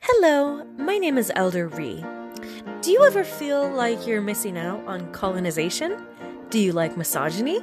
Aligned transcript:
Hello, 0.00 0.64
my 0.76 0.98
name 0.98 1.18
is 1.18 1.32
Elder 1.34 1.68
Ree. 1.68 2.04
Do 2.82 2.92
you 2.92 3.04
ever 3.04 3.24
feel 3.24 3.68
like 3.68 4.06
you're 4.06 4.20
missing 4.20 4.56
out 4.56 4.86
on 4.86 5.10
colonization? 5.12 6.06
Do 6.50 6.58
you 6.58 6.72
like 6.72 6.96
misogyny? 6.96 7.60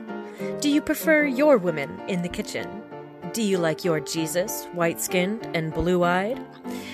Do 0.60 0.70
you 0.70 0.82
prefer 0.82 1.24
your 1.26 1.58
women 1.58 2.02
in 2.08 2.22
the 2.22 2.30
kitchen? 2.30 2.82
Do 3.34 3.42
you 3.42 3.58
like 3.58 3.86
your 3.86 4.00
Jesus, 4.00 4.66
white 4.74 5.00
skinned 5.00 5.48
and 5.56 5.74
blue 5.74 6.04
eyed? 6.04 6.42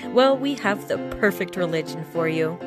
Well, 0.08 0.36
we 0.36 0.54
have 0.56 0.88
the 0.88 0.98
perfect 1.18 1.56
religion 1.56 2.04
for 2.12 2.28
you. 2.28 2.58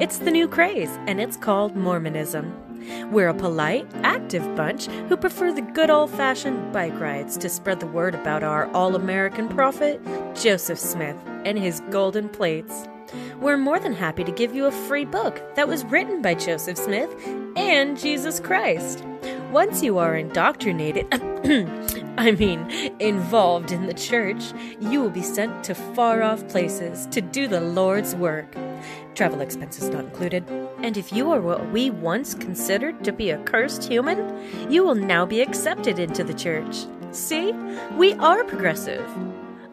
It's 0.00 0.18
the 0.18 0.30
new 0.30 0.48
craze, 0.48 0.98
and 1.06 1.20
it's 1.20 1.36
called 1.36 1.76
Mormonism. 1.76 2.63
We're 3.10 3.28
a 3.28 3.34
polite, 3.34 3.86
active 4.02 4.42
bunch 4.56 4.86
who 5.08 5.16
prefer 5.16 5.52
the 5.52 5.62
good 5.62 5.90
old 5.90 6.10
fashioned 6.10 6.72
bike 6.72 6.98
rides 6.98 7.36
to 7.38 7.48
spread 7.48 7.80
the 7.80 7.86
word 7.86 8.14
about 8.14 8.42
our 8.42 8.66
all 8.72 8.96
American 8.96 9.48
prophet, 9.48 10.00
Joseph 10.34 10.78
Smith, 10.78 11.16
and 11.44 11.58
his 11.58 11.80
golden 11.90 12.28
plates. 12.28 12.86
We're 13.40 13.56
more 13.56 13.78
than 13.78 13.92
happy 13.92 14.24
to 14.24 14.32
give 14.32 14.54
you 14.54 14.66
a 14.66 14.72
free 14.72 15.04
book 15.04 15.40
that 15.54 15.68
was 15.68 15.84
written 15.84 16.22
by 16.22 16.34
Joseph 16.34 16.78
Smith 16.78 17.14
and 17.56 17.98
Jesus 17.98 18.40
Christ. 18.40 19.04
Once 19.52 19.82
you 19.82 19.98
are 19.98 20.16
indoctrinated, 20.16 21.06
I 22.16 22.30
mean, 22.30 22.60
involved 23.00 23.72
in 23.72 23.86
the 23.86 23.94
church, 23.94 24.42
you 24.80 25.02
will 25.02 25.10
be 25.10 25.22
sent 25.22 25.64
to 25.64 25.74
far 25.74 26.22
off 26.22 26.46
places 26.48 27.06
to 27.06 27.20
do 27.20 27.48
the 27.48 27.60
Lord's 27.60 28.14
work. 28.14 28.54
Travel 29.14 29.40
expenses 29.40 29.88
not 29.88 30.04
included. 30.04 30.48
And 30.78 30.96
if 30.96 31.12
you 31.12 31.32
are 31.32 31.40
what 31.40 31.70
we 31.72 31.90
once 31.90 32.34
considered 32.34 33.02
to 33.04 33.12
be 33.12 33.30
a 33.30 33.42
cursed 33.44 33.84
human, 33.84 34.70
you 34.70 34.84
will 34.84 34.94
now 34.94 35.26
be 35.26 35.40
accepted 35.40 35.98
into 35.98 36.22
the 36.22 36.34
church. 36.34 36.86
See? 37.10 37.52
We 37.96 38.14
are 38.14 38.44
progressive. 38.44 39.08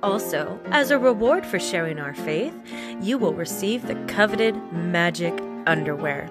Also, 0.01 0.59
as 0.71 0.89
a 0.89 0.97
reward 0.97 1.45
for 1.45 1.59
sharing 1.59 1.99
our 1.99 2.15
faith, 2.15 2.55
you 3.01 3.19
will 3.19 3.33
receive 3.33 3.85
the 3.85 3.95
coveted 4.05 4.55
magic 4.73 5.39
underwear. 5.67 6.27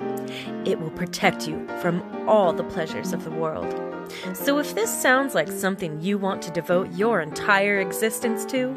It 0.64 0.80
will 0.80 0.90
protect 0.90 1.46
you 1.46 1.68
from 1.80 2.02
all 2.28 2.52
the 2.52 2.64
pleasures 2.64 3.12
of 3.12 3.22
the 3.22 3.30
world. 3.30 3.89
So, 4.34 4.58
if 4.58 4.74
this 4.74 4.90
sounds 4.90 5.34
like 5.34 5.48
something 5.48 6.00
you 6.00 6.18
want 6.18 6.42
to 6.42 6.50
devote 6.50 6.92
your 6.94 7.20
entire 7.20 7.80
existence 7.80 8.44
to, 8.46 8.74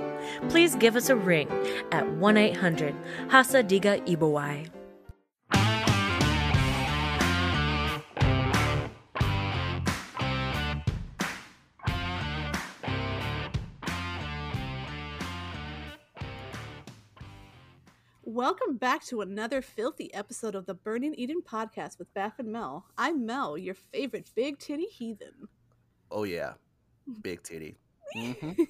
please 0.49 0.75
give 0.75 0.95
us 0.95 1.09
a 1.09 1.15
ring 1.15 1.49
at 1.91 2.07
1 2.07 2.37
800 2.37 2.95
Hasa 3.27 3.63
Diga 3.63 4.05
Eebowai. 4.07 4.82
Welcome 18.33 18.77
back 18.77 19.05
to 19.05 19.21
another 19.21 19.61
filthy 19.61 20.11
episode 20.11 20.55
of 20.55 20.65
the 20.65 20.73
Burning 20.73 21.13
Eden 21.13 21.43
podcast 21.47 21.99
with 21.99 22.11
Baph 22.15 22.39
and 22.39 22.51
Mel. 22.51 22.87
I'm 22.97 23.27
Mel, 23.27 23.59
your 23.59 23.75
favorite 23.75 24.31
big 24.33 24.57
titty 24.57 24.85
heathen. 24.85 25.49
Oh 26.09 26.23
yeah, 26.23 26.53
big 27.21 27.43
titty. 27.43 27.75
Mm-hmm. 28.17 28.63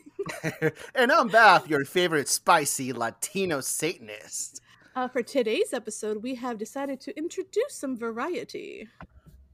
and 0.95 1.13
I'm 1.13 1.29
Baph, 1.29 1.69
your 1.69 1.85
favorite 1.85 2.27
spicy 2.27 2.91
Latino 2.91 3.61
Satanist. 3.61 4.59
Uh, 4.97 5.07
for 5.07 5.23
today's 5.23 5.71
episode, 5.71 6.21
we 6.21 6.35
have 6.35 6.57
decided 6.57 6.99
to 6.99 7.17
introduce 7.17 7.73
some 7.73 7.95
variety. 7.95 8.89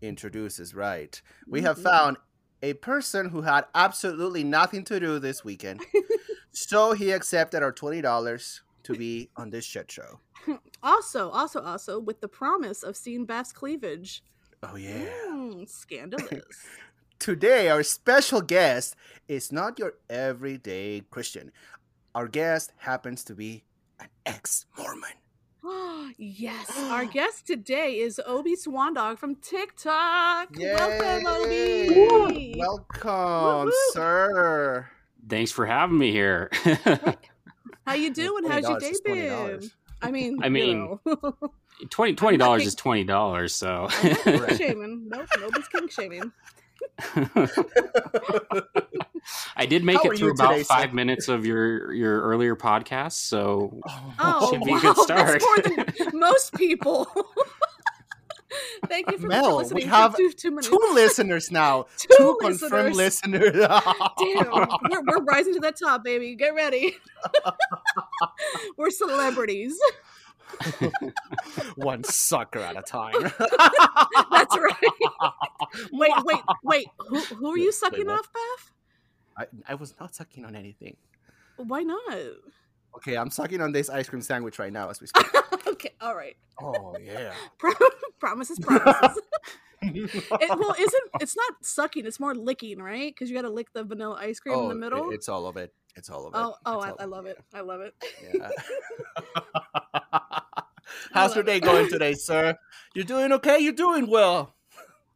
Introduce 0.01 0.57
is 0.57 0.73
right. 0.73 1.21
We 1.47 1.61
have 1.61 1.77
found 1.77 2.17
a 2.63 2.73
person 2.73 3.29
who 3.29 3.43
had 3.43 3.65
absolutely 3.75 4.43
nothing 4.43 4.85
to 4.85 4.99
do 4.99 5.19
this 5.19 5.45
weekend, 5.45 5.81
so 6.51 6.93
he 6.93 7.11
accepted 7.11 7.61
our 7.61 7.71
twenty 7.71 8.01
dollars 8.01 8.63
to 8.83 8.93
be 8.93 9.29
on 9.35 9.49
this 9.49 9.65
shit 9.65 9.91
show. 9.91 10.19
Also, 10.81 11.29
also, 11.29 11.61
also, 11.61 11.99
with 11.99 12.21
the 12.21 12.27
promise 12.29 12.83
of 12.83 12.95
seeing 12.95 13.25
Baph's 13.25 13.51
cleavage. 13.51 14.23
Oh 14.63 14.77
yeah. 14.77 15.09
Mm, 15.27 15.67
scandalous. 15.69 16.65
Today, 17.19 17.67
our 17.67 17.83
special 17.83 18.39
guest 18.39 18.95
is 19.27 19.51
not 19.51 19.77
your 19.77 19.95
everyday 20.09 21.01
Christian. 21.11 21.51
Our 22.15 22.29
guest 22.29 22.71
happens 22.77 23.25
to 23.25 23.35
be 23.35 23.63
an 23.99 24.07
ex 24.25 24.65
Mormon. 24.77 25.09
Ah, 25.65 26.07
yes, 26.17 26.71
our 26.77 27.03
guest 27.17 27.45
today 27.45 27.99
is 27.99 28.21
Obi 28.25 28.55
Swandog 28.55 29.17
from 29.17 29.35
TikTok. 29.35 30.55
Welcome, 30.57 31.27
Obi. 31.27 32.55
Welcome, 32.57 33.65
Woo-hoo. 33.65 33.91
sir. 33.91 34.89
Thanks 35.27 35.51
for 35.51 35.65
having 35.65 35.97
me 35.97 36.11
here. 36.11 36.49
How 37.89 37.95
you 37.95 38.13
doing? 38.13 38.43
How's 38.45 38.69
your 38.69 38.79
day 38.79 38.89
is 38.89 39.01
been? 39.01 39.17
$20. 39.17 39.71
I 40.03 40.11
mean, 40.11 40.37
I 40.43 40.45
you 40.45 40.51
mean, 40.51 40.99
know. 41.03 41.33
Twenty 41.89 42.13
twenty 42.21 42.37
dollars 42.37 42.67
is 42.67 42.75
twenty 42.75 43.03
dollars, 43.03 43.55
so 43.55 43.87
I'm 43.89 44.09
not 44.09 44.49
kink 44.49 44.57
shaming. 44.57 45.09
Nope, 45.09 45.27
nobody's 45.39 45.67
kink 45.69 45.91
shaming. 45.91 46.31
I 49.55 49.65
did 49.65 49.83
make 49.83 49.97
How 50.03 50.11
it 50.11 50.17
through 50.19 50.31
about 50.33 50.51
today, 50.51 50.63
sir? 50.63 50.73
five 50.73 50.93
minutes 50.93 51.29
of 51.29 51.45
your 51.47 51.91
your 51.93 52.21
earlier 52.21 52.55
podcast, 52.55 53.13
so 53.13 53.81
Oh, 54.19 54.51
Should 54.51 54.61
be 54.63 54.71
a 54.73 54.75
oh, 54.75 54.79
good 54.81 54.97
start. 54.97 55.41
that's 55.41 55.43
more 55.43 55.57
than 56.11 56.19
most 56.19 56.53
people. 56.53 57.07
Thank 58.87 59.11
you 59.11 59.17
for 59.17 59.27
Mel, 59.27 59.57
listening 59.57 59.83
we 59.83 59.89
have 59.89 60.15
two, 60.15 60.31
two. 60.31 60.59
Two 60.59 60.89
listeners 60.93 61.51
now. 61.51 61.85
Two 61.97 62.07
Two 62.17 62.37
confirmed 62.41 62.95
listeners. 62.95 63.53
Damn, 64.19 64.51
we're, 64.89 65.01
we're 65.07 65.23
rising 65.23 65.53
to 65.53 65.59
the 65.59 65.71
top, 65.71 66.03
baby. 66.03 66.35
Get 66.35 66.55
ready. 66.55 66.95
we're 68.77 68.89
celebrities. 68.89 69.79
One 71.75 72.03
sucker 72.03 72.59
at 72.59 72.77
a 72.77 72.81
time. 72.81 73.13
That's 73.21 74.57
right. 74.57 74.75
Wait, 75.91 76.11
wait, 76.23 76.39
wait. 76.63 76.87
Who, 77.07 77.19
who 77.19 77.51
are 77.51 77.57
you 77.57 77.71
sucking 77.71 78.07
what? 78.07 78.19
off, 78.19 78.29
Beth? 78.33 78.71
I, 79.37 79.71
I 79.71 79.75
was 79.75 79.93
not 79.99 80.15
sucking 80.15 80.45
on 80.45 80.55
anything. 80.55 80.97
Why 81.57 81.83
not? 81.83 82.17
Okay, 82.95 83.15
I'm 83.15 83.29
sucking 83.29 83.61
on 83.61 83.71
this 83.71 83.89
ice 83.89 84.09
cream 84.09 84.21
sandwich 84.21 84.59
right 84.59 84.73
now 84.73 84.89
as 84.89 84.99
we 84.99 85.07
speak. 85.07 85.25
okay, 85.67 85.91
all 86.01 86.15
right. 86.15 86.35
oh 86.61 86.95
yeah. 87.01 87.33
Promises, 88.19 88.59
promises. 88.59 89.21
it, 89.81 90.59
well, 90.59 90.75
isn't 90.77 91.03
it's 91.21 91.37
not 91.37 91.53
sucking? 91.61 92.05
It's 92.05 92.19
more 92.19 92.35
licking, 92.35 92.79
right? 92.79 93.13
Because 93.13 93.29
you 93.29 93.35
got 93.35 93.43
to 93.43 93.49
lick 93.49 93.71
the 93.73 93.83
vanilla 93.83 94.17
ice 94.19 94.39
cream 94.39 94.59
in 94.59 94.61
the 94.61 94.67
oh, 94.67 94.71
it- 94.71 94.75
middle. 94.75 95.11
it's 95.11 95.29
all 95.29 95.47
of 95.47 95.55
it. 95.55 95.73
It's 95.95 96.09
all 96.09 96.27
of 96.27 96.33
it. 96.33 96.37
oh, 96.37 96.55
oh, 96.65 96.79
I, 96.79 96.93
I 97.01 97.05
love 97.05 97.25
it. 97.25 97.37
I 97.53 97.61
love 97.61 97.81
it. 97.81 97.93
Yeah. 98.33 98.49
How's 101.13 101.35
your 101.35 101.43
day 101.43 101.57
it. 101.57 101.63
going 101.63 101.89
today, 101.89 102.13
sir? 102.13 102.57
You're 102.93 103.05
doing 103.05 103.31
okay. 103.33 103.59
You're 103.59 103.73
doing 103.73 104.09
well. 104.09 104.53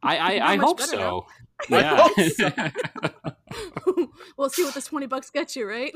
I 0.02 0.16
I, 0.38 0.52
I 0.52 0.56
hope 0.56 0.78
better 0.78 0.96
so. 0.96 1.26
I 1.70 1.78
Yeah, 1.78 1.96
hope 1.96 2.16
we'll 4.36 4.50
see 4.50 4.64
what 4.64 4.74
this 4.74 4.86
twenty 4.86 5.06
bucks 5.06 5.30
gets 5.30 5.56
you, 5.56 5.68
right? 5.68 5.92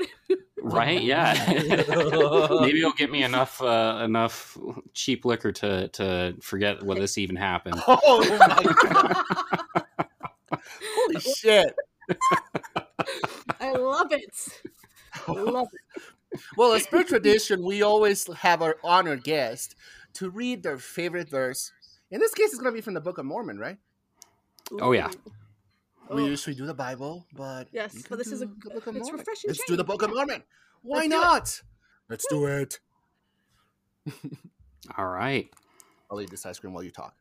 right. 0.61 1.01
Yeah, 1.01 1.33
maybe 1.47 2.79
it'll 2.79 2.91
get 2.93 3.11
me 3.11 3.23
enough 3.23 3.61
uh, 3.61 4.01
enough 4.03 4.57
cheap 4.93 5.25
liquor 5.25 5.51
to 5.53 5.87
to 5.89 6.35
forget 6.41 6.83
what 6.83 6.97
this 6.97 7.17
even 7.17 7.35
happened. 7.35 7.81
Oh 7.87 8.19
my 8.39 8.63
god! 8.89 9.85
Holy 10.95 11.19
shit! 11.35 11.75
I 13.59 13.71
love 13.73 14.11
it. 14.11 14.35
Love 15.27 15.67
it. 15.71 16.41
Well, 16.55 16.73
as 16.73 16.85
per 16.87 17.03
tradition, 17.03 17.63
we 17.63 17.81
always 17.81 18.31
have 18.37 18.61
our 18.61 18.77
honored 18.83 19.23
guest 19.23 19.75
to 20.13 20.29
read 20.29 20.63
their 20.63 20.77
favorite 20.77 21.29
verse. 21.29 21.71
In 22.11 22.19
this 22.19 22.33
case, 22.33 22.47
it's 22.47 22.59
going 22.59 22.71
to 22.71 22.77
be 22.77 22.81
from 22.81 22.93
the 22.93 23.01
Book 23.01 23.17
of 23.17 23.25
Mormon, 23.25 23.57
right? 23.59 23.77
Oh, 24.79 24.91
yeah. 24.91 25.09
Ooh. 26.11 26.15
We 26.15 26.25
usually 26.25 26.55
do 26.55 26.65
the 26.65 26.73
Bible, 26.73 27.25
but 27.33 27.67
Yes, 27.71 28.03
but 28.09 28.17
this 28.17 28.27
is 28.31 28.41
a 28.41 28.47
Book 28.47 28.87
of 28.87 28.95
it's 28.95 29.03
Mormon. 29.05 29.19
refreshing 29.19 29.49
Let's 29.49 29.63
do 29.67 29.75
the. 29.75 29.83
Book 29.83 30.01
of 30.01 30.09
Mormon. 30.11 30.43
Why 30.81 30.97
Let's 30.97 31.07
do 31.09 31.15
not? 31.19 31.61
Let's 32.09 32.25
do 32.29 32.45
it. 32.45 32.79
All 34.97 35.07
right, 35.07 35.49
I'll 36.09 36.19
eat 36.21 36.31
this 36.31 36.45
ice 36.45 36.57
cream 36.59 36.73
while 36.73 36.83
you 36.83 36.89
talk. 36.91 37.13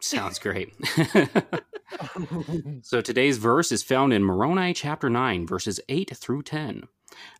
sounds 0.00 0.38
great. 0.38 0.72
So 2.82 3.00
today's 3.00 3.38
verse 3.38 3.70
is 3.72 3.82
found 3.82 4.12
in 4.12 4.24
Moroni 4.24 4.74
chapter 4.74 5.08
9, 5.08 5.46
verses 5.46 5.80
8 5.88 6.10
through 6.16 6.42
10. 6.42 6.84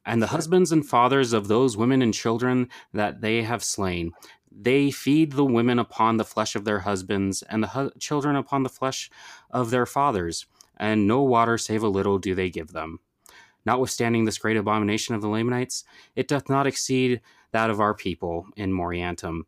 And 0.06 0.22
the 0.22 0.28
husbands 0.28 0.70
and 0.72 0.86
fathers 0.86 1.32
of 1.32 1.48
those 1.48 1.76
women 1.76 2.00
and 2.02 2.14
children 2.14 2.68
that 2.92 3.20
they 3.20 3.42
have 3.42 3.64
slain, 3.64 4.12
they 4.50 4.90
feed 4.90 5.32
the 5.32 5.44
women 5.44 5.78
upon 5.78 6.16
the 6.16 6.24
flesh 6.24 6.54
of 6.54 6.64
their 6.64 6.80
husbands, 6.80 7.42
and 7.42 7.62
the 7.64 7.68
hu- 7.68 7.90
children 7.98 8.36
upon 8.36 8.62
the 8.62 8.68
flesh 8.68 9.10
of 9.50 9.70
their 9.70 9.86
fathers, 9.86 10.46
and 10.76 11.06
no 11.06 11.22
water 11.22 11.58
save 11.58 11.82
a 11.82 11.88
little 11.88 12.18
do 12.18 12.34
they 12.34 12.50
give 12.50 12.72
them. 12.72 13.00
Notwithstanding 13.66 14.24
this 14.24 14.38
great 14.38 14.56
abomination 14.56 15.14
of 15.14 15.22
the 15.22 15.28
Lamanites, 15.28 15.84
it 16.14 16.28
doth 16.28 16.48
not 16.48 16.66
exceed 16.66 17.20
that 17.52 17.70
of 17.70 17.80
our 17.80 17.94
people 17.94 18.46
in 18.56 18.72
Moriantum. 18.72 19.42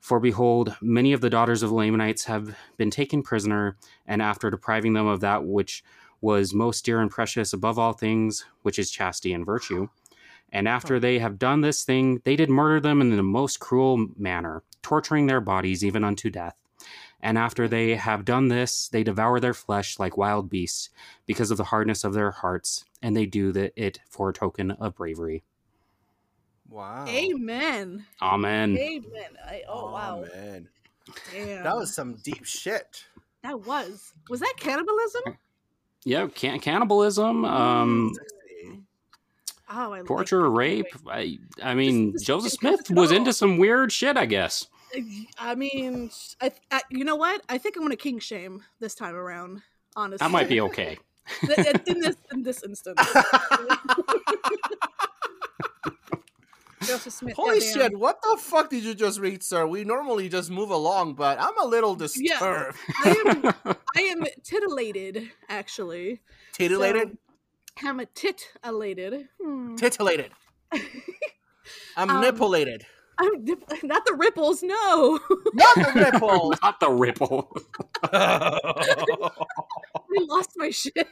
For 0.00 0.20
behold, 0.20 0.76
many 0.80 1.12
of 1.12 1.20
the 1.20 1.30
daughters 1.30 1.62
of 1.62 1.72
Lamanites 1.72 2.26
have 2.26 2.56
been 2.76 2.90
taken 2.90 3.22
prisoner, 3.22 3.76
and 4.06 4.20
after 4.20 4.50
depriving 4.50 4.92
them 4.92 5.06
of 5.06 5.20
that 5.20 5.44
which 5.44 5.82
was 6.20 6.54
most 6.54 6.84
dear 6.84 7.00
and 7.00 7.10
precious 7.10 7.52
above 7.52 7.78
all 7.78 7.92
things, 7.92 8.44
which 8.62 8.78
is 8.78 8.90
chastity 8.90 9.32
and 9.32 9.46
virtue, 9.46 9.88
And 10.52 10.68
after 10.68 11.00
they 11.00 11.18
have 11.18 11.38
done 11.38 11.60
this 11.60 11.84
thing, 11.84 12.20
they 12.24 12.36
did 12.36 12.48
murder 12.48 12.80
them 12.80 13.00
in 13.00 13.14
the 13.14 13.22
most 13.22 13.58
cruel 13.58 14.06
manner, 14.16 14.62
torturing 14.82 15.26
their 15.26 15.40
bodies 15.40 15.84
even 15.84 16.04
unto 16.04 16.30
death. 16.30 16.56
And 17.26 17.36
after 17.36 17.66
they 17.66 17.96
have 17.96 18.24
done 18.24 18.46
this, 18.46 18.86
they 18.86 19.02
devour 19.02 19.40
their 19.40 19.52
flesh 19.52 19.98
like 19.98 20.16
wild 20.16 20.48
beasts 20.48 20.90
because 21.26 21.50
of 21.50 21.56
the 21.56 21.64
hardness 21.64 22.04
of 22.04 22.14
their 22.14 22.30
hearts, 22.30 22.84
and 23.02 23.16
they 23.16 23.26
do 23.26 23.50
the, 23.50 23.72
it 23.74 23.98
for 24.08 24.28
a 24.28 24.32
token 24.32 24.70
of 24.70 24.94
bravery. 24.94 25.42
Wow. 26.68 27.04
Amen. 27.08 28.06
Amen. 28.22 28.78
Amen. 28.78 29.30
I, 29.44 29.62
oh, 29.68 29.90
wow. 29.90 30.24
man. 30.36 30.68
Damn. 31.32 31.64
That 31.64 31.76
was 31.76 31.92
some 31.92 32.14
deep 32.22 32.44
shit. 32.44 33.04
That 33.42 33.66
was. 33.66 34.12
Was 34.30 34.38
that 34.38 34.54
cannibalism? 34.60 35.36
Yeah, 36.04 36.28
can- 36.28 36.60
cannibalism, 36.60 37.44
um, 37.44 38.12
Oh, 39.68 39.74
I 39.74 39.86
like 39.86 40.06
torture, 40.06 40.42
that. 40.42 40.50
rape. 40.50 40.94
I, 41.08 41.38
I 41.60 41.74
mean, 41.74 42.14
Joseph 42.22 42.52
Smith 42.52 42.88
was 42.88 43.10
into 43.10 43.32
some 43.32 43.58
weird 43.58 43.90
shit, 43.90 44.16
I 44.16 44.26
guess. 44.26 44.68
I 45.38 45.54
mean, 45.54 46.10
I, 46.40 46.50
I, 46.70 46.80
you 46.90 47.04
know 47.04 47.16
what? 47.16 47.42
I 47.48 47.58
think 47.58 47.76
I'm 47.76 47.82
gonna 47.82 47.96
king 47.96 48.18
shame 48.18 48.62
this 48.80 48.94
time 48.94 49.14
around. 49.14 49.62
Honestly, 49.94 50.24
That 50.24 50.30
might 50.30 50.48
be 50.48 50.60
okay. 50.62 50.98
in, 51.48 51.80
in 51.86 52.00
this 52.00 52.16
in 52.32 52.42
this 52.42 52.62
instance. 52.62 53.00
Joseph 56.82 57.12
Smith. 57.14 57.34
Holy 57.34 57.58
goddamn. 57.58 57.72
shit, 57.90 57.98
what 57.98 58.20
the 58.22 58.36
fuck 58.40 58.70
did 58.70 58.84
you 58.84 58.94
just 58.94 59.18
read, 59.18 59.42
sir? 59.42 59.66
We 59.66 59.82
normally 59.84 60.28
just 60.28 60.50
move 60.50 60.70
along, 60.70 61.14
but 61.14 61.38
I'm 61.40 61.58
a 61.60 61.64
little 61.66 61.92
Yeah. 62.14 62.34
disturbed. 62.38 62.76
I 63.04 63.10
am 63.26 63.74
I 63.96 64.00
am 64.02 64.24
titillated 64.44 65.30
actually. 65.48 66.20
Titillated? 66.52 67.16
So, 67.82 67.88
I'm 67.88 68.00
a 68.00 68.06
titillated. 68.06 69.28
Hmm. 69.42 69.74
Titillated. 69.76 70.30
I'm 71.96 72.10
Um, 72.10 72.20
nippolated. 72.20 72.86
I'm 73.18 73.44
dip- 73.44 73.64
not 73.82 74.04
the 74.04 74.14
ripples. 74.14 74.62
No, 74.62 75.18
Not 75.54 75.74
the 75.74 75.92
nipple. 75.94 76.54
Not 76.62 76.80
the 76.80 76.90
ripple. 76.90 77.56
I 78.12 78.58
lost 80.12 80.50
my 80.56 80.70
shit. 80.70 81.08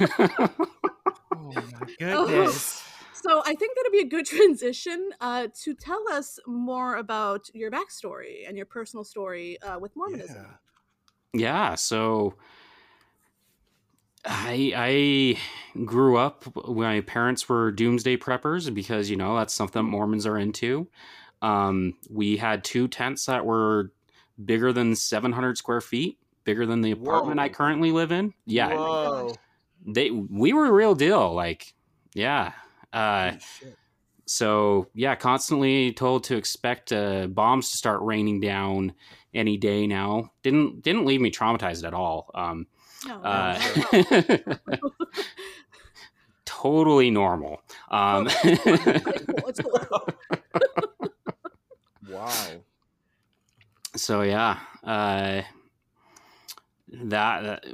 oh 0.00 0.48
my 1.36 1.86
goodness. 1.98 2.84
So 3.12 3.40
I 3.46 3.54
think 3.54 3.76
that'd 3.76 3.92
be 3.92 4.00
a 4.00 4.04
good 4.04 4.26
transition 4.26 5.10
uh, 5.20 5.46
to 5.62 5.74
tell 5.74 6.02
us 6.10 6.40
more 6.46 6.96
about 6.96 7.46
your 7.54 7.70
backstory 7.70 8.48
and 8.48 8.56
your 8.56 8.66
personal 8.66 9.04
story 9.04 9.60
uh, 9.62 9.78
with 9.78 9.94
Mormonism. 9.94 10.44
Yeah. 11.32 11.40
yeah, 11.40 11.74
so 11.76 12.34
I 14.24 14.72
I 15.74 15.84
grew 15.84 16.16
up 16.16 16.44
my 16.68 17.00
parents 17.00 17.48
were 17.48 17.72
doomsday 17.72 18.16
preppers 18.16 18.72
because 18.72 19.10
you 19.10 19.16
know 19.16 19.36
that's 19.36 19.54
something 19.54 19.84
Mormons 19.84 20.26
are 20.26 20.38
into. 20.38 20.88
Um, 21.40 21.94
we 22.08 22.36
had 22.36 22.62
two 22.62 22.86
tents 22.86 23.26
that 23.26 23.44
were 23.44 23.92
bigger 24.44 24.72
than 24.72 24.94
700 24.94 25.58
square 25.58 25.80
feet, 25.80 26.18
bigger 26.44 26.66
than 26.66 26.82
the 26.82 26.92
apartment 26.92 27.40
I 27.40 27.48
currently 27.48 27.90
live 27.90 28.12
in. 28.12 28.32
Yeah, 28.46 28.74
Whoa. 28.74 29.34
they 29.84 30.10
we 30.10 30.52
were 30.52 30.66
the 30.66 30.72
real 30.72 30.94
deal. 30.94 31.34
Like, 31.34 31.74
yeah. 32.14 32.52
Uh, 32.92 33.32
so 34.26 34.86
yeah, 34.94 35.16
constantly 35.16 35.92
told 35.92 36.24
to 36.24 36.36
expect 36.36 36.92
uh, 36.92 37.26
bombs 37.26 37.70
to 37.72 37.76
start 37.76 38.02
raining 38.02 38.40
down 38.40 38.92
any 39.34 39.56
day 39.56 39.86
now. 39.88 40.30
Didn't 40.44 40.82
didn't 40.82 41.06
leave 41.06 41.20
me 41.20 41.30
traumatized 41.32 41.84
at 41.84 41.94
all. 41.94 42.30
Um, 42.34 42.66
No, 43.06 43.18
no, 43.18 43.24
uh, 43.24 43.58
no, 43.92 44.02
no. 44.68 44.90
totally 46.44 47.10
normal. 47.10 47.62
Um, 47.90 48.28
It's 48.44 49.24
cool, 49.26 49.48
it's 49.48 49.60
cool. 49.60 50.08
Wow. 52.08 52.62
so 53.96 54.22
yeah, 54.22 54.58
uh, 54.84 55.42
that, 56.92 57.42
that 57.42 57.64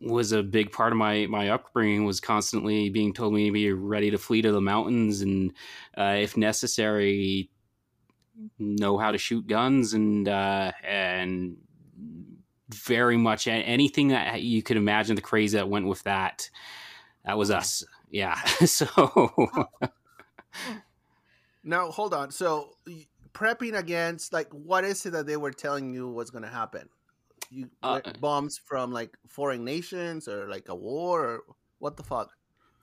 was 0.00 0.32
a 0.32 0.42
big 0.42 0.72
part 0.72 0.92
of 0.92 0.98
my 0.98 1.26
my 1.26 1.50
upbringing. 1.50 2.04
Was 2.04 2.20
constantly 2.20 2.88
being 2.90 3.12
told 3.12 3.34
me 3.34 3.46
to 3.46 3.52
be 3.52 3.72
ready 3.72 4.10
to 4.10 4.18
flee 4.18 4.42
to 4.42 4.52
the 4.52 4.60
mountains 4.60 5.20
and, 5.22 5.52
uh, 5.96 6.16
if 6.18 6.36
necessary, 6.36 7.50
know 8.58 8.98
how 8.98 9.12
to 9.12 9.18
shoot 9.18 9.46
guns 9.46 9.94
and 9.94 10.28
uh, 10.28 10.72
and 10.82 11.56
very 12.74 13.16
much 13.16 13.46
anything 13.46 14.08
that 14.08 14.42
you 14.42 14.62
could 14.62 14.76
imagine 14.76 15.16
the 15.16 15.22
craze 15.22 15.52
that 15.52 15.68
went 15.68 15.86
with 15.86 16.02
that. 16.04 16.48
That 17.24 17.38
was 17.38 17.50
us. 17.50 17.84
Yeah. 18.10 18.34
so 18.66 18.86
Now 21.62 21.90
hold 21.90 22.12
on. 22.14 22.30
So 22.30 22.70
prepping 23.32 23.76
against 23.76 24.32
like 24.32 24.48
what 24.52 24.84
is 24.84 25.04
it 25.06 25.10
that 25.10 25.26
they 25.26 25.36
were 25.36 25.50
telling 25.50 25.94
you 25.94 26.08
was 26.08 26.30
going 26.30 26.42
to 26.44 26.50
happen? 26.50 26.88
You 27.50 27.70
Uh, 27.82 28.00
like, 28.04 28.20
bombs 28.20 28.58
from 28.58 28.92
like 28.92 29.16
foreign 29.28 29.64
nations 29.64 30.28
or 30.28 30.48
like 30.48 30.68
a 30.68 30.74
war 30.74 31.24
or 31.24 31.40
what 31.78 31.96
the 31.96 32.02
fuck? 32.02 32.30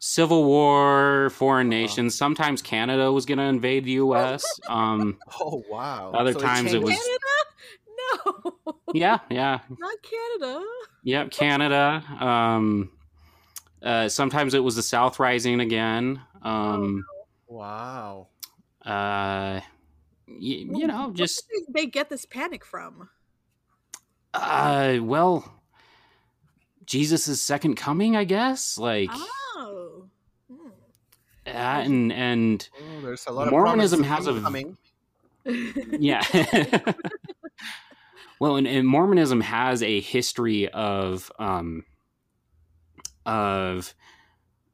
Civil 0.03 0.45
War, 0.45 1.29
foreign 1.29 1.69
nations. 1.69 2.15
Sometimes 2.15 2.63
Canada 2.63 3.11
was 3.11 3.27
going 3.27 3.37
to 3.37 3.43
invade 3.43 3.85
the 3.85 3.91
U.S. 3.91 4.43
Um, 4.69 5.19
Oh 5.39 5.63
wow. 5.69 6.11
Other 6.13 6.33
times 6.33 6.73
it 6.73 6.81
changed- 6.81 6.83
was- 6.85 6.97
Canada? 6.97 8.50
No, 8.65 8.73
yeah, 8.93 9.19
yeah, 9.29 9.59
not 9.79 9.95
Canada. 10.03 10.65
yep. 11.03 11.31
Canada. 11.31 12.03
Um, 12.19 12.91
uh, 13.81 14.07
sometimes 14.09 14.53
it 14.53 14.59
was 14.63 14.75
the 14.75 14.83
South 14.83 15.19
rising 15.19 15.59
again. 15.59 16.21
Um, 16.41 17.03
Wow. 17.47 18.27
uh, 18.85 19.59
y- 19.59 19.63
you 20.27 20.87
know, 20.87 21.11
just 21.13 21.47
did 21.49 21.63
they 21.73 21.85
get 21.87 22.09
this 22.09 22.25
panic 22.25 22.63
from? 22.65 23.09
uh, 24.33 24.97
well, 25.01 25.61
Jesus' 26.85 27.41
second 27.41 27.75
coming, 27.75 28.15
I 28.15 28.23
guess. 28.23 28.77
Like 28.77 29.09
Oh, 29.11 30.05
Hmm. 30.49 30.69
that, 31.45 31.85
and 31.85 32.11
and 32.13 32.69
Oh, 32.81 33.01
there's 33.01 33.25
a 33.27 33.31
lot 33.31 33.47
of 33.47 33.51
Mormonism 33.51 34.03
promises 34.03 34.27
has 34.27 34.37
a- 34.37 34.41
coming. 34.41 34.77
yeah. 35.99 36.21
well, 38.41 38.55
and, 38.55 38.65
and 38.67 38.87
Mormonism 38.87 39.39
has 39.41 39.83
a 39.83 39.99
history 39.99 40.67
of 40.67 41.31
um, 41.37 41.85
of 43.23 43.93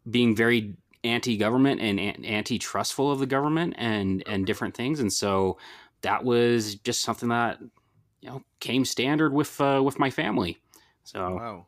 being 0.09 0.37
very 0.37 0.77
anti-government 1.03 1.81
and 1.81 1.99
an- 1.99 2.23
anti-trustful 2.23 3.11
of 3.11 3.19
the 3.19 3.25
government 3.25 3.73
and 3.77 4.23
and 4.25 4.45
different 4.45 4.73
things, 4.73 5.01
and 5.01 5.11
so 5.11 5.57
that 5.99 6.23
was 6.23 6.75
just 6.75 7.01
something 7.01 7.27
that 7.27 7.59
you 8.21 8.29
know 8.29 8.41
came 8.61 8.85
standard 8.85 9.33
with 9.33 9.59
uh, 9.59 9.81
with 9.83 9.99
my 9.99 10.11
family. 10.11 10.59
So 11.03 11.35
Wow. 11.35 11.67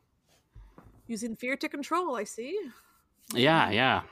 Using 1.06 1.36
fear 1.36 1.54
to 1.58 1.68
control. 1.68 2.16
I 2.16 2.24
see. 2.24 2.58
yeah, 3.34 3.68
yeah. 3.68 4.02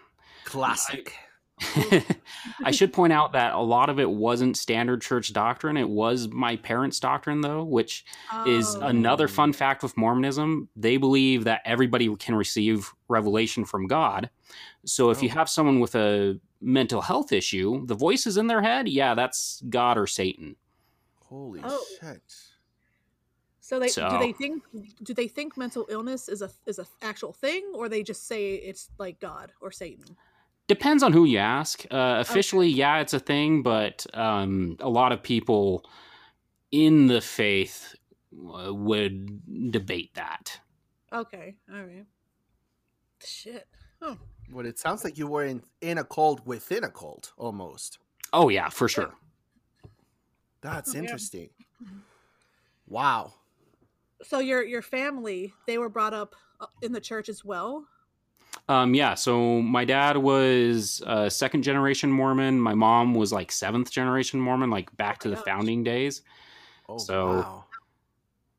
Classic. 0.45 1.15
I 1.17 1.28
should 2.71 2.93
point 2.93 3.13
out 3.13 3.33
that 3.33 3.55
a 3.55 3.61
lot 3.61 3.89
of 3.89 3.99
it 3.99 4.09
wasn't 4.11 4.57
standard 4.57 5.03
church 5.03 5.33
doctrine. 5.33 5.77
It 5.77 5.89
was 5.89 6.29
my 6.29 6.57
parents' 6.57 7.01
doctrine, 7.01 7.41
though, 7.41 7.65
which 7.65 8.05
is 8.47 8.75
Oh. 8.77 8.81
another 8.83 9.29
fun 9.29 9.53
fact 9.53 9.83
with 9.83 9.97
Mormonism. 9.97 10.69
They 10.77 10.97
believe 10.97 11.45
that 11.45 11.63
everybody 11.65 12.15
can 12.17 12.35
receive 12.35 12.93
revelation 13.09 13.65
from 13.65 13.87
God. 13.87 14.31
So 14.85 15.11
if 15.11 15.23
you 15.23 15.29
Oh. 15.31 15.35
have 15.35 15.49
someone 15.49 15.81
with 15.81 15.95
a 15.95 16.41
mental 16.61 17.03
health 17.03 17.33
issue, 17.33 17.87
the 17.87 17.95
voices 17.95 18.37
in 18.37 18.47
their 18.47 18.63
head, 18.63 18.89
yeah, 18.89 19.15
that's 19.15 19.63
God 19.69 19.97
or 19.99 20.07
Satan. 20.07 20.57
Holy 21.27 21.61
Oh. 21.63 21.85
shit. 22.01 22.23
So 23.61 23.79
they 23.79 23.89
So- 23.89 24.09
do 24.09 24.19
they 24.19 24.33
think 24.33 24.63
do 25.03 25.13
they 25.13 25.29
think 25.29 25.57
mental 25.59 25.85
illness 25.91 26.27
is 26.29 26.41
a 26.41 26.51
is 26.65 26.79
a 26.79 26.87
actual 27.03 27.35
thing, 27.35 27.71
or 27.75 27.89
they 27.91 28.03
just 28.03 28.27
say 28.27 28.55
it's 28.55 28.89
like 28.99 29.21
God 29.21 29.53
or 29.61 29.71
Satan? 29.71 30.17
Depends 30.69 31.03
on 31.03 31.13
who 31.13 31.25
you 31.25 31.39
ask. 31.39 31.85
Uh, 31.91 32.17
officially, 32.21 32.69
yeah, 32.69 32.99
it's 33.01 33.15
a 33.15 33.19
thing, 33.21 33.63
but 33.63 34.07
um, 34.15 34.77
a 34.81 34.89
lot 34.89 35.13
of 35.13 35.23
people 35.23 35.85
in 36.71 37.07
the 37.07 37.21
faith 37.23 37.95
uh, 38.55 38.73
would 38.75 39.71
debate 39.73 40.15
that. 40.15 40.61
Okay, 41.13 41.57
all 41.73 41.81
right. 41.81 42.05
Shit. 43.25 43.67
Oh, 44.03 44.19
Well, 44.53 44.67
it 44.67 44.79
sounds 44.79 45.05
like 45.05 45.17
you 45.17 45.27
were 45.27 45.45
in, 45.45 45.63
in 45.81 45.97
a 45.99 46.05
cult 46.05 46.45
within 46.47 46.85
a 46.85 46.91
cult 46.91 47.33
almost. 47.39 47.99
Oh, 48.35 48.51
yeah, 48.51 48.69
for 48.69 48.89
sure. 48.89 49.15
That's 50.61 50.91
Oh, 50.91 50.93
yeah. 50.95 51.01
interesting. 51.01 51.49
Wow. 52.87 53.33
so 54.23 54.39
your 54.41 54.63
your 54.65 54.83
family 54.83 55.53
they 55.67 55.79
were 55.79 55.89
brought 55.89 56.13
up 56.15 56.35
uh, 56.61 56.67
in 56.83 56.93
the 56.93 57.01
church 57.01 57.29
as 57.29 57.45
well. 57.45 57.87
Um, 58.69 58.95
yeah, 58.95 59.15
so 59.15 59.63
my 59.63 59.85
dad 59.85 60.19
was 60.19 61.03
uh, 61.07 61.29
second 61.31 61.63
generation 61.63 62.11
Mormon. 62.13 62.61
My 62.61 62.75
mom 62.75 63.15
was 63.15 63.33
like 63.33 63.51
seventh 63.51 63.91
generation 63.91 64.41
Mormon, 64.41 64.69
like 64.71 64.95
back 64.97 65.21
to 65.21 65.31
the 65.31 65.37
founding 65.37 65.83
days. 65.85 66.23
Oh, 66.89 66.99
So- 66.99 67.27
wow. 67.39 67.65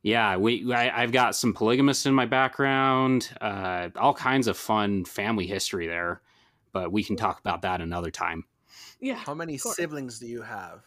Yeah, 0.01 0.37
we 0.37 0.73
I, 0.73 1.03
I've 1.03 1.11
got 1.11 1.35
some 1.35 1.53
polygamists 1.53 2.05
in 2.05 2.13
my 2.13 2.25
background, 2.25 3.29
uh, 3.41 3.89
all 3.97 4.13
kinds 4.13 4.47
of 4.47 4.57
fun 4.57 5.03
family 5.03 5.45
history 5.45 5.87
there. 5.87 6.21
but 6.71 6.91
we 6.91 7.03
can 7.03 7.17
talk 7.17 7.39
about 7.39 7.63
that 7.63 7.81
another 7.81 8.09
time. 8.09 8.45
Yeah. 9.01 9.15
How 9.15 9.33
many 9.33 9.57
siblings 9.57 10.17
do 10.19 10.25
you 10.27 10.41
have? 10.41 10.83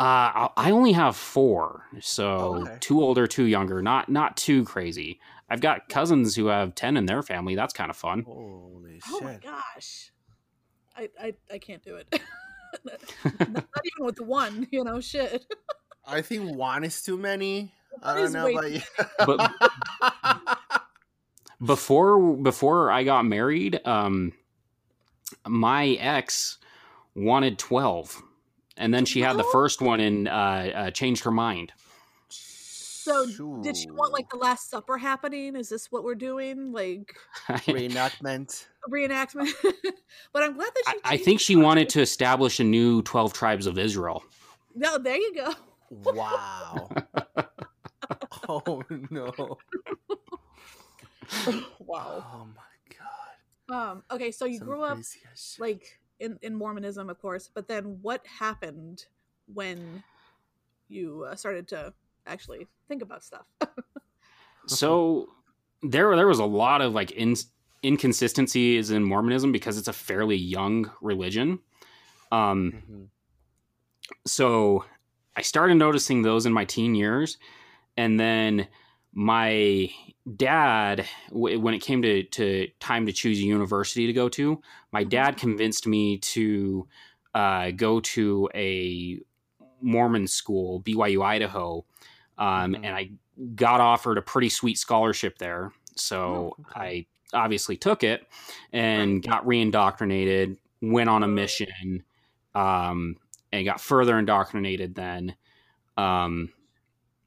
Uh, 0.00 0.02
I 0.48 0.48
I 0.56 0.70
only 0.72 0.90
have 0.92 1.14
four, 1.16 1.84
so 2.00 2.26
Oh, 2.38 2.62
okay. 2.62 2.78
two 2.80 3.00
older, 3.00 3.28
two 3.28 3.44
younger. 3.44 3.80
Not 3.80 4.08
not 4.08 4.36
too 4.36 4.64
crazy. 4.64 5.20
I've 5.52 5.60
got 5.60 5.90
cousins 5.90 6.34
who 6.34 6.46
have 6.46 6.74
ten 6.74 6.96
in 6.96 7.04
their 7.04 7.22
family. 7.22 7.54
That's 7.54 7.74
kind 7.74 7.90
of 7.90 7.96
fun. 7.96 8.22
Holy 8.22 8.94
shit! 8.94 9.02
Oh 9.10 9.20
my 9.20 9.36
gosh. 9.36 10.10
I, 10.96 11.10
I 11.20 11.34
I 11.52 11.58
can't 11.58 11.82
do 11.82 11.96
it. 11.96 12.22
not, 12.84 13.00
not 13.50 13.66
even 13.84 14.06
with 14.06 14.18
one, 14.18 14.66
you 14.70 14.82
know, 14.82 14.98
shit. 15.02 15.44
I 16.06 16.22
think 16.22 16.56
one 16.56 16.84
is 16.84 17.02
too 17.02 17.18
many. 17.18 17.74
I 18.02 18.16
don't 18.16 18.32
know 18.32 18.46
about 18.46 18.72
you. 18.72 18.80
But 19.18 19.52
before 21.62 22.34
before 22.34 22.90
I 22.90 23.04
got 23.04 23.26
married, 23.26 23.78
um, 23.86 24.32
my 25.46 25.88
ex 25.88 26.56
wanted 27.14 27.58
twelve, 27.58 28.22
and 28.78 28.94
then 28.94 29.04
she 29.04 29.20
had 29.20 29.36
the 29.36 29.44
first 29.44 29.82
one 29.82 30.00
and 30.00 30.28
uh, 30.28 30.30
uh, 30.32 30.90
changed 30.92 31.24
her 31.24 31.30
mind. 31.30 31.74
So 33.02 33.26
did 33.62 33.76
she 33.76 33.90
want 33.90 34.12
like 34.12 34.30
the 34.30 34.36
Last 34.36 34.70
Supper 34.70 34.96
happening? 34.96 35.56
Is 35.56 35.68
this 35.68 35.90
what 35.90 36.04
we're 36.04 36.14
doing? 36.14 36.72
Like 36.72 37.16
reenactment? 37.48 38.66
reenactment? 38.88 39.50
but 40.32 40.42
I'm 40.42 40.54
glad 40.54 40.70
that 40.74 40.82
I, 40.86 40.92
she. 40.92 40.98
I 41.04 41.10
changed 41.10 41.24
think 41.24 41.40
she 41.40 41.56
wanted 41.56 41.88
to 41.90 42.00
establish 42.00 42.60
a 42.60 42.64
new 42.64 43.02
twelve 43.02 43.32
tribes 43.32 43.66
of 43.66 43.76
Israel. 43.76 44.22
No, 44.74 44.98
there 44.98 45.16
you 45.16 45.34
go. 45.34 45.52
Wow. 45.90 46.88
oh 48.48 48.82
no. 49.10 49.58
Wow. 51.80 52.24
Oh 52.24 52.46
my 52.54 52.96
god. 53.68 53.90
Um. 53.90 54.02
Okay, 54.12 54.30
so 54.30 54.44
you 54.44 54.58
Some 54.58 54.68
grew 54.68 54.82
up 54.82 54.98
shit. 54.98 55.60
like 55.60 55.98
in 56.20 56.38
in 56.42 56.54
Mormonism, 56.54 57.10
of 57.10 57.20
course, 57.20 57.50
but 57.52 57.66
then 57.66 57.98
what 58.00 58.24
happened 58.26 59.06
when 59.52 60.04
you 60.88 61.26
uh, 61.28 61.34
started 61.34 61.66
to 61.68 61.92
actually 62.26 62.66
think 62.88 63.02
about 63.02 63.22
stuff? 63.24 63.46
so 64.66 65.28
there 65.82 66.14
there 66.16 66.26
was 66.26 66.38
a 66.38 66.44
lot 66.44 66.80
of 66.80 66.92
like 66.92 67.10
in, 67.12 67.34
inconsistencies 67.84 68.90
in 68.90 69.02
Mormonism 69.02 69.52
because 69.52 69.78
it's 69.78 69.88
a 69.88 69.92
fairly 69.92 70.36
young 70.36 70.90
religion. 71.00 71.58
Um, 72.30 72.72
Mhm. 72.90 73.08
so 74.26 74.84
I 75.36 75.42
started 75.42 75.74
noticing 75.76 76.22
those 76.22 76.46
in 76.46 76.52
my 76.52 76.64
teen 76.64 76.94
years, 76.94 77.38
and 77.96 78.18
then 78.18 78.68
my 79.14 79.90
dad, 80.36 81.06
w- 81.28 81.60
when 81.60 81.74
it 81.74 81.80
came 81.80 82.02
to, 82.02 82.22
to 82.22 82.68
time 82.80 83.06
to 83.06 83.12
choose 83.12 83.38
a 83.38 83.42
university 83.42 84.06
to 84.06 84.12
go 84.12 84.28
to, 84.30 84.60
my 84.92 85.04
Mhm. 85.04 85.08
dad 85.10 85.36
convinced 85.36 85.86
me 85.86 86.18
to 86.18 86.88
uh, 87.34 87.70
go 87.72 88.00
to 88.00 88.48
a 88.54 89.18
Mormon 89.80 90.26
school, 90.26 90.80
BYU 90.80 91.22
Idaho, 91.22 91.84
um, 92.38 92.74
Mhm. 92.74 92.84
and 92.84 92.96
I 92.96 93.10
got 93.54 93.80
offered 93.80 94.18
a 94.18 94.22
pretty 94.22 94.48
sweet 94.48 94.78
scholarship 94.78 95.38
there. 95.38 95.72
So 95.96 96.54
Oh, 96.58 96.64
okay. 96.70 97.06
I 97.32 97.36
obviously 97.36 97.76
took 97.76 98.02
it 98.04 98.26
and 98.72 99.22
got 99.22 99.44
reindoctrinated, 99.44 100.58
went 100.80 101.08
on 101.08 101.22
a 101.22 101.28
mission, 101.28 102.02
um, 102.54 103.16
and 103.52 103.64
got 103.64 103.80
further 103.80 104.18
indoctrinated 104.18 104.94
then. 104.94 105.34
Um, 105.96 106.52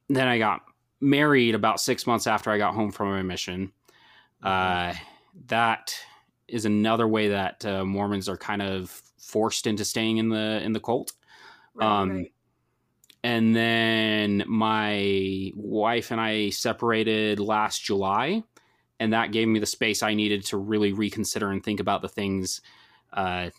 then 0.08 0.28
I 0.28 0.38
got 0.38 0.62
married 1.00 1.54
about 1.54 1.80
six 1.80 2.06
months 2.06 2.26
after 2.26 2.50
I 2.50 2.58
got 2.58 2.74
home 2.74 2.90
from 2.92 3.08
my 3.10 3.22
mission. 3.22 3.72
Uh, 4.42 4.94
that 5.46 5.98
is 6.48 6.64
another 6.64 7.08
way 7.08 7.28
that 7.28 7.64
uh, 7.66 7.84
Mormons 7.84 8.28
are 8.28 8.36
kind 8.36 8.62
of 8.62 8.90
forced 9.18 9.66
into 9.66 9.84
staying 9.84 10.18
in 10.18 10.28
the 10.28 10.60
in 10.62 10.72
the 10.72 10.80
cult. 10.80 11.12
Right, 11.74 11.86
Um, 11.86 12.10
right. 12.10 12.32
And 13.22 13.56
then 13.56 14.44
my 14.46 15.50
wife 15.56 16.10
and 16.12 16.20
I 16.20 16.50
separated 16.50 17.40
last 17.40 17.82
July, 17.82 18.44
and 19.00 19.12
that 19.12 19.32
gave 19.32 19.48
me 19.48 19.58
the 19.58 19.66
space 19.66 20.02
I 20.02 20.14
needed 20.14 20.44
to 20.46 20.56
really 20.56 20.92
reconsider 20.92 21.50
and 21.50 21.62
think 21.62 21.80
about 21.80 22.02
the 22.02 22.08
things 22.08 22.60
uh, 23.12 23.50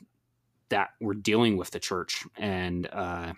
that 0.70 0.90
were 1.02 1.14
dealing 1.14 1.58
with 1.58 1.72
the 1.72 1.80
church. 1.80 2.26
And 2.38 2.88
uh, 2.92 3.34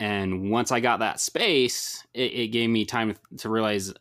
and 0.00 0.50
once 0.50 0.72
I 0.72 0.80
got 0.80 1.00
that 1.00 1.20
space, 1.20 2.06
it, 2.14 2.32
it 2.32 2.48
gave 2.48 2.68
me 2.70 2.84
time 2.84 3.16
to 3.38 3.48
realize, 3.48 3.92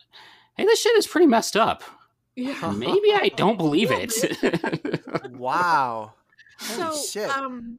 hey, 0.58 0.66
this 0.66 0.82
shit 0.82 0.96
is 0.98 1.08
pretty 1.08 1.28
messed 1.28 1.56
up. 1.56 1.84
Yeah. 2.36 2.72
Maybe 2.76 3.14
I 3.14 3.30
don't 3.36 3.58
believe 3.58 3.90
it. 3.92 4.14
Wow. 5.32 6.14
So, 6.58 6.96
shit. 6.96 7.30
um, 7.30 7.78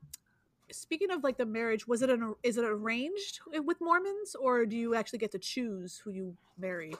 speaking 0.75 1.11
of 1.11 1.23
like 1.23 1.38
the 1.38 1.47
marriage, 1.47 1.87
was 1.87 2.02
it 2.02 2.11
an 2.11 2.35
is 2.43 2.57
it 2.57 2.64
arranged 2.64 3.40
with 3.62 3.81
Mormons, 3.81 4.35
or 4.35 4.66
do 4.66 4.76
you 4.76 4.95
actually 4.95 5.19
get 5.19 5.33
to 5.33 5.38
choose 5.38 5.99
who 5.99 6.11
you 6.11 6.37
marry? 6.59 6.95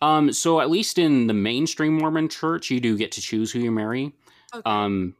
Um, 0.00 0.32
so 0.32 0.60
at 0.60 0.70
least 0.70 0.98
in 0.98 1.26
the 1.26 1.34
mainstream 1.34 1.98
Mormon 1.98 2.28
church, 2.28 2.70
you 2.70 2.80
do 2.80 2.96
get 2.96 3.12
to 3.12 3.20
choose 3.20 3.50
who 3.50 3.58
you 3.58 3.70
marry. 3.70 4.12
Okay. 4.54 4.62
Um, 4.64 5.14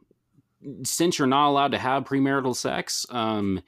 since 0.83 1.19
you're 1.19 1.27
not 1.27 1.49
allowed 1.49 1.71
to 1.71 1.77
have 1.77 2.05
premarital 2.05 2.55
sex, 2.55 3.05
um, 3.09 3.61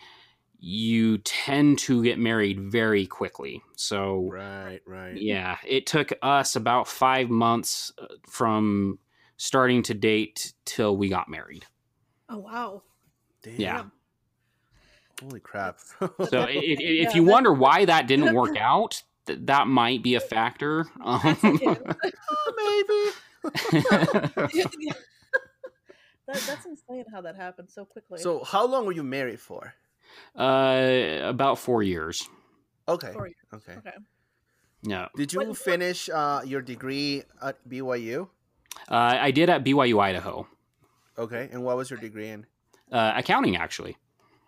you 0.59 1.17
tend 1.19 1.79
to 1.79 2.03
get 2.03 2.19
married 2.19 2.59
very 2.59 3.07
quickly. 3.07 3.61
So 3.75 4.29
right, 4.31 4.79
right. 4.85 5.15
yeah, 5.15 5.57
it 5.67 5.85
took 5.85 6.13
us 6.21 6.55
about 6.55 6.87
five 6.87 7.29
months 7.29 7.91
uh, 8.01 8.07
from 8.29 8.99
starting 9.37 9.81
to 9.83 9.93
date 9.93 10.53
till 10.65 10.95
we 10.95 11.09
got 11.09 11.29
married. 11.29 11.65
oh 12.29 12.37
wow. 12.37 12.83
Damn. 13.43 13.59
Yeah. 13.59 13.83
Holy 15.21 15.39
crap. 15.39 15.79
So 16.29 16.41
i- 16.41 16.45
i- 16.47 16.49
if 16.51 16.79
Yeah, 17.09 17.15
you 17.15 17.23
wonder 17.23 17.53
why 17.53 17.85
that 17.85 18.07
didn't 18.07 18.33
work 18.41 18.55
out, 18.57 19.01
th- 19.27 19.39
that 19.43 19.67
might 19.67 20.01
be 20.03 20.15
a 20.15 20.19
factor. 20.19 20.85
That's 21.05 21.43
Um, 21.43 21.55
okay. 21.55 21.77
Maybe. 22.57 23.11
Yeah. 24.53 24.93
that, 26.27 26.43
that's 26.47 26.65
insane 26.65 27.05
how 27.11 27.21
that 27.21 27.35
happened 27.35 27.69
so 27.69 27.85
quickly. 27.85 28.19
So, 28.19 28.43
how 28.43 28.65
long 28.67 28.85
were 28.85 28.91
you 28.93 29.03
married 29.03 29.39
for? 29.39 29.73
uh, 30.35 31.19
about 31.23 31.57
four 31.57 31.81
years. 31.83 32.27
Okay. 32.87 33.13
Four 33.13 33.27
years. 33.27 33.37
Okay. 33.53 33.73
okay. 33.77 33.91
Yeah, 34.83 35.07
Did 35.15 35.31
you 35.31 35.39
What- 35.39 35.47
what- 35.49 35.57
finish 35.57 36.09
uh, 36.09 36.41
your 36.45 36.61
degree 36.61 37.23
at 37.41 37.57
BYU? 37.69 38.27
uh, 38.89 38.95
I 39.21 39.31
did 39.31 39.49
at 39.49 39.63
BYU 39.63 39.99
Idaho, 40.01 40.47
Okay. 41.17 41.49
And 41.51 41.63
what 41.63 41.77
was 41.77 41.89
your 41.89 41.99
degree 41.99 42.29
in? 42.29 42.45
uh, 42.91 43.13
accounting 43.15 43.55
actually. 43.55 43.95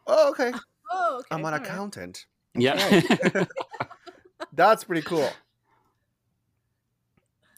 Oh, 0.08 0.30
okay. 0.32 0.52
Oh, 0.96 1.18
okay. 1.20 1.28
I'm 1.32 1.40
an 1.40 1.46
all 1.46 1.60
right. 1.60 1.62
accountant. 1.68 2.26
Yeah, 2.54 3.02
That's 4.54 4.84
pretty 4.84 5.02
cool. 5.02 5.30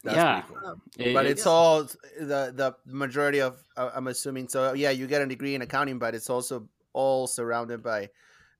That's 0.03 0.15
Yeah. 0.15 0.43
cool. 0.47 0.57
Um, 0.65 0.81
But 0.97 1.25
it- 1.25 1.31
it's 1.31 1.45
all 1.47 1.83
the 1.83 2.53
the 2.55 2.75
majority 2.85 3.41
of 3.41 3.61
uh, 3.75 3.91
I'm 3.93 4.07
assuming 4.07 4.47
so. 4.47 4.73
Yeah, 4.73 4.91
you 4.91 5.07
get 5.07 5.21
a 5.21 5.25
degree 5.27 5.55
in 5.55 5.61
accounting, 5.61 5.99
but 5.99 6.15
it's 6.15 6.29
also 6.29 6.69
all 6.93 7.27
surrounded 7.27 7.83
by 7.83 8.09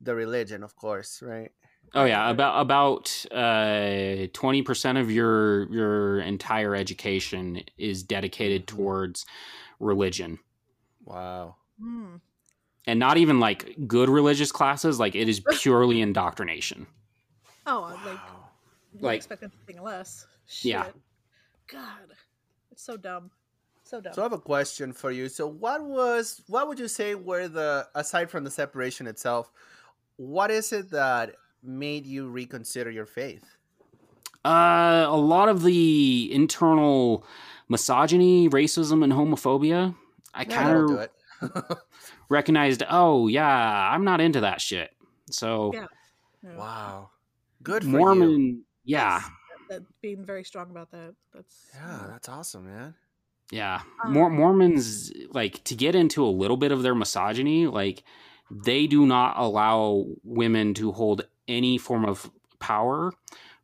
the 0.02 0.14
religion, 0.14 0.64
of 0.64 0.76
course, 0.76 1.22
right? 1.22 1.52
oh 1.94 2.04
yeah, 2.04 2.30
about 2.30 2.60
about 2.60 3.26
uh, 3.32 4.28
twenty 4.34 4.62
percent 4.62 4.98
of 4.98 5.10
your 5.10 5.72
your 5.72 6.20
entire 6.20 6.76
education 6.76 7.64
is 7.78 8.04
dedicated 8.04 8.64
Mhm. 8.64 8.76
towards 8.76 9.26
religion, 9.80 10.40
Wow. 11.06 11.56
hmm. 11.80 12.16
And 12.88 13.00
not 13.00 13.18
even 13.18 13.40
like 13.40 13.76
good 13.88 14.10
religious 14.10 14.52
classes. 14.52 15.00
Like 15.00 15.16
it 15.16 15.28
is 15.30 15.42
purely 15.60 16.02
indoctrination. 16.02 16.88
Oh, 17.66 17.82
like 17.82 18.06
Wow. 18.06 18.50
like 18.94 19.04
Like- 19.04 19.18
expect 19.18 19.44
anything 19.44 19.82
less. 19.84 20.28
Yeah. 20.62 20.88
God, 21.68 22.14
it's 22.72 22.84
so 22.84 22.98
dumb. 22.98 23.32
So 23.84 24.00
dumb. 24.02 24.14
So 24.14 24.22
I 24.22 24.26
have 24.26 24.34
a 24.34 24.38
question 24.40 24.92
for 24.94 25.12
you. 25.12 25.30
So 25.30 25.48
what 25.48 25.84
was 25.84 26.42
what 26.48 26.68
would 26.68 26.80
you 26.80 26.88
say 26.88 27.16
were 27.16 27.48
the 27.48 27.88
aside 27.96 28.30
from 28.30 28.44
the 28.44 28.52
separation 28.52 29.08
itself, 29.08 29.52
what 30.18 30.52
is 30.52 30.72
it 30.74 30.90
that 30.92 31.36
made 31.64 32.06
you 32.06 32.28
reconsider 32.28 32.92
your 32.92 33.06
faith? 33.08 33.44
Uh, 34.44 35.06
a 35.08 35.18
lot 35.18 35.50
of 35.50 35.64
the 35.64 36.30
internal 36.32 37.26
misogyny, 37.68 38.48
racism, 38.50 39.04
and 39.04 39.12
homophobia. 39.12 39.96
I 40.36 40.42
Yeah, 40.44 40.48
kind 40.50 40.68
that'll 40.70 40.88
do 40.88 40.94
of 40.96 41.00
it. 41.02 41.12
recognized. 42.30 42.84
Oh 42.90 43.28
yeah, 43.28 43.90
I'm 43.92 44.04
not 44.04 44.22
into 44.22 44.42
that 44.42 44.62
shit. 44.62 44.92
So 45.32 45.72
Yeah. 45.74 45.88
Yeah. 46.44 46.58
wow. 46.58 47.10
Good 47.64 47.84
for 47.84 47.90
Mormon, 47.90 48.30
you. 48.40 48.62
yeah, 48.84 49.22
that 49.70 49.82
being 50.02 50.24
very 50.24 50.44
strong 50.44 50.70
about 50.70 50.92
that. 50.92 51.16
That's 51.34 51.72
Yeah, 51.74 52.06
that's 52.10 52.30
awesome, 52.30 52.66
man. 52.68 52.94
yeah. 53.52 53.82
Um, 54.04 54.14
Mor- 54.14 54.30
Mormons 54.30 55.12
like 55.32 55.64
to 55.64 55.76
get 55.76 55.96
into 55.96 56.24
a 56.24 56.30
little 56.30 56.58
bit 56.58 56.72
of 56.72 56.84
their 56.84 56.94
misogyny. 56.94 57.66
Like 57.66 58.04
they 58.52 58.86
do 58.86 59.08
not 59.08 59.36
allow 59.38 60.06
women 60.24 60.76
to 60.76 60.92
hold 60.92 61.26
any 61.48 61.78
form 61.80 62.06
of 62.06 62.30
power 62.60 63.12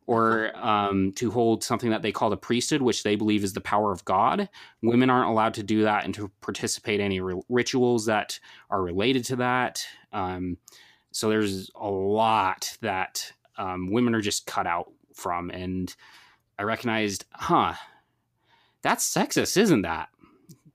or 0.06 0.50
um, 0.56 1.12
to 1.12 1.30
hold 1.30 1.62
something 1.62 1.90
that 1.90 2.02
they 2.02 2.12
call 2.12 2.28
the 2.30 2.36
priesthood, 2.36 2.82
which 2.82 3.02
they 3.02 3.14
believe 3.16 3.44
is 3.44 3.52
the 3.52 3.60
power 3.60 3.92
of 3.92 4.04
God. 4.04 4.48
Women 4.82 5.10
aren't 5.10 5.30
allowed 5.30 5.54
to 5.54 5.62
do 5.62 5.82
that 5.84 6.04
and 6.04 6.12
to 6.14 6.30
participate 6.40 7.00
in 7.00 7.06
any 7.06 7.20
ri- 7.20 7.40
rituals 7.48 8.06
that 8.06 8.38
are 8.70 8.82
related 8.82 9.24
to 9.26 9.36
that. 9.36 9.86
Um, 10.12 10.58
so 11.12 11.28
there's 11.28 11.70
a 11.74 11.88
lot 11.88 12.76
that 12.80 13.32
um, 13.58 13.90
women 13.92 14.14
are 14.14 14.20
just 14.20 14.46
cut 14.46 14.66
out 14.66 14.90
from. 15.14 15.50
And 15.50 15.94
I 16.58 16.62
recognized, 16.64 17.24
huh, 17.32 17.74
that's 18.82 19.08
sexist, 19.12 19.56
isn't 19.56 19.82
that? 19.82 20.08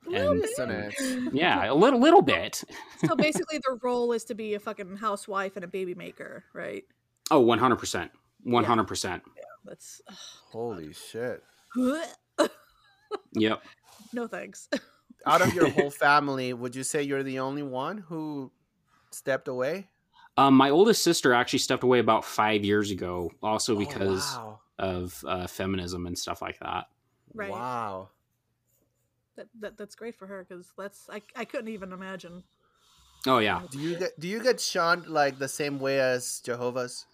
A 0.07 0.10
little 0.10 0.31
And- 0.60 0.93
bit. 0.98 1.34
Yeah, 1.34 1.69
a 1.69 1.74
little 1.75 2.00
little 2.00 2.22
bit. 2.22 2.63
So 3.05 3.15
basically, 3.15 3.60
their 3.67 3.75
role 3.84 4.12
is 4.13 4.24
to 4.24 4.34
be 4.34 4.55
a 4.55 4.60
fucking 4.60 4.96
housewife 4.96 5.55
and 5.55 5.63
a 5.63 5.67
baby 5.67 5.93
maker, 5.93 6.46
right? 6.53 6.84
Oh, 7.29 7.43
100%. 7.46 8.10
100%. 8.46 9.22
That's 9.65 10.01
Holy 10.51 10.94
shit. 10.94 11.44
Yep. 13.34 13.63
no 14.13 14.27
thanks. 14.27 14.70
Out 15.25 15.41
of 15.41 15.53
your 15.53 15.70
whole 15.70 15.89
family, 16.06 16.53
would 16.53 16.75
you 16.75 16.84
say 16.84 17.03
you're 17.03 17.24
the 17.24 17.39
only 17.39 17.63
one 17.63 17.98
who 17.98 18.51
stepped 19.12 19.48
away? 19.48 19.89
Um, 20.38 20.53
my 20.56 20.70
oldest 20.70 21.03
sister 21.03 21.34
actually 21.34 21.60
stepped 21.60 21.84
away 21.84 22.00
about 22.00 22.24
five 22.24 22.63
years 22.63 22.91
ago, 22.91 23.32
also 23.41 23.75
Oh, 23.75 23.79
because 23.79 24.24
wow. 24.36 24.60
of 24.79 25.24
uh, 25.27 25.48
feminism 25.48 26.06
and 26.06 26.17
stuff 26.17 26.41
like 26.41 26.60
that. 26.60 26.86
Right. 27.34 27.50
Wow. 27.51 28.10
That, 29.36 29.48
that 29.60 29.77
that's 29.77 29.96
great 29.96 30.15
for 30.15 30.25
her 30.27 30.46
because 30.48 30.72
that's 30.77 31.10
I 31.12 31.22
I 31.36 31.46
couldn't 31.46 31.67
even 31.70 31.91
imagine. 31.94 32.44
Oh 33.25 33.38
yeah. 33.39 33.62
Do 33.70 33.79
you 33.79 33.96
get 33.98 34.20
do 34.20 34.27
you 34.27 34.41
get 34.41 34.60
shunned 34.60 35.08
like 35.08 35.38
the 35.39 35.48
same 35.48 35.79
way 35.79 36.00
as 36.00 36.39
Jehovah's? 36.44 37.06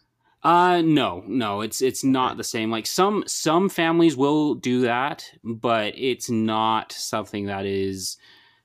Uh 0.44 0.82
no, 0.82 1.24
no, 1.26 1.62
it's 1.62 1.82
it's 1.82 2.04
not 2.04 2.36
the 2.38 2.44
same. 2.44 2.70
Like 2.70 2.86
some 2.86 3.24
some 3.28 3.70
families 3.70 4.18
will 4.18 4.56
do 4.56 4.82
that, 4.82 5.32
but 5.44 5.94
it's 5.98 6.30
not 6.30 6.92
something 6.92 7.46
that 7.46 7.66
is 7.66 8.18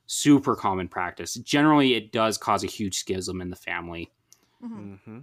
super 0.06 0.56
common 0.56 0.88
practice. 0.88 1.34
Generally, 1.34 1.94
it 1.94 2.10
does 2.10 2.36
cause 2.36 2.64
a 2.64 2.66
huge 2.66 2.98
schism 2.98 3.40
in 3.40 3.50
the 3.50 3.56
family. 3.56 4.10
Mhm. 4.62 4.70
Mm-hmm. 4.70 5.18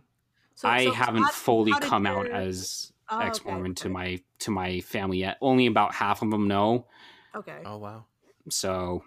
So, 0.55 0.69
I 0.69 0.85
so 0.85 0.91
haven't 0.93 1.23
how- 1.23 1.31
fully 1.31 1.71
how 1.73 1.79
did 1.79 1.89
come 1.89 2.05
out 2.07 2.27
as 2.27 2.91
Oh, 3.07 3.19
ex-Mormon 3.19 3.75
to 3.75 3.87
okay. 3.87 3.93
my 3.93 4.23
to 4.39 4.51
my 4.51 4.79
family 4.81 5.19
yet. 5.19 5.37
Only 5.41 5.67
about 5.67 5.93
half 5.93 6.21
of 6.21 6.31
them 6.31 6.47
know. 6.47 6.87
Okay. 7.35 7.61
Oh 7.65 7.77
wow. 7.77 8.05
So 8.49 9.03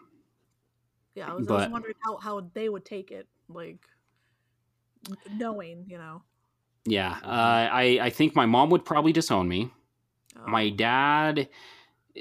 Yeah, 1.14 1.30
I 1.30 1.34
was, 1.34 1.48
I 1.48 1.52
was 1.54 1.68
wondering 1.68 1.94
how, 2.04 2.18
how 2.18 2.40
they 2.54 2.68
would 2.68 2.84
take 2.84 3.10
it, 3.10 3.26
like 3.48 3.84
knowing, 5.32 5.84
you 5.88 5.98
know. 5.98 6.22
Yeah, 6.90 7.16
uh, 7.22 7.68
I 7.72 7.98
I 8.02 8.10
think 8.10 8.34
my 8.34 8.46
mom 8.46 8.70
would 8.70 8.84
probably 8.84 9.12
disown 9.12 9.48
me. 9.48 9.70
Oh, 10.36 10.48
my 10.50 10.70
dad 10.70 11.48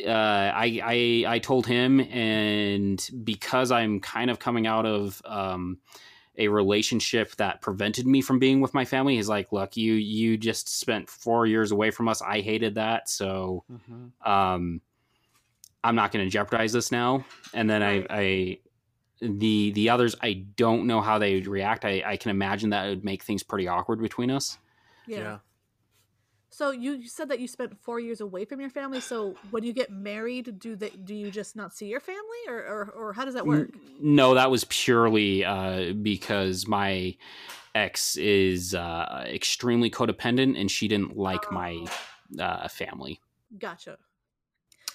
uh 0.06 0.12
I, 0.12 0.82
I 0.84 1.26
i 1.36 1.40
told 1.40 1.66
him 1.66 2.00
and 2.02 3.10
because 3.24 3.72
i'm 3.72 4.00
kind 4.00 4.30
of 4.30 4.38
coming 4.38 4.68
out 4.68 4.86
of 4.86 5.22
um 5.26 5.80
a 6.38 6.50
relationship 6.50 7.36
that 7.38 7.62
prevented 7.62 8.06
me 8.06 8.22
from 8.22 8.38
being 8.38 8.62
with 8.62 8.74
my 8.76 8.86
family 8.86 9.16
he's 9.16 9.30
like 9.30 9.52
look 9.52 9.76
you 9.76 9.94
you 9.94 10.38
just 10.38 10.70
spent 10.80 11.10
four 11.10 11.48
years 11.48 11.72
away 11.72 11.90
from 11.90 12.08
us 12.08 12.22
i 12.22 12.42
hated 12.42 12.76
that 12.76 13.10
so 13.10 13.64
Mm-hmm. 13.72 14.30
um 14.32 14.82
i'm 15.84 15.96
not 15.96 16.12
going 16.12 16.26
to 16.26 16.30
jeopardize 16.30 16.74
this 16.74 16.92
now 16.92 17.26
and 17.54 17.68
then 17.70 17.82
Right. 17.82 18.06
i 18.10 18.16
i 18.20 18.60
the 19.22 19.72
the 19.72 19.90
others 19.90 20.16
i 20.22 20.34
don't 20.56 20.86
know 20.86 21.02
how 21.02 21.18
they 21.18 21.36
would 21.36 21.48
react 21.48 21.86
i 21.86 22.04
i 22.06 22.18
can 22.18 22.32
imagine 22.32 22.70
that 22.70 22.86
it 22.86 22.90
would 22.90 23.06
make 23.06 23.24
things 23.24 23.44
pretty 23.44 23.68
awkward 23.68 24.02
between 24.02 24.30
us 24.30 24.58
yeah. 25.08 25.18
yeah. 25.20 25.38
So 26.50 26.72
you, 26.72 26.94
you 26.94 27.08
said 27.08 27.30
that 27.30 27.40
you 27.40 27.48
spent 27.48 27.78
four 27.78 28.00
years 28.00 28.22
away 28.22 28.44
from 28.46 28.60
your 28.60 28.70
family. 28.70 29.00
So 29.00 29.36
when 29.52 29.64
you 29.64 29.74
get 29.74 29.92
married, 29.92 30.60
do 30.60 30.76
they 30.76 30.90
do 30.90 31.14
you 31.14 31.30
just 31.30 31.56
not 31.56 31.74
see 31.74 31.88
your 31.88 32.00
family, 32.00 32.22
or 32.48 32.58
or, 32.58 32.94
or 32.96 33.14
how 33.14 33.26
does 33.26 33.36
that 33.36 33.46
work? 33.46 33.70
No, 34.00 34.34
that 34.34 34.50
was 34.50 34.64
purely 34.64 35.46
uh, 35.46 35.94
because 35.94 36.68
my 36.68 37.16
ex 37.76 38.18
is 38.18 38.74
uh, 38.74 39.26
extremely 39.28 39.92
codependent, 39.92 40.60
and 40.60 40.72
she 40.72 40.88
didn't 40.88 41.16
like 41.16 41.52
my 41.52 41.86
uh, 42.40 42.68
family. 42.68 43.20
Gotcha. 43.60 43.98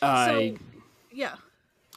Uh, 0.00 0.42
Yeah. 1.12 1.36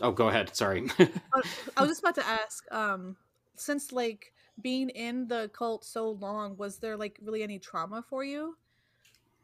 Oh, 0.01 0.12
go 0.12 0.27
ahead. 0.29 0.55
Sorry. 0.55 0.89
Uh, 1.34 1.41
I 1.77 1.81
was 1.81 1.91
just 1.91 1.99
about 2.01 2.15
to 2.15 2.25
ask. 2.27 2.71
Um, 2.71 3.17
since 3.55 3.91
like 3.91 4.34
being 4.62 4.89
in 4.89 5.27
the 5.27 5.49
cult 5.53 5.84
so 5.86 6.12
long, 6.12 6.58
was 6.58 6.79
there 6.79 6.97
like 6.97 7.19
really 7.21 7.43
any 7.43 7.60
trauma 7.60 8.03
for 8.08 8.23
you? 8.23 8.58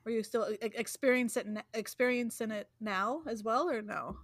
Were 0.06 0.12
you 0.12 0.24
still 0.24 0.50
e- 0.52 0.58
experience 0.62 1.38
it, 1.38 1.48
experiencing 1.74 2.52
it 2.52 2.70
now 2.80 3.22
as 3.28 3.44
well, 3.44 3.70
or 3.70 3.82
no? 3.82 4.18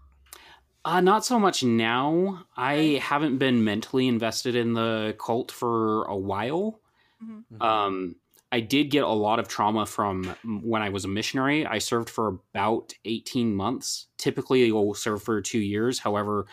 uh, 0.86 1.02
not 1.02 1.26
so 1.26 1.40
much 1.40 1.64
now. 1.64 2.46
I 2.56 3.00
haven't 3.04 3.38
been 3.38 3.64
mentally 3.64 4.08
invested 4.08 4.56
in 4.56 4.74
the 4.74 5.16
cult 5.20 5.52
for 5.52 6.06
a 6.06 6.16
while. 6.16 6.82
Mhm. 7.22 7.62
Um, 7.62 8.16
I 8.52 8.62
did 8.62 8.92
get 8.92 9.04
a 9.04 9.10
lot 9.10 9.40
of 9.40 9.48
trauma 9.48 9.86
from 9.86 10.36
when 10.62 10.82
I 10.82 10.90
was 10.90 11.04
a 11.04 11.10
missionary. 11.10 11.66
I 11.66 11.80
served 11.80 12.10
for 12.10 12.40
about 12.54 12.94
18 13.04 13.54
months. 13.54 14.08
Typically, 14.18 14.66
you'll 14.66 14.94
serve 14.94 15.22
for 15.22 15.42
two 15.42 15.60
years. 15.60 16.00
However, 16.00 16.46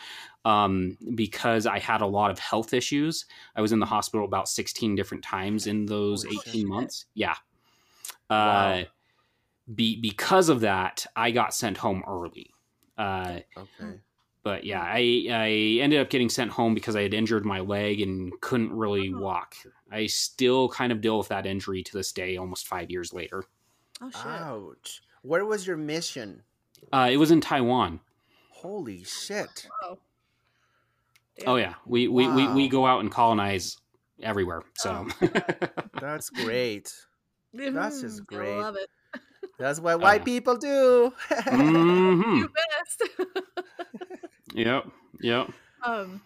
um, 0.44 0.98
because 1.14 1.66
I 1.66 1.78
had 1.78 2.00
a 2.00 2.06
lot 2.06 2.32
of 2.32 2.38
health 2.38 2.74
issues, 2.74 3.26
I 3.54 3.60
was 3.60 3.70
in 3.70 3.78
the 3.78 3.86
hospital 3.86 4.26
about 4.26 4.48
16 4.48 4.96
different 4.96 5.22
times 5.22 5.68
in 5.68 5.86
those 5.86 6.26
18 6.26 6.68
months. 6.68 7.06
Yeah. 7.14 7.34
Wow. 8.28 8.38
Uh, 8.38 8.84
be, 9.72 10.00
because 10.00 10.48
of 10.48 10.60
that, 10.60 11.06
I 11.14 11.30
got 11.30 11.54
sent 11.54 11.76
home 11.76 12.02
early. 12.06 12.50
Uh, 12.98 13.38
okay. 13.56 14.00
But 14.44 14.62
yeah, 14.64 14.82
I, 14.82 15.26
I 15.30 15.48
ended 15.80 16.00
up 16.00 16.10
getting 16.10 16.28
sent 16.28 16.52
home 16.52 16.74
because 16.74 16.94
I 16.94 17.02
had 17.02 17.12
injured 17.14 17.44
my 17.44 17.60
leg 17.60 18.00
and 18.00 18.32
couldn't 18.40 18.72
really 18.72 19.12
Oh. 19.12 19.18
walk. 19.18 19.56
I 19.90 20.06
still 20.06 20.68
kind 20.68 20.92
of 20.92 21.00
deal 21.00 21.18
with 21.18 21.28
that 21.28 21.46
injury 21.46 21.82
to 21.82 21.92
this 21.96 22.12
day, 22.12 22.36
almost 22.36 22.66
five 22.68 22.90
years 22.90 23.12
later. 23.12 23.44
Oh 24.00 24.10
shit! 24.10 24.24
Ouch. 24.26 25.02
Where 25.22 25.44
was 25.44 25.66
your 25.66 25.76
mission? 25.76 26.42
Uh, 26.92 27.08
it 27.10 27.16
was 27.16 27.30
in 27.30 27.40
Taiwan. 27.40 28.00
Holy 28.50 29.02
shit. 29.04 29.66
Oh. 29.82 29.98
Oh 31.46 31.56
yeah, 31.56 31.74
we 31.86 32.06
we, 32.08 32.28
we, 32.28 32.48
we 32.48 32.68
go 32.68 32.86
out 32.86 33.00
and 33.00 33.10
colonize 33.10 33.76
everywhere. 34.22 34.62
So 34.74 35.06
That's 36.00 36.30
great. 36.30 36.92
That's 37.52 38.00
just 38.00 38.20
Mhm, 38.20 38.32
I 38.32 38.36
great. 38.36 38.58
love 38.60 38.76
it. 38.76 38.90
That's 39.58 39.80
what 39.80 40.00
white 40.00 40.22
Uh, 40.22 40.24
people 40.24 40.56
do. 40.56 41.12
Mhm. 41.46 42.48
You 44.54 44.64
best. 44.64 44.84
Yep. 44.86 44.92
Yep. 45.20 45.50
um 45.84 46.20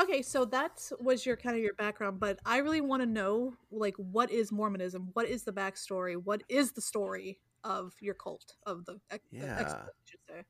okay 0.00 0.22
so 0.22 0.44
that 0.46 0.80
was 1.00 1.24
your 1.26 1.36
kind 1.36 1.56
of 1.56 1.62
your 1.62 1.74
background 1.74 2.18
but 2.20 2.38
i 2.46 2.58
really 2.58 2.80
want 2.80 3.02
to 3.02 3.06
know 3.06 3.54
like 3.70 3.94
what 3.96 4.30
is 4.30 4.50
mormonism 4.52 5.10
what 5.14 5.26
is 5.26 5.42
the 5.44 5.52
backstory 5.52 6.16
what 6.22 6.42
is 6.48 6.72
the 6.72 6.80
story 6.80 7.38
of 7.64 7.92
your 8.00 8.14
cult 8.14 8.54
of 8.66 8.84
the, 8.86 8.98
ex- 9.10 9.24
the 9.30 9.38
Yeah. 9.38 9.56
ex- 9.60 9.72
I 9.72 9.84
should 10.04 10.20
say. 10.28 10.42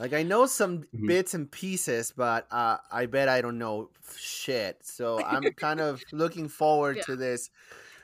Like 0.00 0.12
I 0.12 0.22
know 0.24 0.44
some 0.46 0.82
Mhm. 0.94 1.06
bits 1.06 1.34
and 1.34 1.50
pieces, 1.50 2.12
but 2.16 2.46
uh, 2.50 2.78
I 2.90 3.06
bet 3.06 3.28
I 3.28 3.40
don't 3.40 3.58
know 3.58 3.90
shit. 4.16 4.78
So 4.84 5.24
I'm 5.24 5.42
kind 5.56 5.80
of 5.80 6.02
looking 6.12 6.48
forward 6.48 6.96
Yeah. 6.96 7.02
to 7.04 7.16
this. 7.16 7.48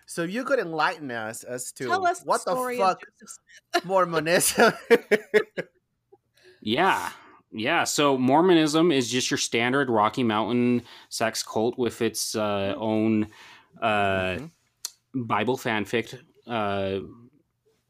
So 0.06 0.22
you 0.22 0.44
could 0.44 0.58
enlighten 0.60 1.10
us 1.10 1.42
as 1.44 1.72
to 1.72 1.86
tell 1.88 2.06
us 2.06 2.22
what 2.22 2.44
the 2.44 2.54
the 2.54 2.76
fuck 2.78 3.02
Mormonism. 3.84 4.72
Yeah. 6.62 7.10
Yeah. 7.52 7.84
So 7.84 8.16
Mormonism 8.16 8.92
is 8.92 9.10
just 9.10 9.30
your 9.30 9.38
standard 9.38 9.90
Rocky 9.90 10.22
Mountain 10.22 10.82
sex 11.08 11.42
cult 11.42 11.76
with 11.78 12.00
its 12.02 12.34
uh, 12.36 12.74
own 12.76 13.28
uh, 13.80 14.36
Mhm. 14.38 14.50
Bible 15.14 15.56
fanfic 15.56 16.16
uh, 16.46 17.00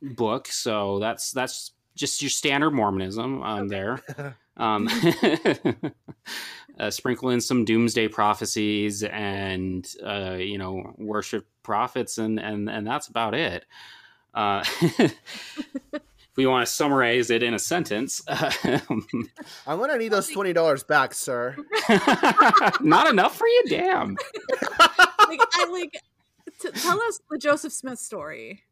book. 0.02 0.48
So 0.48 0.98
that's 0.98 1.32
that's 1.32 1.72
just 1.94 2.22
your 2.22 2.30
standard 2.30 2.70
Mormonism 2.70 3.42
um, 3.42 3.68
there. 3.68 4.00
Um, 4.56 4.88
uh, 6.78 6.90
sprinkle 6.90 7.30
in 7.30 7.40
some 7.40 7.64
doomsday 7.64 8.08
prophecies 8.08 9.02
and 9.04 9.88
uh, 10.04 10.36
you 10.38 10.58
know 10.58 10.94
worship 10.98 11.46
prophets 11.62 12.18
and 12.18 12.38
and 12.38 12.68
and 12.68 12.86
that's 12.86 13.08
about 13.08 13.34
it. 13.34 13.64
If 16.30 16.36
we 16.36 16.46
want 16.46 16.66
to 16.66 16.72
summarize 16.72 17.30
it 17.30 17.42
in 17.42 17.54
a 17.54 17.58
sentence, 17.58 18.22
I'm 18.28 18.92
gonna 19.66 19.98
need 19.98 20.08
those 20.08 20.28
twenty 20.28 20.52
dollars 20.52 20.84
back, 20.84 21.12
sir. 21.12 21.56
not 22.80 23.08
enough 23.08 23.36
for 23.36 23.46
you, 23.46 23.64
damn. 23.68 24.10
like 25.28 25.40
i 25.54 25.66
like 25.70 26.02
t- 26.60 26.70
tell 26.72 27.00
us 27.02 27.20
the 27.30 27.38
joseph 27.38 27.72
smith 27.72 27.98
story 27.98 28.64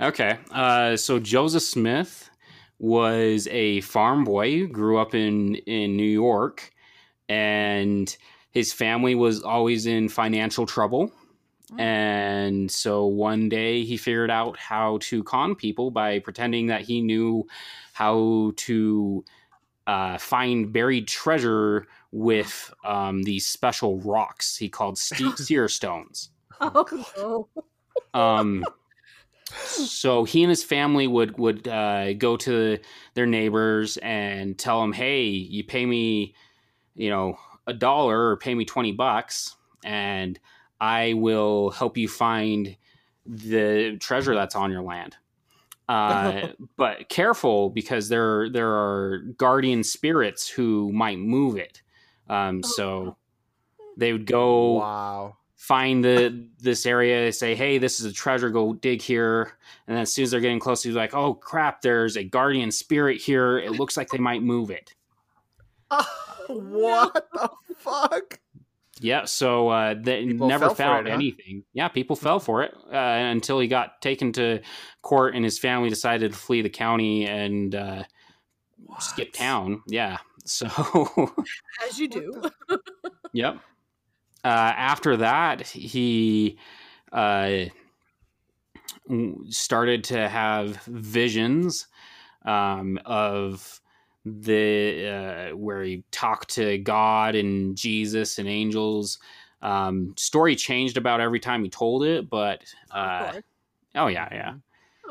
Okay. 0.00 0.38
Uh, 0.52 0.96
so 0.96 1.18
Joseph 1.18 1.62
Smith 1.62 2.30
was 2.78 3.48
a 3.50 3.80
farm 3.80 4.24
boy, 4.24 4.66
grew 4.66 4.98
up 4.98 5.14
in, 5.14 5.56
in 5.56 5.96
New 5.96 6.04
York, 6.04 6.72
and 7.28 8.16
his 8.52 8.72
family 8.72 9.14
was 9.14 9.42
always 9.42 9.86
in 9.86 10.08
financial 10.08 10.66
trouble. 10.66 11.12
Mm. 11.72 11.80
And 11.80 12.70
so 12.70 13.06
one 13.06 13.48
day 13.48 13.84
he 13.84 13.96
figured 13.96 14.30
out 14.30 14.58
how 14.58 14.98
to 15.02 15.22
con 15.22 15.54
people 15.54 15.90
by 15.90 16.18
pretending 16.18 16.66
that 16.68 16.82
he 16.82 17.02
knew 17.02 17.46
how 17.92 18.52
to 18.56 19.24
uh, 19.86 20.18
find 20.18 20.72
buried 20.72 21.08
treasure 21.08 21.86
with 22.12 22.72
um, 22.84 23.22
these 23.22 23.46
special 23.46 24.00
rocks 24.00 24.56
he 24.56 24.68
called 24.68 24.98
ste- 24.98 25.36
seer 25.38 25.68
stones. 25.68 26.30
Oh 26.60 26.86
no. 28.14 28.18
Um, 28.18 28.64
so 29.54 30.24
he 30.24 30.42
and 30.42 30.50
his 30.50 30.64
family 30.64 31.06
would 31.06 31.38
would 31.38 31.68
uh, 31.68 32.14
go 32.14 32.36
to 32.38 32.78
their 33.14 33.26
neighbors 33.26 33.96
and 33.98 34.58
tell 34.58 34.80
them, 34.80 34.92
"Hey, 34.92 35.26
you 35.26 35.64
pay 35.64 35.86
me, 35.86 36.34
you 36.94 37.10
know, 37.10 37.38
a 37.66 37.74
dollar 37.74 38.28
or 38.28 38.36
pay 38.36 38.54
me 38.54 38.64
twenty 38.64 38.92
bucks, 38.92 39.56
and 39.84 40.38
I 40.80 41.14
will 41.14 41.70
help 41.70 41.96
you 41.96 42.08
find 42.08 42.76
the 43.26 43.96
treasure 44.00 44.34
that's 44.34 44.54
on 44.56 44.70
your 44.70 44.82
land." 44.82 45.16
Uh, 45.88 46.48
but 46.76 47.08
careful 47.08 47.70
because 47.70 48.08
there 48.08 48.48
there 48.50 48.70
are 48.70 49.18
guardian 49.36 49.82
spirits 49.82 50.48
who 50.48 50.92
might 50.92 51.18
move 51.18 51.56
it. 51.56 51.82
Um, 52.28 52.62
so 52.62 53.16
they 53.96 54.12
would 54.12 54.26
go 54.26 54.74
Wow. 54.74 55.36
find 55.56 56.04
the 56.04 56.46
this 56.60 56.84
area, 56.86 57.24
They 57.24 57.30
say, 57.32 57.54
"Hey, 57.54 57.78
this 57.78 58.00
is 58.00 58.06
a 58.06 58.12
treasure. 58.12 58.50
Go 58.50 58.74
dig 58.74 59.00
here." 59.02 59.56
And 59.86 59.96
then 59.96 60.02
as 60.02 60.12
soon 60.12 60.24
as 60.24 60.30
they're 60.30 60.40
getting 60.40 60.60
close, 60.60 60.82
he's 60.82 60.94
like, 60.94 61.14
"Oh 61.14 61.34
crap! 61.34 61.80
There's 61.80 62.16
a 62.16 62.24
guardian 62.24 62.70
spirit 62.70 63.20
here. 63.20 63.58
It 63.58 63.72
looks 63.72 63.96
like 63.96 64.10
they 64.10 64.18
might 64.18 64.42
move 64.42 64.70
it." 64.70 64.94
what 66.48 67.28
the 67.32 67.50
fuck? 67.78 68.38
Yeah, 69.00 69.24
so 69.26 69.68
uh, 69.68 69.94
they 70.00 70.26
People 70.26 70.48
never 70.48 70.70
found 70.70 71.06
it, 71.06 71.10
huh? 71.10 71.14
anything. 71.16 71.64
Yeah, 71.72 71.88
people 71.88 72.16
fell 72.16 72.40
for 72.40 72.62
it 72.62 72.74
uh, 72.92 72.96
until 72.96 73.60
he 73.60 73.68
got 73.68 74.00
taken 74.02 74.32
to 74.32 74.60
court, 75.02 75.34
and 75.34 75.44
his 75.44 75.58
family 75.58 75.88
decided 75.88 76.32
to 76.32 76.38
flee 76.38 76.62
the 76.62 76.70
county 76.70 77.26
and 77.26 77.74
uh, 77.74 78.02
skip 78.98 79.32
town. 79.32 79.82
Yeah, 79.86 80.18
so 80.44 80.66
As 81.88 81.98
you 81.98 82.08
do. 82.08 82.42
Yep. 83.34 83.56
Uh, 84.42 84.48
after 84.48 85.18
that, 85.18 85.66
he 85.66 86.58
uh, 87.12 87.64
started 89.50 90.04
to 90.04 90.28
have 90.28 90.76
visions 90.84 91.86
um, 92.46 92.98
of 93.04 93.80
the 94.24 95.08
uh, 95.52 95.56
where 95.56 95.82
he 95.82 96.04
talked 96.10 96.50
to 96.54 96.78
God 96.78 97.34
and 97.34 97.76
Jesus 97.76 98.38
and 98.38 98.48
angels. 98.48 99.18
Um, 99.60 100.14
story 100.16 100.54
changed 100.54 100.96
about 100.96 101.20
every 101.20 101.40
time 101.40 101.64
he 101.64 101.70
told 101.70 102.04
it, 102.04 102.30
but 102.30 102.62
uh, 102.92 103.32
Oh 103.94 104.06
yeah, 104.06 104.28
yeah. 104.30 104.54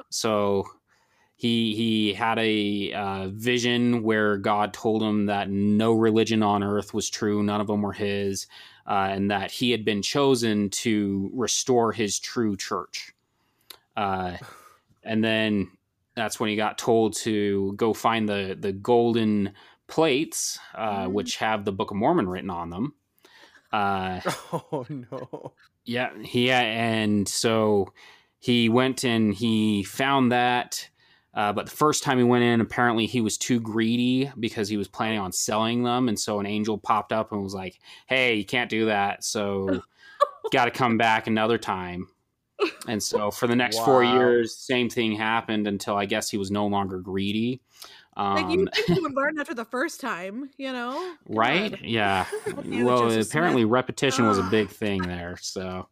So 0.09 0.67
he 1.35 1.75
he 1.75 2.13
had 2.13 2.39
a 2.39 2.93
uh, 2.93 3.27
vision 3.29 4.03
where 4.03 4.37
God 4.37 4.73
told 4.73 5.03
him 5.03 5.25
that 5.27 5.49
no 5.49 5.93
religion 5.93 6.41
on 6.41 6.63
earth 6.63 6.93
was 6.93 7.09
true, 7.09 7.43
none 7.43 7.61
of 7.61 7.67
them 7.67 7.81
were 7.81 7.93
his, 7.93 8.47
uh, 8.87 9.09
and 9.11 9.29
that 9.29 9.51
he 9.51 9.71
had 9.71 9.85
been 9.85 10.01
chosen 10.01 10.69
to 10.69 11.29
restore 11.33 11.91
his 11.91 12.19
true 12.19 12.55
church. 12.55 13.13
Uh, 13.95 14.37
and 15.03 15.23
then 15.23 15.69
that's 16.17 16.39
when 16.39 16.49
he 16.49 16.55
got 16.55 16.77
told 16.77 17.13
to 17.17 17.73
go 17.77 17.93
find 17.93 18.27
the 18.27 18.57
the 18.59 18.73
golden 18.73 19.53
plates, 19.87 20.59
uh, 20.75 21.05
Mm. 21.05 21.11
which 21.13 21.37
have 21.37 21.63
the 21.63 21.71
Book 21.71 21.91
of 21.91 21.97
Mormon 21.97 22.27
written 22.27 22.49
on 22.49 22.69
them. 22.69 22.93
Uh, 23.71 24.19
Oh 24.51 24.85
no. 24.89 25.53
yeah, 25.85 26.09
yeah, 26.33 26.59
and 26.61 27.27
so 27.27 27.93
he 28.39 28.69
went 28.69 29.03
and 29.03 29.33
he 29.33 29.83
found 29.83 30.31
that. 30.31 30.89
Uh, 31.33 31.53
but 31.53 31.65
the 31.65 31.71
first 31.75 32.01
time 32.03 32.17
he 32.17 32.23
went 32.23 32.43
in, 32.43 32.61
apparently 32.61 33.05
he 33.05 33.21
was 33.21 33.37
too 33.37 33.59
greedy 33.59 34.31
because 34.39 34.67
he 34.69 34.77
was 34.77 34.87
planning 34.87 35.19
on 35.19 35.31
selling 35.31 35.83
them, 35.83 36.09
and 36.09 36.19
so 36.19 36.39
an 36.39 36.47
angel 36.47 36.77
popped 36.79 37.11
up 37.13 37.31
and 37.31 37.43
was 37.43 37.53
like, 37.53 37.79
"Hey, 38.07 38.35
you 38.35 38.45
can't 38.45 38.69
do 38.71 38.85
that. 38.87 39.23
So, 39.23 39.81
got 40.51 40.65
to 40.65 40.71
come 40.71 40.97
back 40.97 41.27
another 41.27 41.57
time." 41.59 42.07
And 42.87 43.01
so 43.03 43.31
for 43.31 43.47
the 43.47 43.55
next 43.55 43.79
four 43.79 44.03
years, 44.03 44.55
same 44.57 44.89
thing 44.89 45.11
happened 45.13 45.67
until 45.67 45.95
I 45.95 46.05
guess 46.05 46.29
he 46.29 46.37
was 46.37 46.49
no 46.51 46.65
longer 46.67 46.99
greedy. 46.99 47.61
like 48.17 48.49
you 48.49 48.61
Um, 48.61 48.69
think 48.73 48.87
you 48.89 49.01
would 49.03 49.13
learn 49.13 49.39
after 49.39 49.53
the 49.53 49.65
first 49.65 49.99
time, 50.01 50.49
you 50.57 50.71
know? 50.73 50.93
Come 50.93 51.17
right? 51.37 51.73
on. 51.73 51.79
Yeah. 51.83 52.25
Well, 52.65 53.09
Joseph 53.09 53.27
apparently 53.29 53.61
Smith. 53.63 53.71
repetition 53.71 54.25
was 54.27 54.37
a 54.39 54.43
Ah. 54.43 54.49
big 54.49 54.69
thing 54.69 55.01
there. 55.03 55.37
So. 55.41 55.87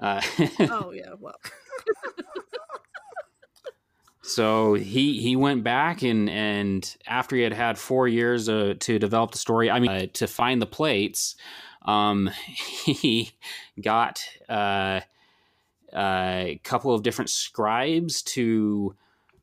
Uh, 0.00 0.20
Oh 0.60 0.92
yeah, 0.92 1.14
well. 1.18 1.36
So 4.22 4.74
he 4.74 5.20
he 5.20 5.34
went 5.34 5.64
back 5.64 6.02
and 6.02 6.28
and 6.30 6.96
after 7.06 7.36
he 7.36 7.42
had 7.42 7.52
had 7.52 7.78
four 7.78 8.06
years 8.06 8.48
uh, 8.48 8.74
to 8.80 8.98
develop 8.98 9.32
the 9.32 9.38
story, 9.38 9.70
I 9.70 9.80
mean 9.80 9.90
uh, 9.90 10.06
to 10.14 10.26
find 10.26 10.60
the 10.62 10.66
plates, 10.66 11.36
um, 11.82 12.30
he 12.84 13.32
got 13.80 14.22
uh, 14.48 15.00
a 15.94 16.60
couple 16.64 16.94
of 16.94 17.02
different 17.02 17.30
scribes 17.30 18.22
to 18.22 18.94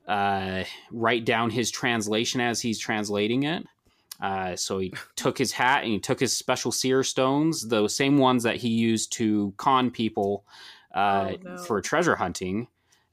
uh, 0.07 0.63
write 0.91 1.25
down 1.25 1.49
his 1.49 1.69
translation 1.71 2.39
as 2.41 2.61
he's 2.61 2.79
translating 2.79 3.43
it. 3.43 3.65
Uh, 4.21 4.55
so 4.55 4.79
he 4.79 4.93
took 5.15 5.37
his 5.37 5.51
hat 5.51 5.83
and 5.83 5.91
he 5.91 5.99
took 5.99 6.19
his 6.19 6.35
special 6.35 6.71
seer 6.71 7.03
stones, 7.03 7.67
those 7.67 7.95
same 7.95 8.17
ones 8.17 8.43
that 8.43 8.55
he 8.57 8.69
used 8.69 9.11
to 9.13 9.53
con 9.57 9.91
people 9.91 10.45
uh, 10.95 11.33
Oh, 11.33 11.37
no. 11.43 11.57
for 11.63 11.81
treasure 11.81 12.15
hunting 12.15 12.67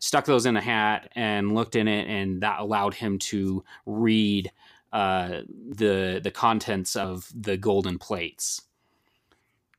stuck 0.04 0.26
those 0.26 0.44
in 0.44 0.54
a 0.54 0.60
hat 0.60 1.10
and 1.14 1.54
looked 1.54 1.74
in 1.76 1.88
it, 1.88 2.06
and 2.08 2.42
that 2.42 2.60
allowed 2.60 2.92
him 2.92 3.18
to 3.18 3.64
read 3.86 4.50
uh, 4.92 5.40
the 5.70 6.20
the 6.22 6.30
contents 6.30 6.94
of 6.94 7.30
the 7.34 7.56
golden 7.56 7.98
plates. 7.98 8.60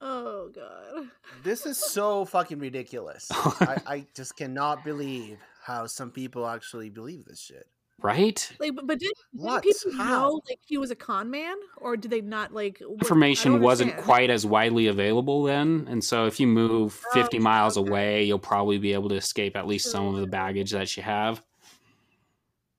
Oh 0.02 0.50
god. 0.54 1.10
This 1.44 1.66
is 1.66 1.78
so 1.78 2.26
fucking 2.26 2.60
ridiculous. 2.60 3.28
I, 3.32 3.78
I 3.88 4.06
just 4.16 4.36
cannot 4.36 4.84
believe 4.84 5.38
how 5.64 5.88
some 5.88 6.12
people 6.12 6.48
actually 6.48 6.90
believe 6.90 7.26
this 7.26 7.40
shit. 7.42 7.68
Right? 8.02 8.52
Like, 8.60 8.76
but, 8.76 8.86
but 8.88 9.00
did, 9.00 9.08
did 9.08 9.42
What? 9.42 9.64
people 9.64 9.94
How? 9.94 10.20
know 10.28 10.42
like 10.50 10.60
he 10.66 10.78
was 10.78 10.92
a 10.92 10.96
con 10.96 11.32
man, 11.32 11.56
or 11.78 11.96
did 11.96 12.12
they 12.12 12.20
not 12.20 12.54
like? 12.54 12.80
what- 12.86 13.02
Information 13.02 13.62
wasn't 13.62 13.96
quite 13.98 14.30
as 14.30 14.46
widely 14.46 14.88
available 14.88 15.44
then, 15.44 15.88
and 15.90 16.04
so 16.04 16.26
if 16.26 16.40
you 16.42 16.46
move 16.48 17.02
Oh, 17.12 17.14
50 17.14 17.40
miles 17.40 17.78
okay. 17.78 17.90
away, 17.90 18.24
you'll 18.26 18.38
probably 18.38 18.78
be 18.80 18.92
able 18.92 19.08
to 19.10 19.16
escape 19.16 19.56
at 19.56 19.66
least 19.66 19.90
some 19.90 20.08
of 20.14 20.20
the 20.20 20.28
baggage 20.28 20.72
that 20.72 20.96
you 20.98 21.04
have. 21.04 21.42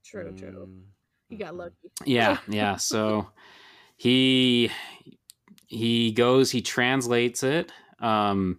True, 0.05 0.33
true. 0.37 0.69
Mm, 0.69 0.83
You 1.31 1.39
got 1.39 1.55
mhm. 1.55 1.59
lucky. 1.59 1.75
yeah 2.05 2.39
yeah 2.49 2.77
so 2.77 3.29
he 3.97 4.71
he 5.67 6.13
goes 6.13 6.51
he 6.51 6.63
translates 6.63 7.43
it 7.43 7.73
um 8.01 8.59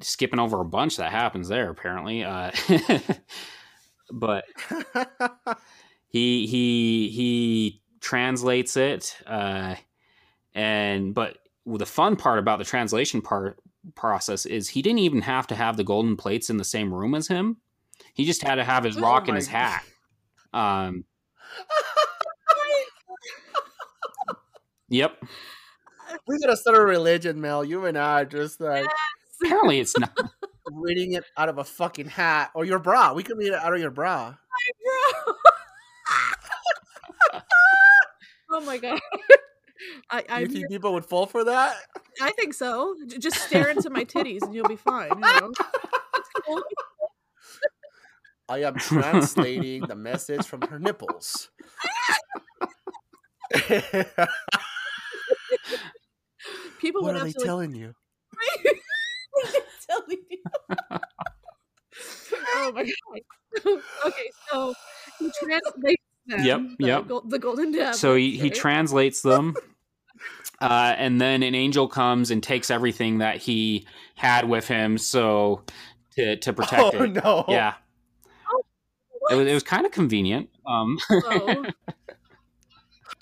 skipping 0.00 0.38
over 0.38 0.60
a 0.60 0.64
bunch 0.64 0.96
that 0.96 1.10
happens 1.10 1.48
there 1.48 1.70
apparently 1.70 2.24
uh 2.24 2.50
but 4.12 4.44
he 6.08 6.46
he 6.46 7.08
he 7.08 7.82
translates 8.00 8.76
it 8.76 9.16
uh 9.26 9.74
and 10.54 11.14
but 11.14 11.38
the 11.66 11.86
fun 11.86 12.16
part 12.16 12.38
about 12.38 12.58
the 12.58 12.64
translation 12.64 13.20
part 13.20 13.58
process 13.94 14.46
is 14.46 14.68
he 14.68 14.82
didn't 14.82 15.00
even 15.00 15.22
have 15.22 15.46
to 15.46 15.54
have 15.54 15.76
the 15.76 15.84
golden 15.84 16.16
plates 16.16 16.50
in 16.50 16.56
the 16.56 16.64
same 16.64 16.92
room 16.92 17.14
as 17.14 17.28
him. 17.28 17.58
He 18.14 18.24
just 18.24 18.42
had 18.42 18.56
to 18.56 18.64
have 18.64 18.84
his 18.84 18.96
Oh 18.96 19.02
rock 19.02 19.28
in 19.28 19.34
my 19.34 19.38
his 19.38 19.48
hat. 19.48 19.84
Um 20.54 21.04
yep 24.88 25.22
we 26.26 26.38
gotta 26.38 26.56
start 26.56 26.76
a 26.76 26.80
religion, 26.80 27.40
Mel. 27.40 27.64
You 27.64 27.86
and 27.86 27.96
I 27.96 28.22
are 28.22 28.24
just 28.24 28.60
like 28.60 28.86
apparently 29.42 29.80
it's 29.80 29.98
not 29.98 30.16
reading 30.72 31.12
it 31.12 31.24
out 31.36 31.48
of 31.48 31.58
a 31.58 31.64
fucking 31.64 32.06
hat 32.06 32.50
or 32.54 32.64
your 32.64 32.78
bra. 32.78 33.12
We 33.12 33.22
could 33.22 33.38
read 33.38 33.52
it 33.52 33.54
out 33.54 33.72
of 33.74 33.80
your 33.80 33.90
bra. 33.90 34.34
oh 38.50 38.60
my 38.64 38.78
god. 38.78 39.00
I 40.10 40.24
I, 40.28 40.40
you 40.40 40.48
think 40.48 40.68
people 40.68 40.92
would 40.94 41.04
fall 41.04 41.26
for 41.26 41.44
that? 41.44 41.76
I 42.20 42.32
think 42.32 42.54
so. 42.54 42.96
J- 43.06 43.18
Just 43.18 43.38
stare 43.42 43.68
into 43.68 43.90
my 43.90 44.04
titties 44.04 44.42
and 44.42 44.54
you'll 44.54 44.68
be 44.68 44.76
fine. 44.76 45.10
You 45.10 45.20
know? 45.20 45.52
Cool. 46.46 46.62
I 48.48 48.62
am 48.62 48.76
translating 48.76 49.82
the 49.82 49.96
message 49.96 50.46
from 50.46 50.62
her 50.62 50.78
nipples. 50.78 51.50
People 56.86 57.02
what 57.02 57.14
would 57.14 57.22
are 57.22 57.24
they 57.24 57.32
telling 57.32 57.74
you? 57.74 57.94
telling 59.90 60.18
you. 60.30 60.38
oh 62.54 62.72
my 62.74 62.82
god. 62.84 63.20
okay, 64.06 64.30
so 64.50 64.74
he 65.18 65.30
translates 65.42 66.02
them. 66.26 66.44
Yep, 66.44 66.60
the, 66.78 66.86
yep. 66.86 67.08
gol- 67.08 67.22
the 67.26 67.38
golden 67.38 67.72
tablets. 67.72 67.98
so 68.00 68.14
he, 68.14 68.36
he 68.36 68.50
translates 68.50 69.22
them 69.22 69.54
Uh, 70.60 70.94
and 70.96 71.20
then 71.20 71.42
an 71.42 71.54
angel 71.54 71.86
comes 71.88 72.30
and 72.30 72.42
takes 72.42 72.70
everything 72.70 73.18
that 73.18 73.36
he 73.36 73.86
had 74.14 74.48
with 74.48 74.66
him, 74.66 74.96
so 74.96 75.62
to 76.16 76.36
to 76.36 76.52
protect 76.52 76.94
oh 76.94 77.02
it. 77.02 77.12
no! 77.12 77.44
Yeah, 77.48 77.74
it 79.30 79.34
was, 79.34 79.46
it 79.46 79.52
was 79.52 79.62
kind 79.62 79.84
of 79.84 79.92
convenient. 79.92 80.48
Um, 80.66 80.98
Oh, 81.10 81.66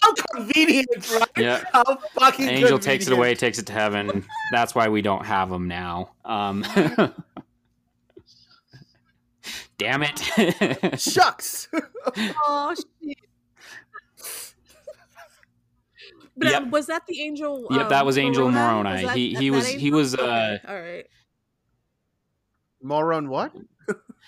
How 0.05 0.13
convenient, 0.35 1.11
right? 1.13 1.29
yeah, 1.39 1.65
How 1.73 1.85
fucking 2.19 2.47
angel 2.49 2.79
takes 2.79 3.07
it 3.07 3.13
away, 3.13 3.35
takes 3.35 3.59
it 3.59 3.67
to 3.67 3.73
heaven. 3.73 4.25
That's 4.53 4.75
why 4.75 4.89
we 4.89 5.01
don't 5.03 5.25
have 5.25 5.49
them 5.51 5.67
now. 5.69 6.11
Um, 6.25 6.63
damn 9.79 10.03
it! 10.03 10.21
Shucks. 11.01 11.69
oh 12.47 12.75
shit. 12.75 13.17
But 16.37 16.49
Yep. 16.51 16.63
um, 16.65 16.71
was 16.71 16.87
that 16.89 17.07
the 17.07 17.21
angel? 17.23 17.67
Yep, 17.71 17.89
that 17.91 18.01
um, 18.01 18.07
was 18.07 18.19
Angel 18.19 18.51
Moroni? 18.51 18.83
Moroni. 18.83 19.05
that- 19.07 19.17
He- 19.17 19.35
he 19.37 19.49
that 19.51 19.57
was- 19.57 19.69
he 19.69 19.91
was, 19.93 20.15
uh, 20.17 20.59
all 20.67 20.75
right. 20.81 21.07
Moron, 22.83 23.29
what? 23.29 23.53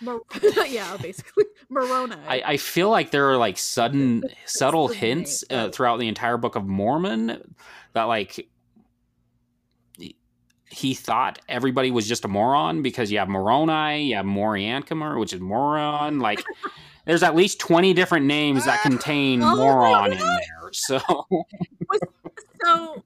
Mor- 0.00 0.22
yeah, 0.66 0.96
basically 0.98 1.44
Moroni. 1.68 2.16
I, 2.26 2.42
I 2.44 2.56
feel 2.56 2.90
like 2.90 3.10
there 3.10 3.30
are 3.30 3.36
like 3.36 3.58
sudden, 3.58 4.22
subtle 4.44 4.88
hints 4.88 5.44
uh, 5.50 5.70
throughout 5.70 5.98
the 5.98 6.08
entire 6.08 6.36
Book 6.36 6.56
of 6.56 6.66
Mormon 6.66 7.54
that 7.94 8.04
like 8.04 8.48
he- 10.70 10.94
thought 10.94 11.38
everybody 11.48 11.90
was 11.90 12.06
just 12.06 12.24
a 12.24 12.28
moron 12.28 12.82
because 12.82 13.10
you 13.10 13.18
have 13.18 13.28
Moroni, 13.28 14.04
you 14.04 14.16
have 14.16 14.26
Moriancumer, 14.26 15.18
which 15.18 15.32
is 15.32 15.40
moron. 15.40 16.18
Like 16.18 16.44
there's 17.06 17.22
at 17.22 17.34
least 17.34 17.58
twenty 17.58 17.94
different 17.94 18.26
names 18.26 18.66
that 18.66 18.82
contain 18.82 19.42
Oh 19.42 19.56
moron 19.56 20.12
in 20.12 20.18
there. 20.18 20.70
So 20.72 21.00
so 22.62 23.02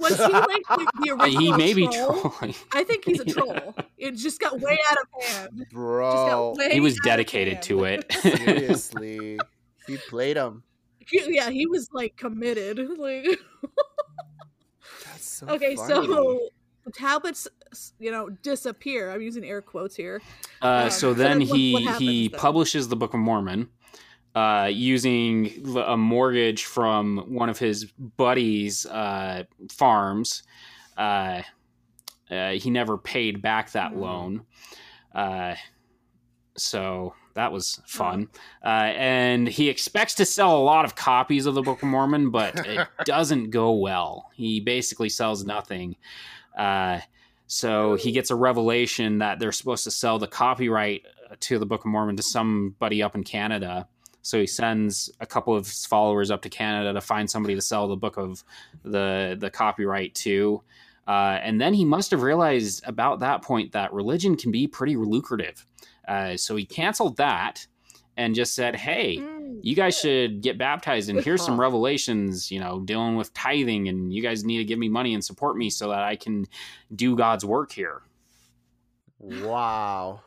was 0.00 0.16
he 0.16 0.22
like 0.32 0.62
the, 0.68 0.92
the 1.04 1.10
original 1.22 1.40
he 1.40 1.52
may 1.52 1.74
be 1.74 1.86
troll? 1.88 2.20
trolling. 2.30 2.54
I 2.72 2.84
think 2.84 3.04
he's 3.04 3.20
a 3.20 3.24
troll. 3.34 3.74
It 3.98 4.12
just 4.16 4.40
got 4.40 4.58
way 4.60 4.78
out 4.90 4.96
of 4.98 5.24
hand. 5.24 5.50
Just 5.58 5.70
got 5.70 5.74
Bro. 5.74 6.54
way 6.58 6.72
He 6.72 6.80
was 6.80 6.94
out 6.94 7.04
dedicated 7.04 7.62
to 7.62 7.84
it. 7.84 8.12
Seriously. 8.20 9.38
he 9.86 9.96
played 10.08 10.36
him. 10.36 10.62
He- 11.06 11.34
yeah, 11.36 11.50
he 11.50 11.66
was 11.66 11.88
like 11.92 12.16
committed. 12.16 12.78
Like 12.98 13.26
That's 15.06 15.24
so 15.26 15.46
okay, 15.48 15.76
funny. 15.76 15.88
so 16.06 16.40
the 16.84 16.92
tablets, 16.92 17.48
you 17.98 18.10
know, 18.10 18.28
disappear. 18.30 19.10
I'm 19.10 19.20
using 19.22 19.44
air 19.44 19.60
quotes 19.62 19.94
here. 19.96 20.22
Uh, 20.62 20.66
Um, 20.84 20.90
so 20.90 20.98
so 20.98 21.14
then 21.14 21.38
then 21.40 21.48
what- 21.48 21.56
he 21.58 21.72
what 21.74 21.82
happens 21.84 21.98
he 22.00 22.28
then? 22.28 22.40
publishes 22.40 22.88
the 22.88 22.96
Book 22.96 23.14
of 23.14 23.20
Mormon 23.20 23.68
uh, 24.34 24.68
using 24.72 25.76
a 25.76 25.96
mortgage 25.96 26.64
from 26.64 27.18
one 27.28 27.48
of 27.48 27.58
his 27.58 27.86
buddies' 28.16 28.86
uh, 28.86 29.44
farms. 29.70 30.42
Uh, 30.96 31.42
uh, 32.30 32.50
he 32.52 32.70
never 32.70 32.96
paid 32.96 33.42
back 33.42 33.72
that 33.72 33.92
Mm. 33.92 34.00
loan, 34.00 34.42
uh, 35.14 35.54
so 36.56 37.14
that 37.34 37.52
was 37.52 37.80
fun. 37.86 38.28
Uh, 38.64 38.68
and 38.96 39.48
he 39.48 39.68
expects 39.68 40.14
to 40.14 40.24
sell 40.24 40.56
a 40.58 40.62
lot 40.62 40.84
of 40.84 40.94
copies 40.94 41.46
of 41.46 41.54
the 41.54 41.62
Book 41.62 41.82
of 41.82 41.88
Mormon, 41.88 42.30
but 42.30 42.66
it 42.66 42.86
doesn't 43.04 43.50
go 43.50 43.72
well. 43.72 44.30
He 44.34 44.60
basically 44.60 45.08
sells 45.08 45.44
nothing. 45.44 45.96
Uh, 46.58 47.00
so 47.46 47.94
he 47.94 48.12
gets 48.12 48.30
a 48.30 48.34
revelation 48.36 49.18
that 49.18 49.38
they're 49.38 49.52
supposed 49.52 49.84
to 49.84 49.90
sell 49.90 50.18
the 50.18 50.26
copyright 50.26 51.02
to 51.40 51.58
the 51.58 51.66
Book 51.66 51.80
of 51.80 51.86
Mormon 51.86 52.16
to 52.16 52.22
somebody 52.22 53.02
up 53.02 53.14
in 53.14 53.24
Canada. 53.24 53.88
So 54.22 54.38
he 54.38 54.46
sends 54.46 55.10
a 55.20 55.26
couple 55.26 55.54
of 55.56 55.66
his 55.66 55.86
followers 55.86 56.30
up 56.30 56.42
to 56.42 56.48
Canada 56.48 56.92
to 56.92 57.00
find 57.00 57.30
somebody 57.30 57.54
to 57.54 57.62
sell 57.62 57.88
the 57.88 57.96
book 57.96 58.16
of 58.16 58.44
the 58.82 59.36
the 59.38 59.50
copyright 59.50 60.14
to. 60.16 60.62
Uh, 61.08 61.38
and 61.42 61.60
then 61.60 61.74
he 61.74 61.84
must 61.84 62.10
have 62.10 62.22
realized 62.22 62.82
about 62.86 63.20
that 63.20 63.42
point 63.42 63.72
that 63.72 63.92
religion 63.92 64.36
can 64.36 64.50
be 64.52 64.66
pretty 64.66 64.96
lucrative. 64.96 65.66
Uh, 66.06 66.36
so 66.36 66.54
he 66.56 66.64
canceled 66.64 67.16
that 67.16 67.66
and 68.16 68.34
just 68.34 68.54
said, 68.54 68.76
"Hey, 68.76 69.16
Mm. 69.18 69.60
you 69.62 69.74
guys 69.74 69.98
should 69.98 70.40
get 70.42 70.56
baptized 70.58 71.10
and 71.10 71.20
here's 71.20 71.42
some 71.44 71.60
revelations 71.60 72.50
you 72.50 72.58
know 72.60 72.80
dealing 72.80 73.16
with 73.16 73.32
tithing 73.34 73.88
and 73.88 74.12
you 74.12 74.22
guys 74.22 74.44
need 74.44 74.58
to 74.58 74.64
give 74.64 74.78
me 74.78 74.88
money 74.88 75.12
and 75.12 75.22
support 75.24 75.56
me 75.56 75.68
so 75.68 75.88
that 75.88 76.02
i 76.02 76.16
can 76.16 76.46
do 76.94 77.14
god's 77.16 77.44
work 77.44 77.72
here 77.72 78.00
Wow. 79.18 80.22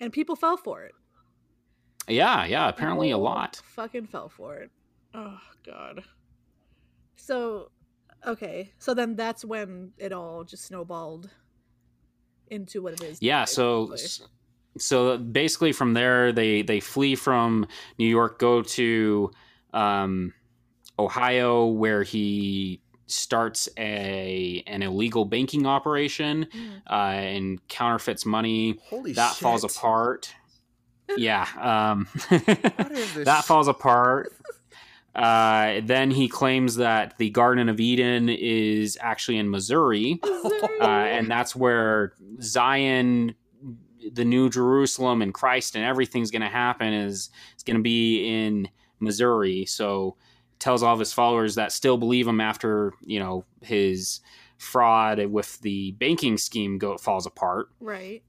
And 0.00 0.12
people 0.12 0.36
fell 0.36 0.56
for 0.56 0.82
it. 0.82 0.92
Yeah 2.08 2.44
yeah 2.44 2.68
apparently 2.68 3.10
a 3.10 3.18
lot 3.18 3.60
Fucking 3.74 4.06
fell 4.06 4.28
for 4.28 4.56
it. 4.56 4.70
Oh 5.14 5.38
god. 5.64 6.02
So, 7.16 7.70
okay. 8.26 8.72
So 8.78 8.92
then 8.94 9.16
that's 9.16 9.44
when 9.44 9.92
it 9.98 10.12
all 10.12 10.44
just 10.44 10.64
snowballed 10.66 11.30
into 12.48 12.82
what 12.82 12.92
it 12.94 13.02
is. 13.02 13.18
yeah 13.22 13.40
now, 13.40 13.44
so 13.46 13.86
basically. 13.86 14.28
so 14.78 15.16
basically 15.18 15.72
from 15.72 15.94
there 15.94 16.30
they 16.32 16.60
they 16.62 16.78
flee 16.78 17.14
from 17.14 17.66
new 17.98 18.06
york 18.06 18.38
go 18.38 18.60
to 18.60 19.30
um 19.72 20.34
ohio 20.98 21.66
where 21.66 22.02
he 22.02 22.82
starts 23.06 23.68
a 23.78 24.62
an 24.66 24.82
illegal 24.82 25.24
banking 25.24 25.66
operation 25.66 26.46
Mm. 26.54 26.82
uh 26.90 26.94
and 26.94 27.68
counterfeits 27.68 28.26
money 28.26 28.78
Holy 28.84 29.12
that 29.14 29.30
shit. 29.30 29.38
falls 29.38 29.64
apart 29.64 30.34
yeah 31.16 31.46
um 31.60 32.06
What 32.28 32.92
is 32.92 33.14
this? 33.14 33.24
that 33.24 33.44
falls 33.44 33.68
apart. 33.68 34.32
Uh, 35.14 35.80
then 35.84 36.10
he 36.10 36.26
claims 36.28 36.74
that 36.76 37.16
the 37.18 37.30
Garden 37.30 37.68
of 37.68 37.78
Eden 37.78 38.28
is 38.28 38.98
actually 39.00 39.38
in 39.38 39.48
Missouri, 39.48 40.18
Missouri. 40.24 40.60
uh, 40.80 40.84
and 40.86 41.30
that's 41.30 41.54
where 41.54 42.14
Zion, 42.42 43.34
the 44.12 44.24
New 44.24 44.50
Jerusalem, 44.50 45.22
and 45.22 45.32
Christ 45.32 45.76
and 45.76 45.84
everything's 45.84 46.32
going 46.32 46.42
to 46.42 46.48
happen. 46.48 46.92
Is 46.92 47.30
it's 47.52 47.62
going 47.62 47.76
to 47.76 47.82
be 47.82 48.26
in 48.26 48.68
Missouri. 48.98 49.66
So 49.66 50.16
tells 50.58 50.82
all 50.82 50.94
of 50.94 50.98
his 50.98 51.12
followers 51.12 51.54
that 51.54 51.70
still 51.70 51.96
believe 51.96 52.26
him 52.26 52.40
after 52.40 52.92
you 53.04 53.20
know 53.20 53.44
his 53.62 54.18
fraud 54.58 55.24
with 55.26 55.60
the 55.60 55.92
banking 55.92 56.38
scheme 56.38 56.76
go 56.78 56.96
falls 56.96 57.26
apart. 57.26 57.68
right. 57.78 58.22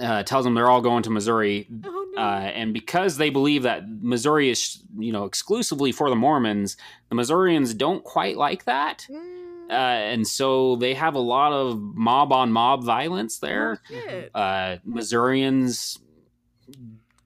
Uh, 0.00 0.24
tells 0.24 0.44
them 0.44 0.54
they're 0.54 0.68
all 0.70 0.80
going 0.80 1.04
to 1.04 1.10
Missouri 1.10 1.68
Oh 1.84 2.06
no. 2.16 2.20
uh, 2.20 2.40
and 2.40 2.74
because 2.74 3.16
they 3.16 3.30
believe 3.30 3.62
that 3.62 3.84
Missouri 3.88 4.50
is, 4.50 4.82
you 4.98 5.12
know, 5.12 5.24
exclusively 5.24 5.92
for 5.92 6.10
the 6.10 6.16
Mormons, 6.16 6.76
the 7.10 7.14
Missourians 7.14 7.74
don't 7.74 8.02
quite 8.02 8.36
like 8.36 8.64
that, 8.64 9.06
Mm. 9.08 9.70
uh, 9.70 9.72
and 9.72 10.26
so 10.26 10.74
they 10.76 10.94
have 10.94 11.14
a 11.14 11.20
lot 11.20 11.52
of 11.52 11.80
mob 11.80 12.32
on 12.32 12.50
mob 12.50 12.82
violence 12.82 13.38
there. 13.38 13.80
Oh. 14.34 14.38
Uh, 14.40 14.78
Missourians 14.84 16.00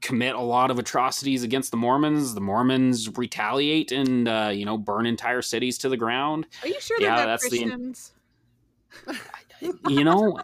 commit 0.02 0.34
a 0.34 0.40
lot 0.40 0.70
of 0.70 0.78
atrocities 0.78 1.42
against 1.42 1.70
the 1.70 1.76
Mormons. 1.78 2.34
The 2.34 2.40
Mormons 2.42 3.08
retaliate 3.16 3.92
and 3.92 4.28
uh, 4.28 4.50
you 4.52 4.66
know 4.66 4.76
burn 4.76 5.06
entire 5.06 5.40
cities 5.40 5.78
to 5.78 5.88
the 5.88 5.96
ground. 5.96 6.46
Are 6.62 6.68
you 6.68 6.80
sure 6.80 6.98
yeah, 7.00 7.16
they're 7.16 7.26
not 7.26 7.26
that's 7.40 7.48
the- 7.48 7.58
Christians? 7.60 8.12
You 9.88 10.04
know, 10.04 10.38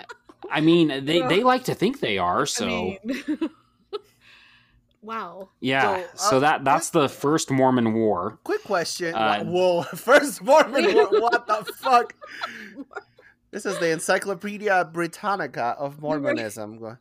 I 0.51 0.61
mean, 0.61 1.05
they 1.05 1.21
they 1.23 1.43
like 1.43 1.65
to 1.65 1.75
think 1.75 2.01
they 2.01 2.19
are. 2.19 2.47
So 2.47 2.67
I 2.67 2.99
mean, 3.05 3.51
wow. 5.03 5.51
yeah, 5.61 6.05
So, 6.15 6.31
so 6.31 6.37
uh, 6.37 6.41
that 6.41 6.65
that's 6.65 6.91
the 6.91 7.09
first 7.09 7.51
Mormon 7.51 7.95
War. 7.95 8.39
Quick 8.45 8.65
question. 8.65 9.15
Uh, 9.15 9.45
Whoa, 9.45 9.83
first 9.95 10.43
Mormon. 10.43 10.95
War, 10.95 11.09
what 11.11 11.47
the 11.47 11.65
fuck? 11.77 12.15
This 13.51 13.67
is 13.67 13.79
the 13.79 13.91
Encyclopedia 13.91 14.85
Britannica 14.93 15.77
of 15.79 16.01
Mormonism. 16.01 16.99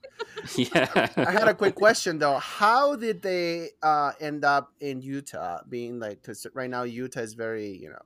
Yeah. 0.56 1.08
I 1.18 1.32
had 1.32 1.48
a 1.48 1.56
quick 1.56 1.74
question 1.74 2.20
though. 2.20 2.38
How 2.38 2.96
did 2.96 3.24
they 3.24 3.70
uh, 3.82 4.12
end 4.20 4.46
up 4.46 4.72
in 4.80 5.02
Utah? 5.02 5.62
Being 5.68 6.00
like, 6.00 6.22
because 6.22 6.46
right 6.54 6.70
now 6.70 6.84
Utah 6.84 7.22
is 7.22 7.34
very, 7.34 7.76
you 7.76 7.90
know, 7.90 8.02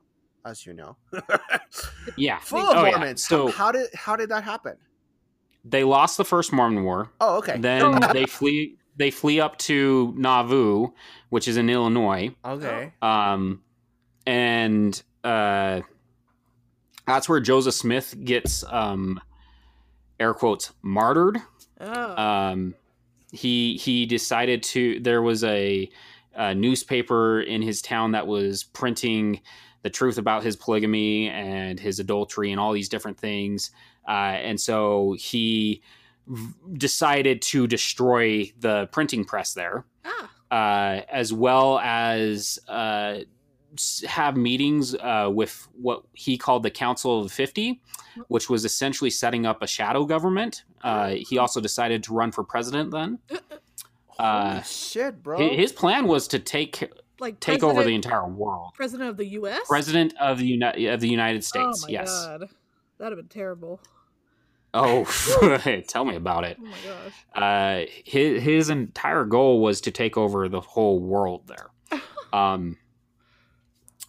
as 0.46 0.64
you 0.64 0.72
know, 0.72 0.96
yeah. 2.16 2.38
full 2.38 2.60
of 2.60 2.78
Oh, 2.78 2.84
yeah. 2.84 2.90
Mormons. 2.92 3.22
So 3.26 3.48
how 3.48 3.70
did 3.70 3.88
how 3.92 4.16
did 4.16 4.30
that 4.30 4.44
happen? 4.44 4.78
They 5.64 5.84
lost 5.84 6.16
the 6.16 6.24
first 6.24 6.52
Mormon 6.52 6.84
War. 6.84 7.10
Oh, 7.20 7.38
okay. 7.38 7.58
Then 7.58 8.00
they 8.12 8.26
flee. 8.26 8.76
They 8.96 9.12
flee 9.12 9.38
up 9.40 9.56
to 9.58 10.12
Nauvoo, 10.16 10.88
which 11.28 11.46
is 11.46 11.56
in 11.56 11.70
Illinois, 11.70 12.34
okay. 12.44 12.92
um, 13.00 13.62
and 14.26 15.00
uh, 15.22 15.82
that's 17.06 17.28
where 17.28 17.38
Joseph 17.38 17.74
Smith 17.74 18.16
gets 18.24 18.64
um, 18.68 19.20
air 20.18 20.34
quotes 20.34 20.72
martyred. 20.82 21.38
Oh. 21.80 22.22
um, 22.22 22.74
he 23.30 23.76
he 23.76 24.06
decided 24.06 24.62
to 24.64 25.00
there 25.00 25.22
was 25.22 25.44
a, 25.44 25.88
a 26.34 26.54
newspaper 26.54 27.40
in 27.40 27.62
his 27.62 27.82
town 27.82 28.12
that 28.12 28.26
was 28.26 28.64
printing 28.64 29.40
the 29.82 29.90
truth 29.90 30.18
about 30.18 30.42
his 30.42 30.56
polygamy 30.56 31.28
and 31.28 31.78
his 31.78 32.00
adultery 32.00 32.50
and 32.50 32.58
all 32.58 32.72
these 32.72 32.88
different 32.88 33.18
things 33.18 33.70
uh, 34.08 34.10
and 34.42 34.60
so 34.60 35.14
he 35.18 35.82
v- 36.26 36.52
decided 36.74 37.40
to 37.42 37.66
destroy 37.66 38.50
the 38.58 38.86
printing 38.90 39.24
press 39.24 39.52
there 39.54 39.84
ah. 40.04 40.30
uh, 40.50 41.02
as 41.12 41.32
well 41.32 41.78
as 41.80 42.58
uh, 42.68 43.18
have 44.06 44.36
meetings 44.36 44.94
uh, 44.96 45.30
with 45.32 45.68
what 45.80 46.02
he 46.14 46.36
called 46.38 46.62
the 46.62 46.70
Council 46.70 47.20
of 47.22 47.30
50, 47.30 47.80
which 48.28 48.48
was 48.50 48.64
essentially 48.64 49.10
setting 49.10 49.46
up 49.46 49.62
a 49.62 49.66
shadow 49.66 50.04
government. 50.04 50.64
Uh, 50.82 51.10
he 51.18 51.38
also 51.38 51.60
decided 51.60 52.02
to 52.04 52.12
run 52.14 52.32
for 52.32 52.42
president 52.42 52.90
then. 52.90 53.18
Uh, 54.18 54.52
Holy 54.54 54.62
shit, 54.64 55.22
bro. 55.22 55.38
His 55.38 55.70
plan 55.70 56.08
was 56.08 56.26
to 56.28 56.38
take 56.40 56.90
Like 57.20 57.38
take 57.40 57.62
over 57.62 57.84
the 57.84 57.94
entire 57.94 58.26
world. 58.26 58.72
president 58.74 59.10
of 59.10 59.16
the 59.16 59.26
U.S. 59.26 59.60
President 59.68 60.14
of 60.18 60.38
the 60.38 60.46
Uni- 60.46 60.86
of 60.86 61.00
the 61.00 61.08
United 61.08 61.38
Oh 61.38 61.40
States. 61.42 61.84
my 61.84 61.90
yes. 61.92 62.08
god, 62.26 62.48
that'd 62.98 63.16
have 63.16 63.28
been 63.28 63.28
terrible. 63.28 63.80
Oh, 64.74 65.04
tell 65.88 66.04
me 66.04 66.14
about 66.16 66.44
it. 66.44 66.58
Oh 66.60 66.64
my 66.64 66.76
gosh. 66.84 67.12
Uh, 67.34 67.90
his 68.04 68.42
his 68.42 68.70
entire 68.70 69.24
goal 69.24 69.60
was 69.60 69.80
to 69.82 69.90
take 69.90 70.16
over 70.16 70.48
the 70.48 70.60
whole 70.60 71.00
world 71.00 71.46
there. 71.48 71.68
Um, 72.30 72.76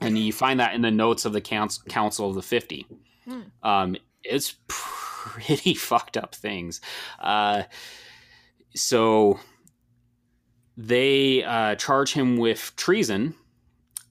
and 0.02 0.18
you 0.18 0.34
find 0.34 0.60
that 0.60 0.74
in 0.76 0.82
the 0.82 0.92
notes 0.92 1.24
of 1.24 1.32
the 1.32 1.40
council, 1.40 1.84
council 1.88 2.28
of 2.30 2.36
the 2.36 2.42
50 2.42 2.86
Hmm. 3.24 3.42
um, 3.64 3.96
it's 4.24 4.56
pretty 4.68 5.74
fucked 5.76 6.18
up 6.18 6.36
things 6.36 6.82
uh, 7.22 7.64
so 8.76 9.40
they 10.76 11.44
uh, 11.44 11.76
charge 11.76 12.12
him 12.12 12.36
with 12.38 12.74
treason 12.76 13.36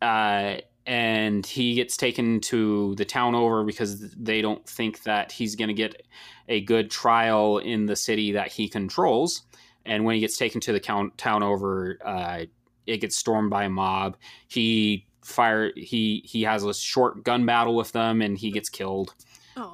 uh, 0.00 0.56
and 0.88 1.44
he 1.44 1.74
gets 1.74 1.96
taken 1.98 2.40
to 2.40 2.94
the 2.96 3.04
town 3.04 3.34
over 3.34 3.62
because 3.62 4.10
they 4.12 4.40
don't 4.40 4.66
think 4.66 5.02
that 5.02 5.30
he's 5.30 5.54
going 5.54 5.68
to 5.68 5.74
get 5.74 6.02
a 6.48 6.62
good 6.62 6.90
trial 6.90 7.58
in 7.58 7.84
the 7.86 7.94
city 7.94 8.32
that 8.32 8.48
he 8.48 8.68
controls 8.68 9.42
and 9.84 10.04
when 10.04 10.14
he 10.14 10.20
gets 10.20 10.36
taken 10.38 10.60
to 10.62 10.72
the 10.72 10.80
town 11.16 11.42
over 11.42 11.98
uh, 12.04 12.44
it 12.86 12.96
gets 13.02 13.16
stormed 13.16 13.50
by 13.50 13.64
a 13.64 13.68
mob 13.68 14.16
he 14.48 15.04
fire 15.22 15.70
he 15.76 16.22
he 16.24 16.42
has 16.42 16.64
a 16.64 16.72
short 16.72 17.22
gun 17.22 17.44
battle 17.44 17.76
with 17.76 17.92
them 17.92 18.22
and 18.22 18.38
he 18.38 18.50
gets 18.50 18.70
killed 18.70 19.14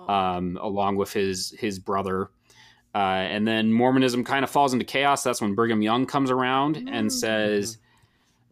um, 0.09 0.59
along 0.61 0.97
with 0.97 1.13
his 1.13 1.55
his 1.59 1.79
brother. 1.79 2.31
Uh, 2.95 2.99
and 3.35 3.47
then 3.47 3.73
Mormonism 3.73 4.25
kind 4.25 4.45
of 4.45 4.51
falls 4.51 4.73
into 4.73 4.85
chaos. 4.85 5.23
That's 5.23 5.41
when 5.43 5.55
Brigham 5.55 5.83
Young 5.83 6.07
comes 6.07 6.31
around 6.31 6.77
and 6.77 7.09
Mm. 7.09 7.13
says, 7.13 7.79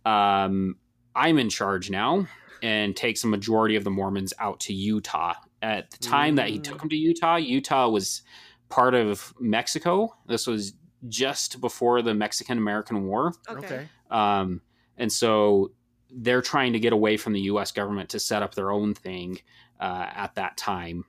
um, 0.05 0.77
"I'm 1.15 1.39
in 1.39 1.49
charge 1.49 1.91
now," 1.91 2.27
and 2.63 2.97
takes 2.97 3.25
a 3.25 3.27
majority 3.27 3.77
of 3.77 3.85
the 3.85 3.91
Mormons 3.91 4.33
out 4.39 4.61
to 4.61 4.73
Utah. 4.73 5.35
At 5.61 5.91
the 5.91 5.99
time 5.99 6.37
that 6.37 6.49
he 6.49 6.59
Mm. 6.59 6.65
took 6.65 6.79
them 6.81 6.89
to 6.89 6.97
Utah, 6.97 7.37
Utah 7.37 7.89
was 7.89 8.23
part 8.69 8.95
of 8.95 9.35
Mexico. 9.39 10.17
This 10.27 10.47
was 10.47 10.73
just 11.09 11.61
before 11.61 12.01
the 12.03 12.15
Mexican 12.15 12.59
American 12.59 13.05
War. 13.05 13.33
okay. 13.49 13.67
okay. 13.67 13.89
Um, 14.11 14.63
and 14.97 15.13
so 15.13 15.73
they're 16.11 16.43
trying 16.43 16.73
to 16.75 16.79
get 16.81 16.93
away 16.93 17.17
from 17.17 17.33
the 17.33 17.41
U.S. 17.43 17.73
government 17.73 18.11
to 18.11 18.21
set 18.21 18.43
up 18.43 18.55
their 18.55 18.71
own 18.71 18.95
thing 18.95 19.39
uh, 19.81 20.07
at 20.15 20.35
that 20.37 20.57
time. 20.57 21.05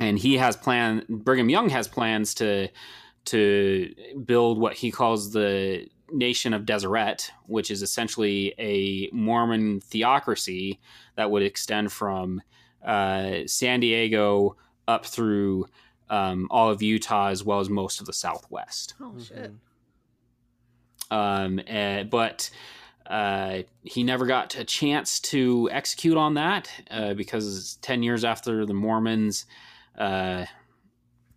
And 0.00 0.18
he 0.18 0.36
has 0.38 0.56
plan. 0.56 1.04
Brigham 1.08 1.48
Young 1.48 1.68
has 1.70 1.88
plans 1.88 2.34
to 2.34 2.68
to 3.26 3.94
build 4.24 4.58
what 4.58 4.74
he 4.74 4.90
calls 4.90 5.32
the 5.32 5.86
Nation 6.12 6.52
of 6.54 6.64
Deseret, 6.66 7.30
which 7.46 7.70
is 7.70 7.82
essentially 7.82 8.54
a 8.58 9.08
Mormon 9.12 9.80
theocracy 9.80 10.80
that 11.16 11.30
would 11.30 11.42
extend 11.42 11.92
from 11.92 12.42
uh, 12.84 13.38
San 13.46 13.80
Diego 13.80 14.56
up 14.86 15.06
through 15.06 15.66
um, 16.10 16.46
all 16.50 16.70
of 16.70 16.82
Utah 16.82 17.28
as 17.28 17.42
well 17.44 17.60
as 17.60 17.70
most 17.70 18.00
of 18.00 18.06
the 18.06 18.12
Southwest 18.12 18.94
Oh 19.00 19.14
shit. 19.18 19.52
Mhm. 21.10 21.16
um, 21.16 21.60
eh, 21.66 22.02
but 22.04 22.50
uh, 23.06 23.62
he 23.82 24.02
never 24.02 24.26
got 24.26 24.54
a 24.56 24.64
chance 24.64 25.18
to 25.20 25.68
execute 25.72 26.16
on 26.16 26.34
that 26.34 26.70
uh, 26.90 27.14
because 27.14 27.78
10 27.82 28.02
years 28.02 28.24
after 28.24 28.64
the 28.66 28.74
Mormons 28.74 29.44
uh, 29.98 30.44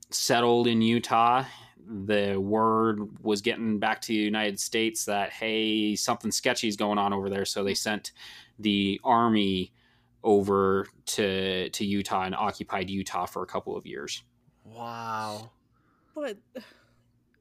settled 0.09 0.67
in 0.67 0.81
Utah, 0.81 1.43
the 1.87 2.37
word 2.39 3.23
was 3.23 3.41
getting 3.41 3.79
back 3.79 4.01
to 4.01 4.07
the 4.09 4.13
United 4.15 4.59
States 4.59 5.05
that, 5.05 5.31
hey, 5.31 5.95
something 5.95 6.31
sketchy 6.31 6.67
is 6.67 6.75
going 6.75 6.97
on 6.97 7.13
over 7.13 7.29
there. 7.29 7.45
So 7.45 7.63
they 7.63 7.73
sent 7.73 8.11
the 8.59 8.99
army 9.03 9.71
over 10.23 10.87
to, 11.05 11.69
to 11.69 11.85
Utah 11.85 12.23
and 12.23 12.35
occupied 12.35 12.89
Utah 12.89 13.25
for 13.25 13.43
a 13.43 13.45
couple 13.45 13.77
of 13.77 13.85
years. 13.85 14.23
Wow. 14.63 15.51
But 16.15 16.37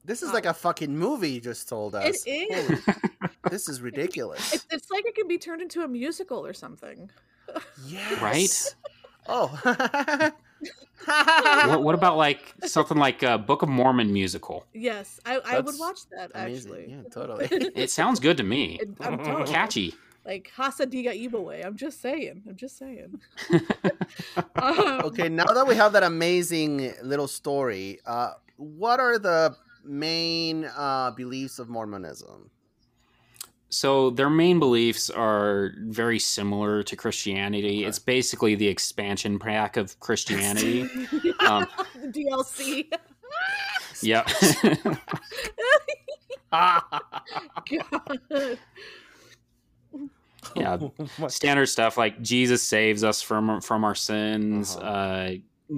This 0.04 0.22
is 0.22 0.28
Wow. 0.28 0.34
like 0.34 0.46
a 0.46 0.52
fucking 0.54 0.94
movie 0.96 1.30
you 1.30 1.40
just 1.40 1.68
told 1.68 1.94
us. 1.94 2.22
is. 2.26 2.68
Holy- 2.68 2.80
this 3.50 3.68
is 3.68 3.80
ridiculous. 3.80 4.52
It's, 4.52 4.66
it's 4.70 4.90
like 4.90 5.06
it 5.06 5.14
could 5.14 5.28
be 5.28 5.38
turned 5.38 5.62
into 5.62 5.80
a 5.82 5.88
musical 5.88 6.44
or 6.44 6.52
something. 6.52 7.08
yes. 7.86 8.20
Right? 8.20 8.74
Oh. 9.28 10.30
what, 11.06 11.82
what 11.82 11.94
about 11.94 12.16
like 12.16 12.54
something 12.64 12.96
like 12.98 13.22
a 13.22 13.38
Book 13.38 13.62
of 13.62 13.68
Mormon 13.68 14.12
musical? 14.12 14.64
Yes, 14.72 15.20
I, 15.26 15.38
I 15.44 15.60
would 15.60 15.78
watch 15.78 16.00
that 16.16 16.30
Amazing. 16.34 16.72
actually. 16.72 16.86
Yeah, 16.90 17.02
totally. 17.10 17.46
It 17.74 17.90
sounds 17.90 18.20
good 18.20 18.36
to 18.38 18.42
me. 18.44 18.78
It- 18.80 18.88
I'm 19.00 19.18
telling 19.18 19.46
Catchy. 19.46 19.94
like 20.24 20.50
Hasa 20.56 20.86
Diga 20.86 21.12
Eebowai. 21.12 21.64
I'm 21.64 21.76
just 21.76 22.00
saying. 22.00 22.42
I'm 22.48 22.56
just 22.56 22.78
saying. 22.78 23.20
Um, 23.50 23.60
okay, 25.04 25.28
now 25.28 25.44
that 25.44 25.66
we 25.66 25.74
have 25.74 25.92
that 25.92 26.02
amazing 26.02 26.92
little 27.02 27.28
story, 27.28 28.00
uh, 28.06 28.32
what 28.56 29.00
are 29.00 29.18
the 29.18 29.54
main 29.84 30.64
uh, 30.76 31.10
beliefs 31.10 31.58
of 31.58 31.68
Mormonism? 31.68 32.50
So 33.74 34.10
their 34.10 34.30
main 34.30 34.60
beliefs 34.60 35.10
are 35.10 35.72
very 35.78 36.20
similar 36.20 36.84
to 36.84 36.94
Christianity. 36.94 37.80
Okay. 37.80 37.88
It's 37.88 37.98
basically 37.98 38.54
the 38.54 38.68
expansion 38.68 39.36
pack 39.36 39.76
of 39.76 39.98
Christianity. 39.98 40.82
um, 41.40 41.66
DLC. 42.12 42.86
yep. 44.00 44.28
God. 46.52 46.82
Yeah. 50.54 50.78
Standard 51.26 51.66
stuff 51.66 51.98
like 51.98 52.22
Jesus 52.22 52.62
saves 52.62 53.02
us 53.02 53.22
from 53.22 53.60
from 53.60 53.82
our 53.82 53.96
sins. 53.96 54.76
Uh-huh. 54.76 54.86
uh 54.86 55.30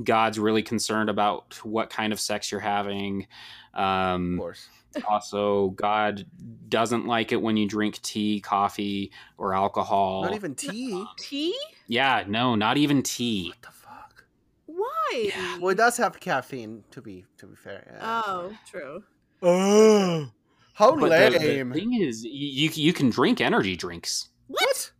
God's 0.04 0.38
really 0.38 0.62
concerned 0.62 1.08
about 1.08 1.54
what 1.64 1.88
kind 1.88 2.12
of 2.12 2.20
sex 2.20 2.50
you're 2.52 2.60
having. 2.60 3.26
of 3.72 3.80
Um, 3.80 4.36
course. 4.36 4.68
Also, 5.08 5.70
God 5.70 6.26
doesn't 6.68 7.06
like 7.06 7.32
it 7.32 7.40
when 7.40 7.56
you 7.56 7.68
drink 7.68 8.00
tea, 8.02 8.40
coffee, 8.40 9.12
or 9.38 9.54
alcohol. 9.54 10.22
Not 10.22 10.34
even 10.34 10.54
tea. 10.54 11.04
Tea? 11.18 11.54
yeah, 11.88 12.24
no, 12.26 12.54
not 12.54 12.76
even 12.76 13.02
tea. 13.02 13.48
What 13.48 13.62
the 13.62 13.70
fuck? 13.70 14.24
Why? 14.66 15.30
Yeah. 15.34 15.58
Well, 15.58 15.70
it 15.70 15.76
does 15.76 15.96
have 15.98 16.18
caffeine. 16.20 16.84
To 16.90 17.00
be 17.00 17.24
to 17.38 17.46
be 17.46 17.56
fair. 17.56 17.86
Yeah. 17.92 18.22
Oh, 18.26 18.52
true. 18.70 19.02
Oh, 19.42 20.30
how 20.74 20.96
But 20.96 21.08
the, 21.10 21.38
the 21.38 21.44
lame! 21.44 21.72
thing 21.72 21.94
is, 22.02 22.24
you 22.24 22.70
you 22.74 22.92
can 22.92 23.10
drink 23.10 23.40
energy 23.40 23.76
drinks. 23.76 24.28
What? 24.48 24.92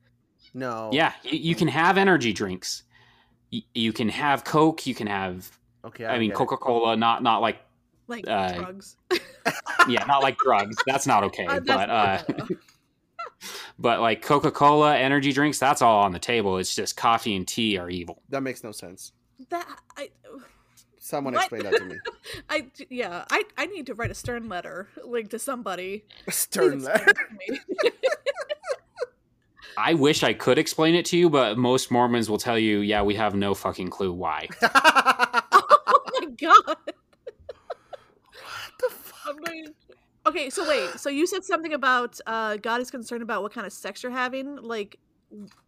no. 0.54 0.90
Yeah, 0.92 1.12
you, 1.22 1.38
you 1.38 1.54
can 1.54 1.68
have 1.68 1.98
energy 1.98 2.32
drinks. 2.32 2.82
You, 3.50 3.62
you 3.74 3.92
can 3.92 4.09
have 4.09 4.44
Coke. 4.44 4.87
You 4.87 4.94
can 4.94 5.06
have, 5.06 5.50
Okay. 5.85 6.06
I, 6.06 6.18
mean. 6.18 6.32
Coca 6.32 6.56
Cola. 6.56 6.96
Not 6.96 7.22
not 7.22 7.40
like 7.42 7.59
Like 8.08 8.24
Uh, 8.28 8.52
drugs. 8.54 8.96
yeah, 9.88 10.04
not 10.06 10.22
like 10.22 10.38
drugs. 10.38 10.76
That's 10.86 11.06
not 11.06 11.24
okay. 11.24 11.46
Uh, 11.46 11.60
that's 11.60 11.66
but 11.66 11.90
uh, 11.90 12.22
not- 12.38 12.50
but 13.78 14.00
like 14.00 14.22
Coca 14.22 14.50
Cola, 14.50 14.96
energy 14.96 15.32
drinks. 15.32 15.58
That's 15.58 15.82
all 15.82 16.02
on 16.04 16.12
the 16.12 16.18
table. 16.18 16.58
It's 16.58 16.74
just 16.74 16.96
coffee 16.96 17.34
and 17.36 17.46
tea 17.46 17.78
are 17.78 17.90
evil. 17.90 18.22
That 18.28 18.42
makes 18.42 18.62
no 18.64 18.72
sense. 18.72 19.12
that 19.50 19.66
I 19.96 20.10
Someone 20.98 21.34
What? 21.34 21.42
explain 21.44 21.62
that 21.62 21.76
to 21.78 21.84
me. 21.84 21.96
I 22.50 22.66
yeah, 22.90 23.24
I 23.30 23.44
I 23.56 23.66
need 23.66 23.86
to 23.86 23.94
write 23.94 24.10
a 24.10 24.14
stern 24.14 24.48
letter 24.48 24.88
like 25.04 25.28
to 25.30 25.38
somebody. 25.38 26.04
Please 26.24 26.34
Stern 26.34 26.82
letter. 26.82 27.10
it 27.10 27.16
to 27.16 27.52
me. 27.52 27.60
I 29.78 29.94
wish 29.94 30.22
I 30.22 30.32
could 30.32 30.58
explain 30.58 30.94
it 30.94 31.04
to 31.06 31.18
you, 31.18 31.28
but 31.30 31.58
most 31.58 31.90
Mormons 31.90 32.30
will 32.30 32.38
tell 32.38 32.58
you, 32.58 32.78
yeah, 32.80 33.02
we 33.02 33.14
have 33.16 33.34
no 33.34 33.54
fucking 33.54 33.90
clue 33.90 34.10
why. 34.12 34.48
oh 34.62 36.00
my 36.20 36.26
god. 36.40 36.76
the 38.80 38.88
fuck? 38.90 38.90
I 38.90 38.90
mean, 38.90 39.15
okay, 40.26 40.50
so 40.50 40.68
wait. 40.68 40.98
So 40.98 41.08
you 41.10 41.26
said 41.26 41.44
something 41.44 41.72
about 41.72 42.18
uh, 42.26 42.56
God 42.56 42.80
is 42.80 42.90
concerned 42.90 43.22
about 43.22 43.42
what 43.42 43.52
kind 43.52 43.66
of 43.66 43.72
sex 43.72 44.03
you're 44.03 44.12
having. 44.12 44.57
Like, 44.57 44.98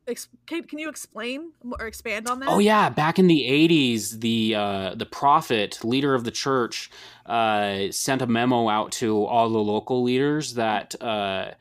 ex- 0.07 0.29
can, 0.47 0.65
can 0.65 0.79
you 0.79 0.89
explain 0.89 1.53
or 1.79 1.87
expand 1.87 2.29
on 2.29 2.41
that? 2.41 2.49
Oh 2.49 2.59
yeah, 2.59 2.89
back 2.89 3.19
in 3.19 3.27
the 3.27 3.43
'80s, 3.49 4.21
the 4.21 4.55
uh, 4.55 4.95
the 4.95 5.07
prophet, 5.07 5.81
leader 5.85 6.15
of 6.15 6.25
the 6.25 6.31
church, 6.31 6.91
uh, 7.27 7.91
sent 7.91 8.23
a 8.23 8.27
memo 8.27 8.69
out 8.69 8.93
to 8.93 9.25
all 9.25 9.49
the 9.49 9.59
local 9.59 10.03
leaders 10.03 10.55
that 10.55 11.01
uh, 11.03 11.53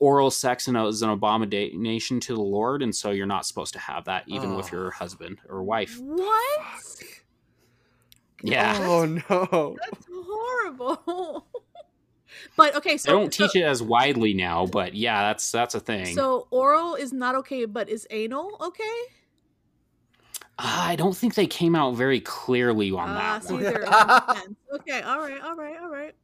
oral 0.00 0.30
sex 0.30 0.68
is 0.68 1.02
an 1.02 1.10
abomination 1.10 2.20
to 2.20 2.34
the 2.34 2.42
Lord, 2.42 2.82
and 2.82 2.94
so 2.94 3.10
you're 3.10 3.26
not 3.26 3.46
supposed 3.46 3.72
to 3.74 3.78
have 3.78 4.04
that, 4.04 4.24
even 4.26 4.54
with 4.56 4.66
Oh. 4.72 4.76
your 4.76 4.90
husband 4.90 5.38
or 5.48 5.62
wife. 5.62 5.98
What? 6.00 6.60
Yeah. 8.44 8.78
Oh 8.80 9.04
no. 9.30 9.76
That's 9.80 10.06
horrible. 10.12 11.46
But 12.56 12.74
okay, 12.76 12.96
so 12.96 13.06
they 13.08 13.12
don't 13.12 13.32
so, 13.32 13.46
teach 13.46 13.56
it 13.56 13.64
as 13.64 13.80
widely 13.82 14.34
now, 14.34 14.66
but 14.66 14.94
yeah, 14.94 15.22
that's 15.22 15.52
that's 15.52 15.74
a 15.74 15.80
thing. 15.80 16.14
So 16.16 16.48
oral 16.50 16.94
is 16.96 17.12
not 17.12 17.36
okay, 17.36 17.64
but 17.64 17.88
is 17.88 18.06
anal 18.10 18.56
okay? 18.60 18.82
Ah, 20.58 20.88
I 20.88 20.96
don't 20.96 21.16
think 21.16 21.34
they 21.34 21.46
came 21.46 21.74
out 21.76 21.94
very 21.94 22.20
clearly 22.20 22.90
on 22.90 23.10
Ah, 23.10 23.14
that 23.14 23.44
see, 23.44 23.54
one. 23.54 23.62
there 23.62 23.82
it 23.82 23.86
depends. 23.86 24.56
Okay, 24.74 25.00
all 25.02 25.20
right, 25.20 25.40
all 25.40 25.54
right, 25.54 25.76
all 25.80 25.88
right. 25.90 26.14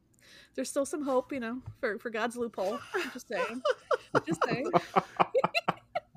There's 0.56 0.68
still 0.68 0.84
some 0.84 1.02
hope, 1.04 1.32
you 1.32 1.38
know, 1.40 1.62
for 1.78 1.98
for 1.98 2.10
God's 2.10 2.36
loophole. 2.36 2.80
Just 3.12 3.28
saying. 3.28 3.62
Just 4.26 4.40
saying. 4.44 4.66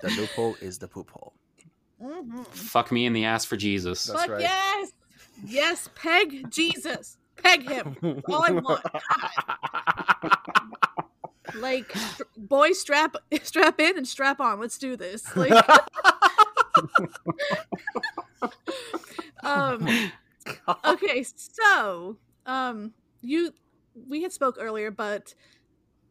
The 0.02 0.10
loophole 0.10 0.58
is 0.60 0.80
the 0.80 0.88
poop 0.88 1.12
hole. 1.12 1.34
Mhm. 2.02 2.46
Fuck 2.48 2.92
me 2.92 3.06
in 3.06 3.14
the 3.14 3.26
ass 3.26 3.46
for 3.46 3.56
Jesus. 3.56 4.04
That's 4.04 4.22
Fuck 4.22 4.32
right. 4.32 4.42
yes, 4.42 4.92
yes, 5.46 5.90
peg 5.96 6.50
Jesus, 6.50 7.18
peg 7.36 7.68
him. 7.68 8.22
All 8.28 8.44
I 8.44 8.52
want. 8.52 8.84
Like, 11.56 11.92
str- 11.96 12.24
boys, 12.38 12.80
strap 12.80 13.16
strap 13.44 13.80
in 13.80 13.98
and 13.98 14.08
strap 14.08 14.40
on. 14.40 14.60
Let's 14.60 14.78
do 14.78 14.96
this. 14.96 15.36
Like, 15.36 15.52
um, 19.44 20.12
okay, 20.86 21.24
so 21.24 22.18
um, 22.46 22.94
you 23.22 23.54
we 24.08 24.24
had 24.24 24.32
spoke 24.32 24.58
earlier, 24.60 24.90
but 24.90 25.36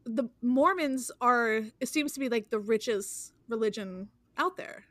the 0.04 0.28
Mormons 0.42 1.10
are 1.20 1.62
it 1.80 1.88
seems 1.88 2.12
to 2.12 2.20
be 2.20 2.28
like 2.28 2.50
the 2.50 2.60
richest 2.60 3.32
religion 3.48 4.08
out 4.36 4.56
there 4.56 4.84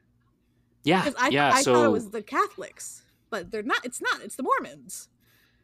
yeah, 0.84 1.10
I, 1.18 1.30
yeah. 1.30 1.52
I 1.54 1.62
so 1.62 1.74
thought 1.74 1.86
it 1.86 1.92
was 1.92 2.10
the 2.10 2.22
Catholics, 2.22 3.04
but 3.32 3.50
they're 3.50 3.64
not. 3.64 3.84
It's 3.84 4.02
not. 4.02 4.22
It's 4.22 4.36
the 4.36 4.44
Mormons. 4.44 5.10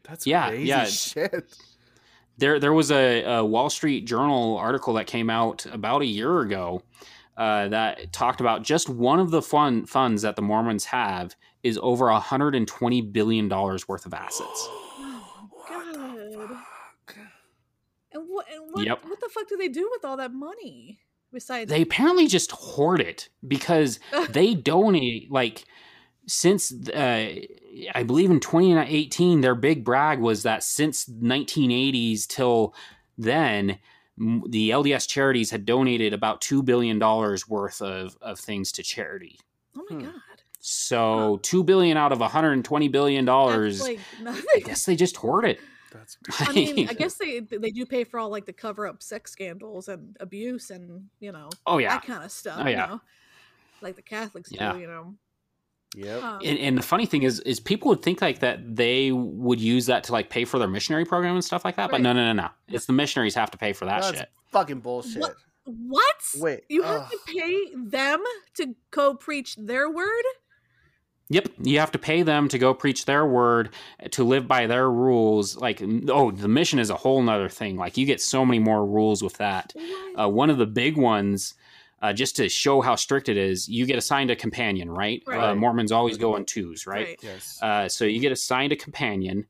That's 0.02 0.26
Yeah, 0.26 0.48
crazy 0.48 0.64
yeah. 0.64 0.84
shit. 0.86 1.56
there 2.38 2.58
there 2.58 2.72
was 2.72 2.90
a, 2.90 3.22
a 3.24 3.44
Wall 3.44 3.70
Street 3.70 4.06
Journal 4.06 4.56
article 4.56 4.94
that 4.94 5.06
came 5.06 5.30
out 5.30 5.66
about 5.66 6.02
a 6.02 6.06
year 6.06 6.40
ago 6.40 6.82
uh, 7.36 7.68
that 7.68 8.12
talked 8.12 8.40
about 8.40 8.62
just 8.64 8.88
one 8.88 9.20
of 9.20 9.30
the 9.30 9.42
fun 9.42 9.86
funds 9.86 10.22
that 10.22 10.34
the 10.34 10.42
Mormons 10.42 10.86
have 10.86 11.36
is 11.62 11.78
over 11.82 12.06
120 12.06 13.02
billion 13.02 13.48
dollars 13.48 13.86
worth 13.86 14.06
of 14.06 14.14
assets. 14.14 14.68
God. 15.68 16.56
And 18.12 18.24
what? 18.28 18.46
And 18.52 18.72
what? 18.72 18.86
Yep. 18.86 19.04
What 19.04 19.20
the 19.20 19.28
fuck 19.28 19.48
do 19.48 19.56
they 19.56 19.68
do 19.68 19.88
with 19.92 20.04
all 20.04 20.16
that 20.16 20.32
money? 20.32 21.00
Besides, 21.30 21.68
They 21.70 21.82
apparently 21.82 22.26
just 22.26 22.50
hoard 22.52 23.00
it 23.02 23.28
because 23.46 24.00
they 24.30 24.54
donate 24.54 25.30
like 25.30 25.64
since 26.28 26.72
uh, 26.90 27.34
I 27.94 28.02
believe 28.04 28.30
in 28.30 28.38
2018 28.40 29.40
their 29.40 29.54
big 29.54 29.84
brag 29.84 30.20
was 30.20 30.42
that 30.44 30.62
since 30.62 31.06
1980s 31.06 32.26
till 32.26 32.74
then 33.16 33.78
the 34.48 34.70
LDS 34.70 35.08
charities 35.08 35.50
had 35.50 35.64
donated 35.64 36.12
about 36.12 36.40
2 36.40 36.62
billion 36.62 36.98
dollars 36.98 37.48
worth 37.48 37.80
of 37.82 38.16
of 38.20 38.38
things 38.38 38.70
to 38.72 38.82
charity. 38.82 39.38
oh 39.76 39.84
my 39.90 39.96
Hmm. 39.96 40.02
god, 40.06 40.14
So 40.60 41.38
2 41.42 41.62
billion 41.64 41.96
out 41.96 42.12
of 42.12 42.20
120 42.20 42.88
billion 42.88 43.24
dollars. 43.24 43.80
like. 43.80 44.00
I 44.24 44.60
guess 44.64 44.84
they 44.84 44.96
just 44.96 45.16
hoard 45.16 45.44
it. 45.44 45.60
That's 45.92 46.18
I 46.40 46.52
mean, 46.52 46.88
I 46.88 46.92
guess 46.92 47.14
they 47.14 47.40
they 47.40 47.70
do 47.70 47.86
pay 47.86 48.04
for 48.04 48.18
all 48.20 48.28
like 48.28 48.44
the 48.44 48.52
cover 48.52 48.86
up 48.86 49.02
sex 49.02 49.30
scandals 49.32 49.88
and 49.88 50.16
abuse 50.20 50.68
and 50.70 51.08
you 51.20 51.32
know 51.32 51.48
Oh 51.66 51.78
yeah. 51.78 51.90
that 51.94 52.04
kind 52.04 52.22
of 52.24 52.30
stuff. 52.30 52.58
Oh, 52.62 52.68
yeah. 52.68 52.84
you 52.86 52.92
know? 52.94 53.00
like 53.80 53.96
the 53.96 54.02
Catholics 54.02 54.50
Yeah. 54.52 54.72
do. 54.74 54.80
You 54.80 54.86
know, 54.88 55.14
yep. 55.94 56.22
Um, 56.22 56.40
And, 56.44 56.58
and 56.58 56.78
the 56.78 56.82
funny 56.82 57.06
thing 57.06 57.22
is, 57.22 57.40
is 57.40 57.60
people 57.60 57.88
would 57.88 58.02
think 58.02 58.20
like 58.20 58.40
that 58.40 58.76
they 58.76 59.12
would 59.12 59.60
use 59.60 59.86
that 59.86 60.04
to 60.04 60.12
like 60.12 60.30
pay 60.30 60.44
for 60.44 60.58
their 60.58 60.68
missionary 60.68 61.04
program 61.04 61.34
and 61.34 61.44
stuff 61.44 61.64
like 61.64 61.76
that. 61.76 61.90
But 61.90 62.00
no, 62.00 62.12
no, 62.12 62.32
no, 62.32 62.42
no. 62.42 62.48
It's 62.68 62.86
the 62.86 62.92
missionaries 62.92 63.34
have 63.34 63.50
to 63.52 63.58
pay 63.58 63.72
for 63.72 63.84
that 63.86 64.02
That's 64.02 64.18
shit. 64.18 64.28
fucking 64.50 64.80
bullshit. 64.80 65.20
What? 65.20 65.34
what? 65.64 66.16
Wait, 66.36 66.64
you 66.68 66.82
have 66.82 67.02
ugh. 67.02 67.10
to 67.10 67.18
pay 67.32 67.74
them 67.74 68.22
to 68.54 68.74
go 68.90 69.14
preach 69.14 69.56
their 69.56 69.90
word. 69.90 70.24
Yep, 71.30 71.48
you 71.62 71.78
have 71.78 71.92
to 71.92 71.98
pay 71.98 72.22
them 72.22 72.48
to 72.48 72.58
go 72.58 72.72
preach 72.72 73.04
their 73.04 73.26
word, 73.26 73.74
to 74.12 74.24
live 74.24 74.48
by 74.48 74.66
their 74.66 74.90
rules. 74.90 75.58
Like, 75.58 75.82
oh, 76.08 76.30
the 76.30 76.48
mission 76.48 76.78
is 76.78 76.88
a 76.88 76.96
whole 76.96 77.20
nother 77.20 77.50
thing. 77.50 77.76
Like, 77.76 77.98
you 77.98 78.06
get 78.06 78.22
so 78.22 78.46
many 78.46 78.58
more 78.58 78.86
rules 78.86 79.22
with 79.22 79.34
that. 79.36 79.74
Uh, 80.18 80.26
one 80.26 80.48
of 80.48 80.56
the 80.56 80.64
big 80.64 80.96
ones, 80.96 81.52
uh, 82.02 82.12
just 82.12 82.36
to 82.36 82.48
show 82.48 82.80
how 82.80 82.94
strict 82.94 83.28
it 83.28 83.36
is, 83.36 83.68
you 83.68 83.84
get 83.86 83.96
assigned 83.98 84.30
a 84.30 84.36
companion, 84.36 84.90
right? 84.90 85.22
Uh, 85.26 85.54
Mormons 85.54 85.90
always 85.92 86.16
go 86.16 86.36
in 86.36 86.44
twos, 86.44 86.86
right? 86.86 87.18
Yes. 87.22 87.58
Uh, 87.62 87.88
so 87.88 88.04
you 88.04 88.20
get 88.20 88.32
assigned 88.32 88.72
a 88.72 88.76
companion. 88.76 89.46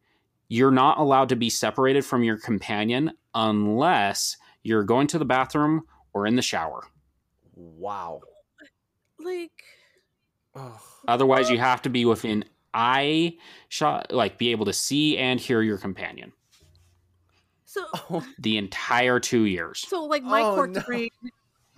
You're 0.49 0.71
not 0.71 0.99
allowed 0.99 1.29
to 1.29 1.37
be 1.37 1.51
separated 1.51 2.05
from 2.07 2.23
your 2.25 2.39
companion 2.39 3.13
unless 3.35 4.37
you're 4.63 4.83
going 4.85 5.07
to 5.09 5.19
the 5.19 5.25
bathroom 5.27 5.83
or 6.15 6.27
in 6.27 6.37
the 6.37 6.43
shower. 6.43 6.85
wow. 7.55 8.21
Like, 9.21 9.51
Ugh. 10.55 10.73
Otherwise, 11.07 11.51
you 11.51 11.59
have 11.59 11.83
to 11.83 11.91
be 11.91 12.05
within 12.05 12.45
eye 12.73 13.37
shot, 13.69 14.13
like 14.13 14.39
be 14.39 14.51
able 14.53 14.65
to 14.67 14.73
see 14.73 15.19
and 15.19 15.39
hear 15.41 15.61
your 15.63 15.77
companion 15.79 16.33
so 17.65 17.85
Oh, 18.11 18.25
the 18.39 18.57
entire 18.59 19.19
two 19.21 19.45
years. 19.45 19.85
so 19.89 20.05
like 20.05 20.23
my 20.23 20.43
Oh, 20.43 20.55
corked 20.55 20.75
no. 20.77 20.81
brain. 20.83 21.11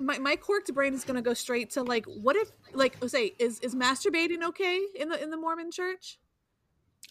My, 0.00 0.18
my 0.18 0.36
corked 0.36 0.72
brain 0.72 0.94
is 0.94 1.04
gonna 1.04 1.22
go 1.22 1.34
straight 1.34 1.70
to 1.70 1.82
like 1.82 2.06
what 2.06 2.34
if 2.34 2.50
like 2.72 2.96
oh, 3.02 3.06
say 3.06 3.34
is 3.38 3.60
is 3.60 3.74
masturbating 3.74 4.42
okay 4.42 4.80
in 4.94 5.10
the 5.10 5.22
in 5.22 5.30
the 5.30 5.36
Mormon 5.36 5.70
church? 5.70 6.18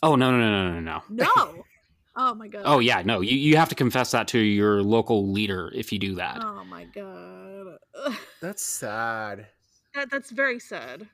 Oh 0.02 0.16
no 0.16 0.32
no 0.32 0.40
no 0.40 0.72
no 0.72 0.80
no 0.80 1.02
no. 1.10 1.26
No. 1.26 1.64
oh 2.16 2.34
my 2.34 2.48
god. 2.48 2.64
Oh 2.66 2.80
yeah, 2.80 3.04
no. 3.04 3.22
You 3.22 3.38
you 3.38 3.58
have 3.58 3.70
to 3.70 3.76
confess 3.76 4.12
that 4.12 4.28
to 4.30 4.40
your 4.40 4.82
local 4.82 5.32
leader 5.32 5.72
if 5.76 5.92
you 5.92 6.00
do 6.00 6.16
that. 6.16 6.40
Oh 6.42 6.64
my 6.64 6.86
god. 6.86 7.78
Ugh. 8.06 8.16
that's 8.42 8.64
sad. 8.64 9.48
That 9.94 10.10
that's 10.10 10.32
very 10.32 10.60
sad. 10.60 11.08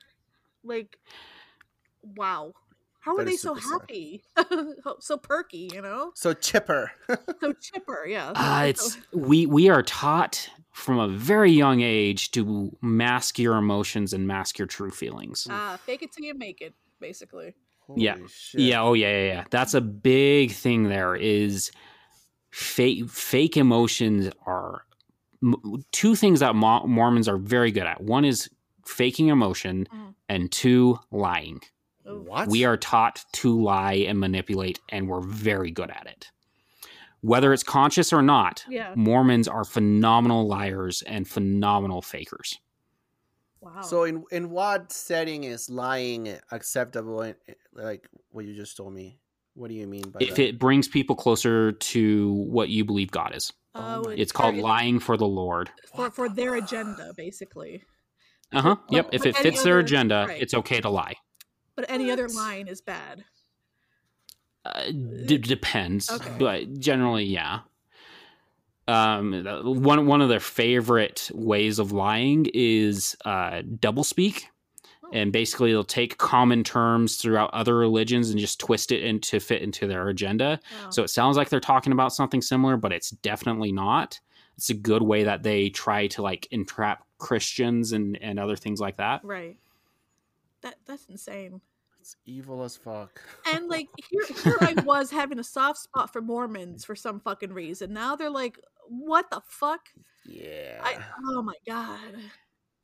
Like, 0.64 0.98
wow. 2.16 2.52
How 3.00 3.16
are 3.16 3.24
they 3.24 3.36
so 3.36 3.54
happy? 3.54 4.24
so 4.98 5.16
perky, 5.16 5.70
you 5.72 5.80
know? 5.80 6.10
So 6.16 6.32
chipper. 6.32 6.90
So 7.40 7.52
chipper, 7.52 8.04
yeah. 8.04 8.32
Uh, 8.34 8.64
it's 8.66 8.98
we 9.12 9.46
we 9.46 9.68
are 9.68 9.84
taught 9.84 10.50
from 10.76 10.98
a 10.98 11.08
very 11.08 11.50
young 11.50 11.80
age 11.80 12.30
to 12.32 12.70
mask 12.82 13.38
your 13.38 13.56
emotions 13.56 14.12
and 14.12 14.26
mask 14.26 14.58
your 14.58 14.66
true 14.68 14.90
feelings. 14.90 15.46
Ah, 15.50 15.78
fake 15.86 16.02
it 16.02 16.12
till 16.12 16.26
you 16.26 16.34
make 16.34 16.60
it, 16.60 16.74
basically. 17.00 17.54
Yeah. 17.96 18.16
Shit. 18.28 18.60
Yeah, 18.60 18.82
oh 18.82 18.92
yeah, 18.92 19.08
yeah, 19.10 19.26
yeah. 19.32 19.44
That's 19.50 19.72
a 19.72 19.80
big 19.80 20.52
thing. 20.52 20.84
There 20.84 21.16
is 21.16 21.70
fake 22.50 23.08
fake 23.08 23.56
emotions 23.56 24.30
are 24.44 24.82
m- 25.42 25.82
two 25.92 26.14
things 26.14 26.40
that 26.40 26.54
Mo- 26.54 26.86
Mormons 26.86 27.26
are 27.28 27.38
very 27.38 27.70
good 27.70 27.84
at. 27.86 28.02
One 28.02 28.24
is 28.26 28.50
faking 28.84 29.28
emotion, 29.28 29.86
Mm. 29.92 30.14
and 30.28 30.52
two 30.52 30.98
lying. 31.10 31.60
What? 32.04 32.48
We 32.48 32.64
are 32.64 32.76
taught 32.76 33.24
to 33.32 33.60
lie 33.60 33.94
and 33.94 34.20
manipulate, 34.20 34.78
and 34.90 35.08
we're 35.08 35.22
very 35.22 35.70
good 35.70 35.90
at 35.90 36.06
it. 36.06 36.30
Whether 37.26 37.52
it's 37.52 37.64
conscious 37.64 38.12
or 38.12 38.22
not, 38.22 38.64
Yeah. 38.68 38.92
Mormons 38.94 39.48
are 39.48 39.64
phenomenal 39.64 40.46
liars 40.46 41.02
and 41.02 41.26
phenomenal 41.26 42.00
fakers. 42.00 42.60
Wow. 43.60 43.80
So 43.82 44.04
in 44.04 44.22
in 44.30 44.50
what 44.50 44.92
setting 44.92 45.42
is 45.44 45.68
lying 45.68 46.38
acceptable? 46.52 47.22
in- 47.22 47.34
Like 47.72 48.08
what 48.30 48.44
you 48.44 48.54
just 48.54 48.76
told 48.76 48.94
me. 48.94 49.18
What 49.54 49.68
do 49.68 49.74
you 49.74 49.86
mean 49.88 50.08
by 50.10 50.20
If 50.20 50.36
that? 50.36 50.42
it 50.48 50.58
brings 50.58 50.86
people 50.86 51.16
closer 51.16 51.72
to 51.72 52.32
what 52.32 52.68
you 52.68 52.84
believe 52.84 53.10
God 53.10 53.34
is, 53.34 53.52
Oh, 53.74 54.02
my 54.04 54.12
it's 54.12 54.30
called 54.32 54.54
lying 54.56 55.00
for 55.00 55.16
the 55.16 55.26
Lord. 55.26 55.70
for 55.96 56.10
for 56.10 56.28
their 56.28 56.54
agenda, 56.54 57.12
basically. 57.16 57.82
Uh 58.52 58.62
huh. 58.62 58.76
But- 58.88 58.94
Yep. 58.94 59.08
If 59.12 59.26
it 59.26 59.34
any 59.36 59.42
fits 59.50 59.62
their 59.64 59.78
agenda, 59.80 60.26
right. 60.28 60.40
it's 60.40 60.54
okay 60.54 60.80
to 60.80 60.88
lie. 60.90 61.14
But 61.74 61.86
any 61.90 62.10
other 62.10 62.26
What? 62.26 62.34
line 62.34 62.68
is 62.68 62.80
bad. 62.80 63.24
Uh, 64.74 64.90
d- 65.26 65.38
depends, 65.38 66.10
Okay. 66.10 66.34
but 66.38 66.78
generally, 66.80 67.24
yeah. 67.24 67.60
Um, 68.88 69.44
one 69.82 70.06
one 70.06 70.20
of 70.22 70.28
their 70.28 70.40
favorite 70.40 71.28
ways 71.34 71.78
of 71.78 71.90
lying 71.92 72.46
is 72.54 73.16
uh, 73.24 73.62
doublespeak, 73.62 74.44
Oh. 75.02 75.10
and 75.12 75.32
basically 75.32 75.70
they'll 75.72 75.82
take 75.84 76.18
common 76.18 76.62
terms 76.64 77.16
throughout 77.16 77.52
other 77.52 77.76
religions 77.76 78.30
and 78.30 78.38
just 78.38 78.60
twist 78.60 78.92
it 78.92 79.02
into 79.02 79.40
fit 79.40 79.62
into 79.62 79.86
their 79.88 80.08
agenda. 80.08 80.60
Wow. 80.84 80.90
So 80.90 81.02
it 81.02 81.08
sounds 81.10 81.36
like 81.36 81.48
they're 81.48 81.60
talking 81.60 81.92
about 81.92 82.12
something 82.12 82.40
similar, 82.42 82.76
but 82.76 82.92
it's 82.92 83.10
definitely 83.10 83.72
not. 83.72 84.20
It's 84.56 84.70
a 84.70 84.74
good 84.74 85.02
way 85.02 85.24
that 85.24 85.42
they 85.42 85.68
try 85.68 86.06
to 86.08 86.22
like 86.22 86.46
entrap 86.52 87.04
Christians 87.18 87.92
and 87.92 88.16
and 88.22 88.38
other 88.38 88.56
things 88.56 88.80
like 88.80 88.96
that. 88.98 89.20
right. 89.24 89.56
That 90.62 90.76
that's 90.86 91.06
insane. 91.06 91.60
It's 92.06 92.14
evil 92.24 92.62
as 92.62 92.76
fuck. 92.76 93.20
And 93.52 93.66
like 93.68 93.88
here, 94.10 94.22
here 94.44 94.56
I 94.60 94.74
was 94.84 95.10
having 95.10 95.40
a 95.40 95.44
soft 95.44 95.80
spot 95.80 96.12
for 96.12 96.22
Mormons 96.22 96.84
for 96.84 96.94
some 96.94 97.18
fucking 97.18 97.52
reason. 97.52 97.92
Now 97.92 98.14
they're 98.14 98.30
like, 98.30 98.60
what 98.88 99.28
the 99.28 99.40
fuck? 99.48 99.80
yeah. 100.24 100.80
I 100.84 100.98
oh 101.30 101.42
my 101.42 101.54
god. 101.66 101.98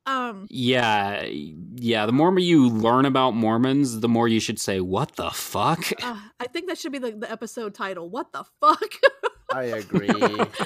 Um 0.07 0.49
Yeah, 0.51 1.23
yeah. 1.23 2.05
The 2.07 2.11
more 2.13 2.37
you 2.37 2.69
learn 2.69 3.05
about 3.05 3.37
Mormons, 3.37 4.01
the 4.01 4.09
more 4.09 4.27
you 4.27 4.41
should 4.41 4.59
say, 4.59 4.81
"What 4.81 5.15
the 5.15 5.31
fuck?" 5.31 5.93
uh, 6.03 6.19
I 6.41 6.49
think 6.49 6.67
that 6.67 6.77
should 6.79 6.91
be 6.91 6.99
the, 6.99 7.13
the 7.13 7.31
episode 7.31 7.75
title. 7.77 8.11
What 8.11 8.33
the 8.33 8.43
fuck? 8.61 8.83
I 9.55 9.65
agree. 9.65 10.09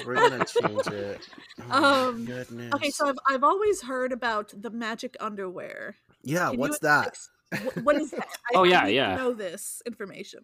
We're 0.07 0.15
gonna 0.15 0.47
change 0.47 0.87
it. 0.87 1.29
Oh 1.71 2.09
Um, 2.09 2.25
goodness. 2.25 2.73
Okay, 2.77 2.89
so 2.89 3.09
I've 3.11 3.19
I've 3.29 3.45
always 3.45 3.83
heard 3.83 4.13
about 4.13 4.55
the 4.59 4.71
magic 4.71 5.15
underwear. 5.21 5.97
yeah, 6.23 6.47
Can 6.47 6.55
you 6.55 6.59
what's 6.61 6.79
that? 6.79 7.09
ex- 7.09 7.29
wh- 7.29 7.36
What 7.83 7.97
is 7.97 8.11
that? 8.11 8.27
I, 8.51 8.57
Oh, 8.57 8.65
I 8.65 8.69
yeah, 8.69 8.81
need 8.83 8.87
to 8.91 8.95
yeah. 8.95 9.17
Know 9.17 9.33
this 9.33 9.83
information. 9.87 10.41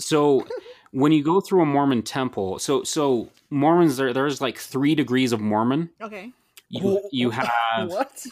So 0.00 0.46
when 0.92 1.12
you 1.12 1.22
go 1.24 1.40
through 1.40 1.62
a 1.62 1.66
Mormon 1.66 2.02
temple, 2.02 2.58
so 2.58 2.82
so 2.84 3.28
Mormons 3.50 3.96
there 3.96 4.12
there's 4.12 4.40
like 4.40 4.58
three 4.58 4.94
degrees 4.94 5.32
of 5.32 5.40
Mormon. 5.40 5.90
Okay. 6.00 6.32
You 6.70 7.00
you 7.12 7.30
have 7.38 7.90
what? 7.90 8.24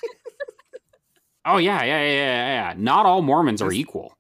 oh 1.44 1.58
yeah 1.58 1.82
yeah 1.82 2.00
yeah 2.02 2.12
yeah 2.12 2.68
yeah. 2.70 2.74
Not 2.76 3.04
all 3.06 3.20
Mormons 3.22 3.60
are 3.62 3.72
equal. 3.72 4.16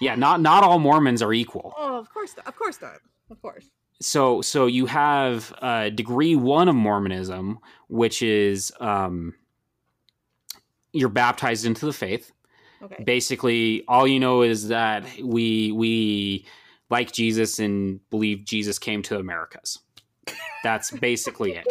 Yeah, 0.00 0.16
not 0.16 0.40
not 0.40 0.64
all 0.64 0.78
Mormons 0.78 1.22
are 1.22 1.32
equal. 1.32 1.72
Oh, 1.78 1.96
of 1.98 2.12
course, 2.12 2.36
not. 2.36 2.46
of 2.46 2.56
course 2.56 2.80
not. 2.82 2.98
Of 3.30 3.40
course. 3.40 3.70
So 4.02 4.42
so 4.42 4.66
you 4.66 4.86
have 4.86 5.54
uh, 5.62 5.88
degree 5.90 6.36
one 6.36 6.68
of 6.68 6.74
Mormonism, 6.74 7.58
which 7.88 8.20
is 8.20 8.72
um, 8.80 9.34
you're 10.94 11.10
baptized 11.10 11.66
into 11.66 11.84
the 11.84 11.92
faith. 11.92 12.32
Okay. 12.82 13.02
basically 13.04 13.82
all 13.88 14.06
you 14.06 14.20
know 14.20 14.42
is 14.42 14.68
that 14.68 15.06
we 15.22 15.72
we 15.72 16.44
like 16.90 17.12
Jesus 17.12 17.58
and 17.58 17.98
believe 18.10 18.44
Jesus 18.44 18.78
came 18.78 19.02
to 19.04 19.18
Americas. 19.18 19.78
That's 20.62 20.90
basically 21.00 21.52
it. 21.52 21.66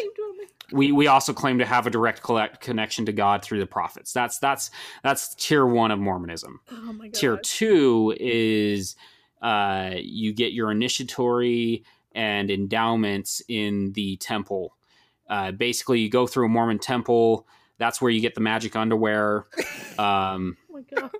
We 0.71 0.91
we 0.91 1.07
also 1.07 1.33
claim 1.33 1.59
to 1.59 1.65
have 1.65 1.85
a 1.85 1.91
direct 1.91 2.23
collect 2.23 2.61
connection 2.61 3.05
to 3.05 3.13
God 3.13 3.43
through 3.43 3.59
the 3.59 3.67
prophets. 3.67 4.11
That's 4.11 4.39
that's 4.39 4.71
that's 5.03 5.35
tier 5.35 5.65
1 5.65 5.91
of 5.91 5.99
Mormonism. 5.99 6.61
Oh 6.71 6.93
my 6.93 7.07
god. 7.07 7.13
Tier 7.13 7.37
2 7.37 8.15
is 8.19 8.95
uh 9.41 9.91
you 9.97 10.33
get 10.33 10.53
your 10.53 10.71
initiatory 10.71 11.83
and 12.15 12.49
endowments 12.49 13.41
in 13.47 13.91
the 13.93 14.17
temple. 14.17 14.75
Uh 15.29 15.51
basically 15.51 15.99
you 15.99 16.09
go 16.09 16.25
through 16.25 16.47
a 16.47 16.49
Mormon 16.49 16.79
temple, 16.79 17.45
that's 17.77 18.01
where 18.01 18.11
you 18.11 18.21
get 18.21 18.35
the 18.35 18.41
magic 18.41 18.75
underwear. 18.75 19.45
Um 19.99 20.57
Oh 20.69 20.73
my 20.73 20.81
gosh. 21.01 21.11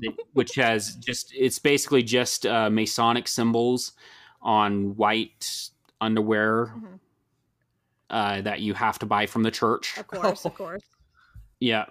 that- 0.00 0.16
which 0.32 0.54
has 0.54 0.94
just 0.96 1.32
it's 1.34 1.58
basically 1.58 2.02
just 2.02 2.46
uh, 2.46 2.70
Masonic 2.70 3.28
symbols 3.28 3.92
on 4.40 4.96
white 4.96 5.68
underwear 6.00 6.66
Mhm. 6.74 6.98
uh, 8.10 8.40
that 8.42 8.60
you 8.60 8.72
have 8.74 8.98
to 9.00 9.06
buy 9.06 9.26
from 9.26 9.42
the 9.42 9.50
church. 9.50 9.98
Of 9.98 10.06
course, 10.06 10.44
of 10.46 10.54
course. 10.62 10.82
Yeah. 11.60 11.84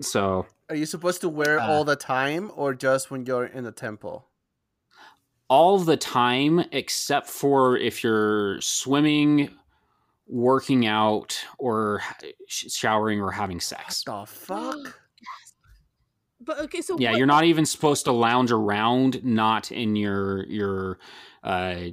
So 0.00 0.46
Are 0.68 0.74
you 0.76 0.86
supposed 0.86 1.20
to 1.20 1.28
wear 1.28 1.60
Uh, 1.60 1.68
all 1.68 1.84
the 1.84 1.94
time 1.96 2.50
or 2.56 2.74
just 2.74 3.10
when 3.12 3.24
you're 3.24 3.46
in 3.46 3.62
the 3.64 3.72
temple? 3.72 4.26
all 5.48 5.78
the 5.78 5.96
time 5.96 6.64
except 6.72 7.28
for 7.28 7.76
if 7.76 8.02
you're 8.02 8.60
swimming, 8.62 9.50
working 10.26 10.86
out, 10.86 11.38
or 11.58 12.00
sh- 12.46 12.70
showering 12.72 13.20
or 13.20 13.30
having 13.30 13.60
sex. 13.60 14.02
The 14.04 14.24
fuck? 14.28 14.76
But 16.40 16.58
okay, 16.60 16.80
so 16.82 16.98
Yeah, 16.98 17.10
what- 17.10 17.18
you're 17.18 17.26
not 17.26 17.44
even 17.44 17.64
supposed 17.66 18.04
to 18.06 18.12
lounge 18.12 18.52
around 18.52 19.24
not 19.24 19.72
in 19.72 19.96
your 19.96 20.44
your 20.46 20.98
uh, 21.42 21.88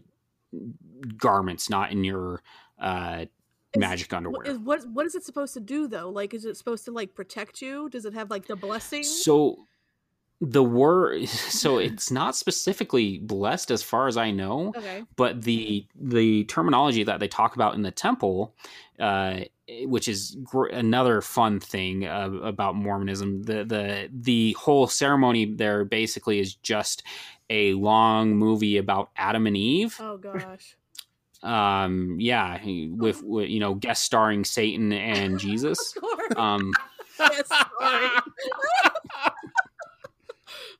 garments, 1.17 1.69
not 1.69 1.91
in 1.91 2.03
your 2.03 2.41
uh, 2.79 3.25
is- 3.73 3.79
magic 3.79 4.11
underwear. 4.13 4.39
What 4.39 4.47
is, 4.47 4.57
what 4.59 4.85
what 4.91 5.05
is 5.05 5.15
it 5.15 5.23
supposed 5.23 5.53
to 5.53 5.59
do 5.59 5.87
though? 5.87 6.09
Like, 6.09 6.33
is 6.33 6.45
it 6.45 6.57
supposed 6.57 6.85
to 6.85 6.91
like 6.91 7.13
protect 7.15 7.61
you? 7.61 7.89
Does 7.89 8.05
it 8.05 8.13
have 8.13 8.29
like 8.29 8.47
the 8.47 8.55
blessing? 8.55 9.03
So 9.03 9.65
the 10.41 10.63
word 10.63 11.29
so 11.29 11.77
it's 11.77 12.11
not 12.11 12.35
specifically 12.35 13.19
blessed 13.19 13.71
as 13.71 13.83
far 13.83 14.07
as 14.07 14.17
I 14.17 14.31
know, 14.31 14.73
okay. 14.75 15.03
but 15.15 15.43
the 15.43 15.85
the 15.95 16.43
terminology 16.45 17.03
that 17.03 17.19
they 17.19 17.27
talk 17.27 17.55
about 17.55 17.75
in 17.75 17.83
the 17.83 17.91
temple 17.91 18.53
uh 18.99 19.41
which 19.83 20.07
is 20.07 20.37
gr- 20.43 20.67
another 20.67 21.21
fun 21.21 21.59
thing 21.59 22.05
uh, 22.05 22.29
about 22.43 22.75
Mormonism. 22.75 23.43
The 23.43 23.63
the 23.63 24.09
the 24.11 24.53
whole 24.59 24.87
ceremony 24.87 25.45
there 25.45 25.85
basically 25.85 26.39
is 26.39 26.55
just 26.55 27.03
a 27.49 27.73
long 27.73 28.35
movie 28.35 28.77
about 28.77 29.11
Adam 29.15 29.47
and 29.47 29.57
Eve. 29.57 29.97
Oh 29.99 30.17
gosh. 30.17 30.75
Um, 31.43 32.17
yeah, 32.19 32.59
with, 32.63 33.23
with 33.23 33.49
you 33.49 33.59
know 33.59 33.73
guest 33.73 34.03
starring 34.03 34.45
Satan 34.45 34.93
and 34.93 35.39
Jesus. 35.39 35.97
Um, 36.35 36.71
Yes. 37.19 37.51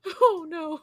oh 0.22 0.46
no. 0.48 0.82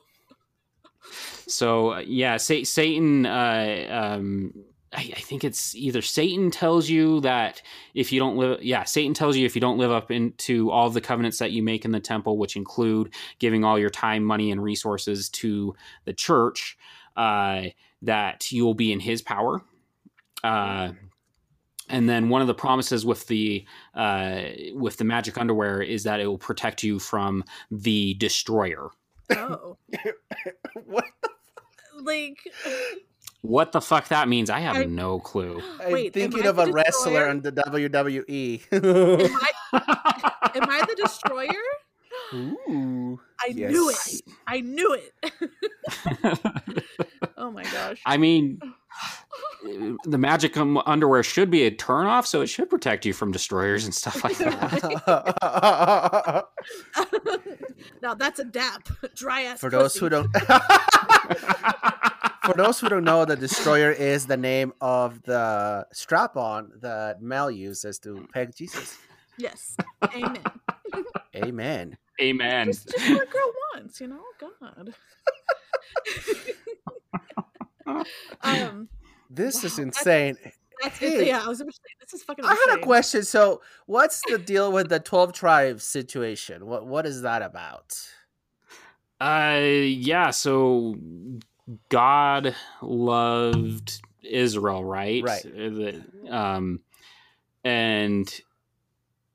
So 1.47 1.95
uh, 1.95 1.99
yeah, 2.01 2.37
Sa- 2.37 2.65
Satan. 2.65 3.27
Uh, 3.27 3.87
um, 3.91 4.53
I, 4.93 5.13
I 5.17 5.21
think 5.21 5.45
it's 5.45 5.75
either 5.75 6.01
Satan 6.01 6.51
tells 6.51 6.89
you 6.89 7.21
that 7.21 7.61
if 7.95 8.11
you 8.11 8.19
don't 8.19 8.37
live, 8.37 8.63
yeah, 8.63 8.85
Satan 8.85 9.13
tells 9.13 9.37
you 9.37 9.45
if 9.45 9.55
you 9.55 9.61
don't 9.61 9.79
live 9.79 9.91
up 9.91 10.11
into 10.11 10.71
all 10.71 10.89
the 10.89 11.01
covenants 11.01 11.39
that 11.39 11.53
you 11.53 11.63
make 11.63 11.85
in 11.85 11.93
the 11.93 12.01
temple, 12.01 12.39
which 12.39 12.57
include 12.57 13.13
giving 13.39 13.65
all 13.65 13.79
your 13.79 13.91
time, 13.91 14.25
money, 14.25 14.51
and 14.51 14.63
resources 14.63 15.29
to 15.31 15.75
the 16.05 16.15
church, 16.15 16.79
uh, 17.17 17.65
that 18.03 18.51
you 18.51 18.65
will 18.65 18.75
be 18.75 18.93
in 18.93 19.01
His 19.01 19.21
power. 19.21 19.61
Uh, 20.43 20.93
and 21.91 22.09
then 22.09 22.29
one 22.29 22.41
of 22.41 22.47
the 22.47 22.55
promises 22.55 23.05
with 23.05 23.27
the 23.27 23.67
uh, 23.95 24.43
with 24.75 24.97
the 24.97 25.05
magic 25.05 25.39
underwear 25.39 25.83
is 25.83 26.05
that 26.05 26.21
it 26.21 26.27
will 26.27 26.39
protect 26.39 26.83
you 26.83 26.99
from 26.99 27.45
the 27.71 28.15
destroyer. 28.15 28.91
Oh. 29.31 29.77
what? 30.85 31.05
Like 32.01 32.39
What 33.43 33.73
the 33.73 33.81
fuck 33.81 34.07
that 34.09 34.29
means, 34.29 34.51
I 34.51 34.61
have 34.61 34.77
I- 34.77 34.85
no 34.85 35.19
clue. 35.19 35.61
I'm 35.81 35.93
Wait, 35.93 36.15
thinking 36.15 36.47
of 36.47 36.59
a 36.59 36.71
wrestler 36.71 37.13
destroyer? 37.13 37.29
on 37.29 37.41
the. 37.41 37.53
WWE. 37.53 38.63
am 38.73 39.37
I 39.73 40.33
am 40.55 40.71
I 40.71 40.85
the 40.87 40.95
destroyer? 40.97 41.51
Ooh. 42.35 43.21
I 43.41 43.49
knew 43.53 43.91
it. 43.91 44.23
I 44.47 44.61
knew 44.61 44.93
it. 44.95 45.13
oh 47.37 47.51
my 47.51 47.63
gosh. 47.65 48.01
I 48.05 48.17
mean, 48.17 48.59
the 50.05 50.19
magic 50.19 50.57
um, 50.57 50.79
underwear 50.85 51.23
should 51.23 51.51
be 51.51 51.65
a 51.65 51.71
turnoff, 51.71 52.27
so 52.27 52.41
it 52.41 52.49
should 52.49 52.69
protect 52.69 53.07
you 53.07 53.13
from 53.13 53.31
destroyers 53.33 53.85
and 53.85 53.95
stuff 53.95 54.23
like 54.25 54.37
that. 54.39 56.45
Now 58.03 58.15
that's 58.15 58.39
a 58.39 58.45
dap. 58.45 58.89
Dry 59.15 59.43
ass. 59.43 59.61
For 59.61 59.71
those 59.71 59.93
pussy. 59.93 60.01
who 60.01 60.09
don't 60.11 60.31
For 62.49 62.55
those 62.55 62.81
who 62.81 62.89
don't 62.89 63.05
know, 63.05 63.27
the 63.27 63.37
destroyer 63.37 63.93
is 63.93 64.27
the 64.27 64.39
name 64.39 64.73
of 64.81 65.23
the 65.25 65.87
strap 65.93 66.35
on 66.37 66.73
that 66.81 67.21
Mel 67.21 67.51
uses 67.51 67.99
to 68.01 68.27
peg 68.33 68.55
Jesus. 68.57 68.97
Yes. 69.37 69.77
Amen. 70.15 70.43
Amen. 71.37 71.99
Amen. 72.23 72.67
just, 72.67 72.89
just 72.89 73.11
what 73.11 73.29
a 73.29 73.31
girl 73.31 73.53
wants, 73.75 74.01
you 74.01 74.09
know? 74.09 74.23
God. 74.41 74.95
um 78.43 78.89
This 79.29 79.63
is 79.63 79.79
insane. 79.79 80.39
that's 80.43 80.58
Hey. 80.99 81.27
yeah, 81.27 81.43
I 81.45 81.49
was 81.49 81.59
this 81.59 82.13
is 82.15 82.23
fucking 82.23 82.45
I 82.45 82.67
had 82.69 82.79
a 82.79 82.83
question. 82.83 83.23
So, 83.25 83.61
what's 83.87 84.23
the 84.29 84.39
deal 84.39 84.71
with 84.73 84.89
the 84.89 85.01
12 85.01 85.33
tribes 85.33 85.85
situation? 85.85 86.67
What 86.67 86.87
what 86.87 87.07
is 87.07 87.23
that 87.23 87.43
about? 87.43 87.99
Uh, 89.21 89.59
yeah. 89.61 90.31
So 90.31 90.95
God 91.89 92.55
loved 92.83 94.01
Israel, 94.23 94.85
right? 94.85 95.23
Right. 95.25 95.45
Uh, 95.47 95.69
the- 95.71 96.05
Um, 96.31 96.81
and 97.65 98.41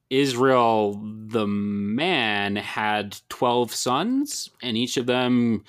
Israel, 0.09 0.93
the 1.27 1.47
man, 1.47 2.55
had 2.55 3.17
twelve 3.29 3.73
sons, 3.73 4.49
and 4.61 4.77
each 4.77 4.95
of 4.97 5.05
them 5.05 5.63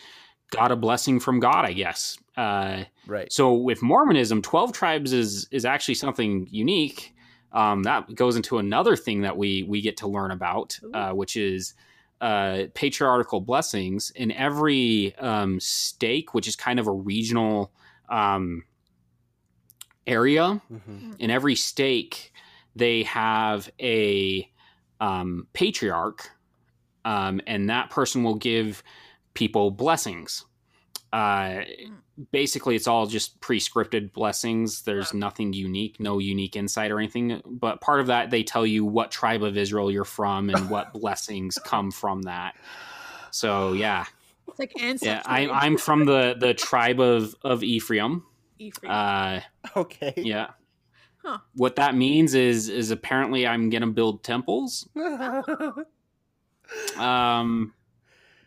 got 0.50 0.70
a 0.72 0.76
blessing 0.76 1.20
from 1.20 1.40
God, 1.40 1.64
I 1.64 1.72
guess. 1.72 2.18
Uh, 2.36 2.84
Right. 3.06 3.32
so 3.32 3.54
with 3.54 3.82
Mormonism, 3.82 4.42
twelve 4.42 4.72
tribes 4.72 5.12
is 5.12 5.46
is 5.50 5.64
actually 5.64 5.94
something 5.94 6.46
unique. 6.50 7.14
Um, 7.52 7.84
that 7.84 8.12
goes 8.14 8.34
into 8.36 8.58
another 8.58 8.96
thing 8.96 9.20
that 9.22 9.36
we 9.36 9.62
we 9.62 9.80
get 9.80 9.96
to 9.98 10.08
learn 10.08 10.30
about, 10.30 10.78
uh, 10.92 11.10
which 11.12 11.36
is 11.36 11.74
uh, 12.20 12.64
patriarchal 12.74 13.40
blessings 13.40 14.10
in 14.16 14.32
every 14.32 15.14
um, 15.18 15.60
stake, 15.60 16.34
which 16.34 16.48
is 16.48 16.56
kind 16.56 16.78
of 16.80 16.86
a 16.86 16.92
regional 16.92 17.72
um, 18.08 18.64
area. 20.06 20.60
hmm 20.68 21.12
In 21.18 21.30
every 21.30 21.54
stake, 21.54 22.32
they 22.74 23.04
have 23.04 23.70
a 23.80 24.50
um, 25.00 25.46
patriarch, 25.52 26.30
um, 27.04 27.40
and 27.46 27.68
that 27.70 27.90
person 27.90 28.24
will 28.24 28.34
give 28.36 28.82
people 29.34 29.70
blessings. 29.70 30.44
Uh, 31.12 31.62
basically, 32.32 32.74
it's 32.74 32.88
all 32.88 33.06
just 33.06 33.40
pre-scripted 33.40 34.12
blessings. 34.12 34.82
There's 34.82 35.14
nothing 35.14 35.52
unique, 35.52 36.00
no 36.00 36.18
unique 36.18 36.56
insight 36.56 36.90
or 36.90 36.98
anything. 36.98 37.40
But 37.46 37.80
part 37.80 38.00
of 38.00 38.08
that, 38.08 38.30
they 38.30 38.42
tell 38.42 38.66
you 38.66 38.84
what 38.84 39.10
tribe 39.12 39.42
of 39.44 39.56
Israel 39.56 39.90
you're 39.92 40.04
from 40.04 40.50
and 40.50 40.68
what 40.70 40.92
blessings 40.94 41.56
come 41.58 41.90
from 41.92 42.22
that. 42.22 42.54
So 43.30 43.74
yeah, 43.74 44.06
It's 44.48 44.58
like 44.58 44.72
ancestry. 44.80 45.08
Yeah, 45.14 45.22
I'm 45.26 45.50
I'm 45.52 45.76
from 45.76 46.04
the 46.04 46.34
the 46.38 46.54
tribe 46.54 47.00
of 47.00 47.34
of 47.42 47.62
Ephraim. 47.62 48.24
Ephraim. 48.58 48.90
Uh, 48.92 49.40
Okay. 49.76 50.14
yeah. 50.16 50.50
Huh. 51.24 51.38
What 51.54 51.76
that 51.76 51.94
means 51.94 52.34
is 52.34 52.68
is 52.68 52.90
apparently 52.90 53.46
I'm 53.46 53.70
gonna 53.70 53.86
build 53.88 54.22
temples. 54.24 54.88
Um, 56.96 57.74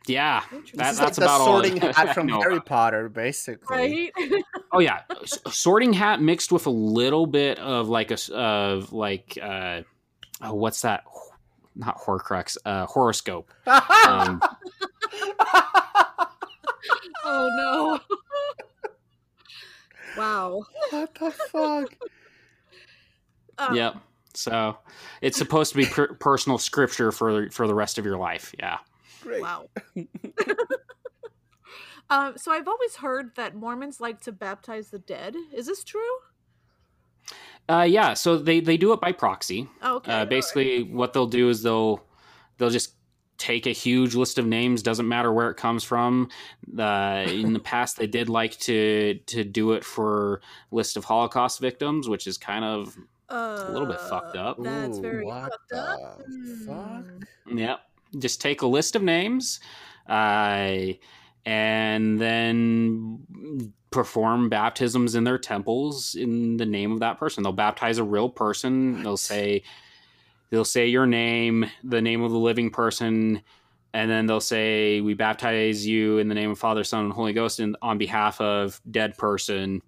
yeah, 0.07 0.41
Interesting. 0.51 0.77
that, 0.79 0.85
this 0.87 0.93
is 0.93 0.99
like 0.99 1.05
that's 1.07 1.17
the 1.17 1.23
about 1.25 1.41
all. 1.41 1.47
sorting 1.47 1.83
I 1.83 1.91
hat 1.91 2.13
from 2.15 2.27
know 2.27 2.39
Harry. 2.41 2.59
Potter, 2.61 3.09
basically. 3.09 4.11
right? 4.19 4.43
Oh 4.73 4.79
yeah, 4.79 5.01
S- 5.21 5.39
sorting 5.49 5.93
hat 5.93 6.21
mixed 6.21 6.51
with 6.51 6.65
a 6.65 6.69
little 6.69 7.25
bit 7.25 7.57
of 7.59 7.87
like 7.87 8.11
a 8.11 8.17
of 8.35 8.91
like 8.91 9.37
uh, 9.41 9.81
oh, 10.41 10.53
what's 10.53 10.81
that? 10.81 11.03
Not 11.75 11.97
Horcrux, 11.99 12.57
uh, 12.65 12.85
horoscope. 12.85 13.49
Um, 13.65 14.41
oh 17.23 17.49
no. 17.55 17.99
wow. 20.17 20.63
what 20.89 21.15
the 21.15 21.31
fuck? 21.31 21.95
Um, 23.57 23.75
yep. 23.75 23.95
So 24.33 24.77
it's 25.21 25.37
supposed 25.37 25.71
to 25.71 25.77
be 25.77 25.85
per- 25.85 26.13
personal 26.15 26.57
scripture 26.57 27.11
for 27.11 27.49
for 27.51 27.67
the 27.67 27.73
rest 27.75 27.97
of 27.97 28.05
your 28.05 28.17
life. 28.17 28.53
Yeah. 28.59 28.77
Great. 29.27 29.41
Wow. 29.41 29.69
um, 32.09 32.37
so 32.37 32.51
I've 32.51 32.67
always 32.67 32.95
heard 32.95 33.35
that 33.35 33.55
Mormons 33.55 33.99
like 33.99 34.21
to 34.21 34.31
baptize 34.31 34.89
the 34.89 34.99
dead. 34.99 35.35
Is 35.53 35.65
this 35.67 35.83
true? 35.83 36.01
Uh, 37.69 37.85
yeah. 37.87 38.13
So 38.13 38.37
they 38.37 38.59
they 38.61 38.77
do 38.77 38.93
it 38.93 39.01
by 39.01 39.11
proxy. 39.11 39.67
Oh, 39.81 39.97
okay. 39.97 40.11
all 40.11 40.17
Uh, 40.17 40.19
right. 40.21 40.29
basically, 40.29 40.83
what 40.83 41.13
they'll 41.13 41.27
do 41.27 41.49
is 41.49 41.63
they'll 41.63 42.03
they'll 42.57 42.69
just 42.69 42.93
take 43.37 43.67
a 43.67 43.71
huge 43.71 44.15
list 44.15 44.37
of 44.39 44.45
names. 44.47 44.81
Doesn't 44.81 45.07
matter 45.07 45.31
where 45.33 45.49
it 45.49 45.57
comes 45.57 45.83
from. 45.83 46.29
Uh, 46.77 47.25
in 47.27 47.53
the 47.53 47.59
past, 47.59 47.97
they 47.97 48.07
did 48.07 48.29
like 48.29 48.57
to 48.59 49.15
to 49.25 49.43
do 49.43 49.73
it 49.73 49.83
for 49.83 50.41
list 50.71 50.95
of 50.95 51.03
Holocaust 51.03 51.59
victims, 51.59 52.07
which 52.07 52.25
is 52.25 52.37
kind 52.37 52.63
of 52.63 52.97
a 53.29 53.69
little 53.71 53.87
bit 53.87 53.99
fucked 53.99 54.37
up. 54.37 54.55
That's 54.63 54.99
Ooh, 54.99 55.01
very 55.01 55.25
what 55.25 55.51
fucked 55.51 55.69
the 55.69 55.77
up. 55.77 56.21
fuck? 56.65 57.05
Hmm. 57.49 57.57
Just 58.17 58.41
take 58.41 58.61
a 58.61 58.67
list 58.67 58.95
of 58.95 59.01
names, 59.03 59.59
uh, 60.07 60.93
and 61.45 62.19
then 62.19 63.63
perform 63.89 64.49
baptisms 64.49 65.15
in 65.15 65.23
their 65.23 65.37
temples 65.37 66.13
in 66.13 66.57
the 66.57 66.65
name 66.65 66.91
of 66.91 66.99
that 66.99 67.17
person. 67.17 67.41
They'll 67.41 67.53
baptize 67.53 67.97
a 67.97 68.03
real 68.03 68.29
person. 68.29 69.01
They'll 69.01 69.17
say 69.17 69.63
they'll 70.49 70.65
say 70.65 70.87
your 70.87 71.05
name, 71.05 71.65
the 71.83 72.01
name 72.01 72.21
of 72.21 72.31
the 72.31 72.37
living 72.37 72.69
person, 72.69 73.41
and 73.93 74.11
then 74.11 74.25
they'll 74.25 74.39
say 74.41 75.01
we 75.01 75.13
baptize 75.13 75.87
you 75.87 76.17
in 76.17 76.27
the 76.27 76.35
name 76.35 76.51
of 76.51 76.59
Father, 76.59 76.83
Son, 76.83 77.05
and 77.05 77.13
Holy 77.13 77.33
Ghost 77.33 77.59
in, 77.59 77.75
on 77.81 77.97
behalf 77.97 78.39
of 78.41 78.81
dead 78.89 79.17
person, 79.17 79.81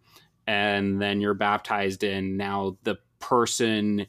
and 0.48 1.02
then 1.02 1.22
you're 1.22 1.34
baptized 1.34 2.04
in. 2.04 2.38
Now 2.38 2.78
the 2.84 2.98
person 3.20 4.08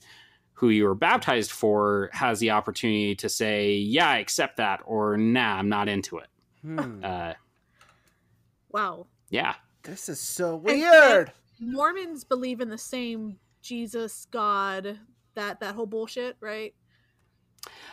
who 0.60 0.68
you 0.68 0.84
were 0.84 0.94
baptized 0.94 1.50
for 1.50 2.10
has 2.12 2.38
the 2.38 2.50
opportunity 2.50 3.14
to 3.16 3.28
say, 3.28 3.74
"Yeah, 3.76 4.08
I 4.10 4.18
accept 4.18 4.58
that," 4.58 4.80
or 4.84 5.16
"Nah, 5.16 5.56
I'm 5.58 5.68
not 5.70 5.88
into 5.88 6.18
it." 6.18 6.28
Hmm. 6.62 7.02
Uh, 7.04 7.32
Wow. 8.70 9.06
yeah, 9.30 9.54
This 9.82 10.08
is 10.08 10.20
so 10.20 10.54
weird. 10.56 11.32
Mormons 11.58 12.22
believe 12.24 12.60
in 12.60 12.68
the 12.68 12.78
same 12.78 13.38
Jesus, 13.62 14.26
God, 14.30 15.00
that 15.34 15.60
that 15.60 15.74
whole 15.74 15.86
bullshit, 15.86 16.36
right? 16.40 16.74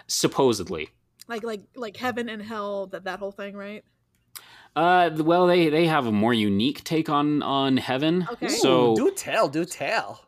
supposedly. 0.07 0.89
Like 1.27 1.43
like 1.43 1.61
like 1.75 1.97
heaven 1.97 2.29
and 2.29 2.41
hell, 2.41 2.87
that 2.87 3.03
that 3.05 3.19
whole 3.19 3.31
thing, 3.31 3.55
right? 3.55 3.83
Uh, 4.75 5.09
well, 5.17 5.47
they 5.47 5.69
they 5.69 5.87
have 5.87 6.05
a 6.05 6.11
more 6.11 6.33
unique 6.33 6.83
take 6.83 7.09
on 7.09 7.41
on 7.43 7.77
heaven. 7.77 8.27
Okay. 8.33 8.47
So 8.47 8.95
do 8.95 9.11
tell, 9.11 9.49
do 9.49 9.65
tell. 9.65 10.25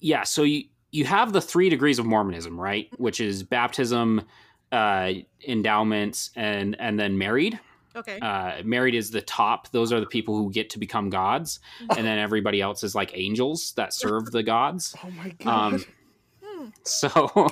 yeah, 0.00 0.22
so 0.22 0.42
you 0.44 0.64
you 0.94 1.04
have 1.04 1.32
the 1.32 1.40
three 1.40 1.68
degrees 1.68 1.98
of 1.98 2.06
Mormonism, 2.06 2.58
right? 2.58 2.88
Which 2.98 3.20
is 3.20 3.42
baptism, 3.42 4.22
uh, 4.70 5.12
endowments, 5.46 6.30
and 6.36 6.76
and 6.78 6.98
then 6.98 7.18
married. 7.18 7.58
Okay. 7.96 8.18
Uh, 8.20 8.62
married 8.64 8.94
is 8.94 9.10
the 9.10 9.20
top; 9.22 9.70
those 9.72 9.92
are 9.92 9.98
the 10.00 10.06
people 10.06 10.36
who 10.36 10.50
get 10.52 10.70
to 10.70 10.78
become 10.78 11.10
gods, 11.10 11.58
and 11.80 12.06
then 12.06 12.18
everybody 12.18 12.60
else 12.60 12.84
is 12.84 12.94
like 12.94 13.10
angels 13.14 13.72
that 13.76 13.92
serve 13.92 14.30
the 14.30 14.42
gods. 14.42 14.94
Oh 15.04 15.10
my 15.10 15.30
god. 15.44 15.74
Um, 15.74 15.84
Hmm. 16.44 16.68
so 16.84 17.48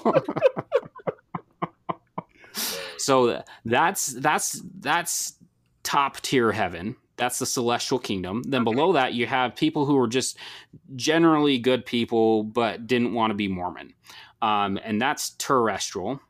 so 2.98 3.42
that's 3.64 4.06
that's 4.06 4.62
that's 4.80 5.34
top 5.82 6.20
tier 6.20 6.52
heaven 6.52 6.96
that's 7.22 7.38
the 7.38 7.46
celestial 7.46 7.98
kingdom 8.00 8.42
then 8.42 8.62
Okay. 8.62 8.74
below 8.74 8.92
that 8.92 9.14
you 9.14 9.26
have 9.26 9.54
people 9.54 9.86
who 9.86 9.96
are 9.96 10.08
just 10.08 10.36
generally 10.96 11.56
good 11.58 11.86
people 11.86 12.42
but 12.42 12.86
didn't 12.88 13.14
want 13.14 13.30
to 13.30 13.34
be 13.34 13.46
mormon 13.48 13.94
um, 14.42 14.76
and 14.82 15.00
that's 15.00 15.30
terrestrial 15.36 16.20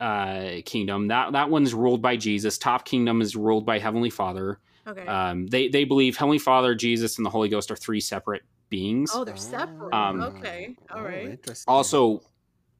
uh, 0.00 0.56
kingdom 0.66 1.08
that 1.08 1.32
that 1.32 1.48
one's 1.48 1.72
ruled 1.72 2.02
by 2.02 2.14
jesus 2.16 2.58
top 2.58 2.84
kingdom 2.84 3.20
is 3.22 3.36
ruled 3.36 3.64
by 3.64 3.78
heavenly 3.78 4.10
father 4.10 4.58
Okay. 4.86 5.06
um, 5.06 5.46
they 5.46 5.68
they 5.68 5.84
believe 5.84 6.16
heavenly 6.16 6.38
father 6.40 6.74
jesus 6.74 7.16
and 7.18 7.24
the 7.24 7.30
holy 7.30 7.48
ghost 7.48 7.70
are 7.70 7.76
three 7.76 8.00
separate 8.00 8.42
beings 8.68 9.10
oh, 9.14 9.24
they're 9.24 9.36
separate. 9.36 9.94
um, 9.94 10.20
okay. 10.20 10.76
All 10.94 11.02
right. 11.02 11.24
Oh, 11.26 11.30
interesting. 11.30 11.72
also 11.72 12.20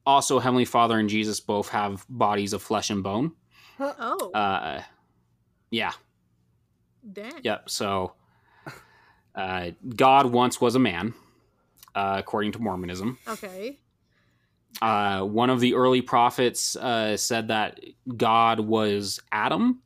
also 0.04 0.38
heavenly 0.40 0.64
father 0.64 0.98
and 0.98 1.08
jesus 1.08 1.38
both 1.40 1.68
have 1.68 2.04
bodies 2.08 2.52
of 2.52 2.60
flesh 2.62 2.90
and 2.90 3.02
bone 3.04 3.30
Oh, 3.78 4.30
uh 4.34 4.82
yeah 5.70 5.92
dang. 7.10 7.32
yep 7.42 7.68
so 7.68 8.12
uh 9.34 9.70
god 9.96 10.26
once 10.26 10.60
was 10.60 10.74
a 10.74 10.78
man 10.78 11.14
uh 11.94 12.16
according 12.18 12.52
to 12.52 12.58
mormonism 12.58 13.18
Okay. 13.26 13.78
uh 14.80 15.22
one 15.22 15.50
of 15.50 15.60
the 15.60 15.74
early 15.74 16.02
prophets 16.02 16.76
uh 16.76 17.16
said 17.16 17.48
that 17.48 17.80
god 18.16 18.60
was 18.60 19.20
adam 19.32 19.80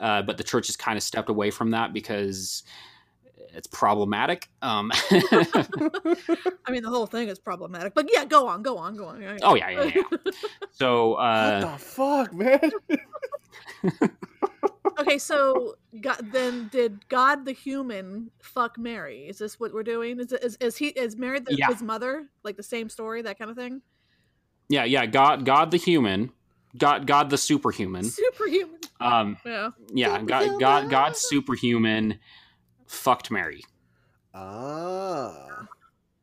uh 0.00 0.22
but 0.22 0.36
the 0.38 0.44
church 0.44 0.66
has 0.68 0.76
kind 0.76 0.96
of 0.96 1.02
stepped 1.02 1.28
away 1.28 1.50
from 1.50 1.70
that 1.72 1.92
because 1.92 2.62
it's 3.54 3.66
problematic 3.66 4.48
um 4.62 4.90
I 6.66 6.72
mean, 6.72 6.82
the 6.82 6.88
whole 6.88 7.06
thing 7.06 7.28
is 7.28 7.38
problematic, 7.38 7.94
but 7.94 8.08
yeah, 8.12 8.24
go 8.24 8.46
on, 8.46 8.62
go 8.62 8.78
on, 8.78 8.96
go 8.96 9.06
on. 9.06 9.22
oh 9.42 9.54
yeah 9.54 9.70
yeah 9.70 9.90
yeah 9.94 10.02
so 10.72 11.14
uh 11.14 11.60
what 11.60 11.72
the 11.72 11.84
fuck, 11.84 12.34
man? 12.34 12.70
okay, 14.98 15.18
so 15.18 15.74
God, 16.00 16.30
then 16.32 16.68
did 16.68 17.08
God 17.08 17.44
the 17.44 17.52
human 17.52 18.30
fuck 18.42 18.78
Mary? 18.78 19.26
Is 19.26 19.38
this 19.38 19.58
what 19.58 19.72
we're 19.72 19.82
doing? 19.82 20.20
Is 20.20 20.32
is, 20.32 20.56
is 20.60 20.76
he 20.76 20.88
is 20.88 21.16
Mary 21.16 21.40
the, 21.40 21.56
Yeah. 21.56 21.68
his 21.68 21.82
mother? 21.82 22.30
Like 22.44 22.56
the 22.56 22.62
same 22.62 22.88
story, 22.88 23.22
that 23.22 23.38
kind 23.38 23.50
of 23.50 23.56
thing? 23.56 23.82
Yeah, 24.68 24.84
yeah, 24.84 25.06
God 25.06 25.44
God 25.44 25.70
the 25.70 25.78
human, 25.78 26.32
God 26.76 27.06
God 27.06 27.30
the 27.30 27.38
superhuman. 27.38 28.04
Superhuman. 28.04 28.80
Um 29.00 29.36
Yeah. 29.44 29.70
yeah, 29.92 30.22
God 30.22 30.60
God 30.60 30.90
God 30.90 31.16
superhuman 31.16 32.20
fucked 32.90 33.30
Mary. 33.30 33.62
Ah. 34.34 35.66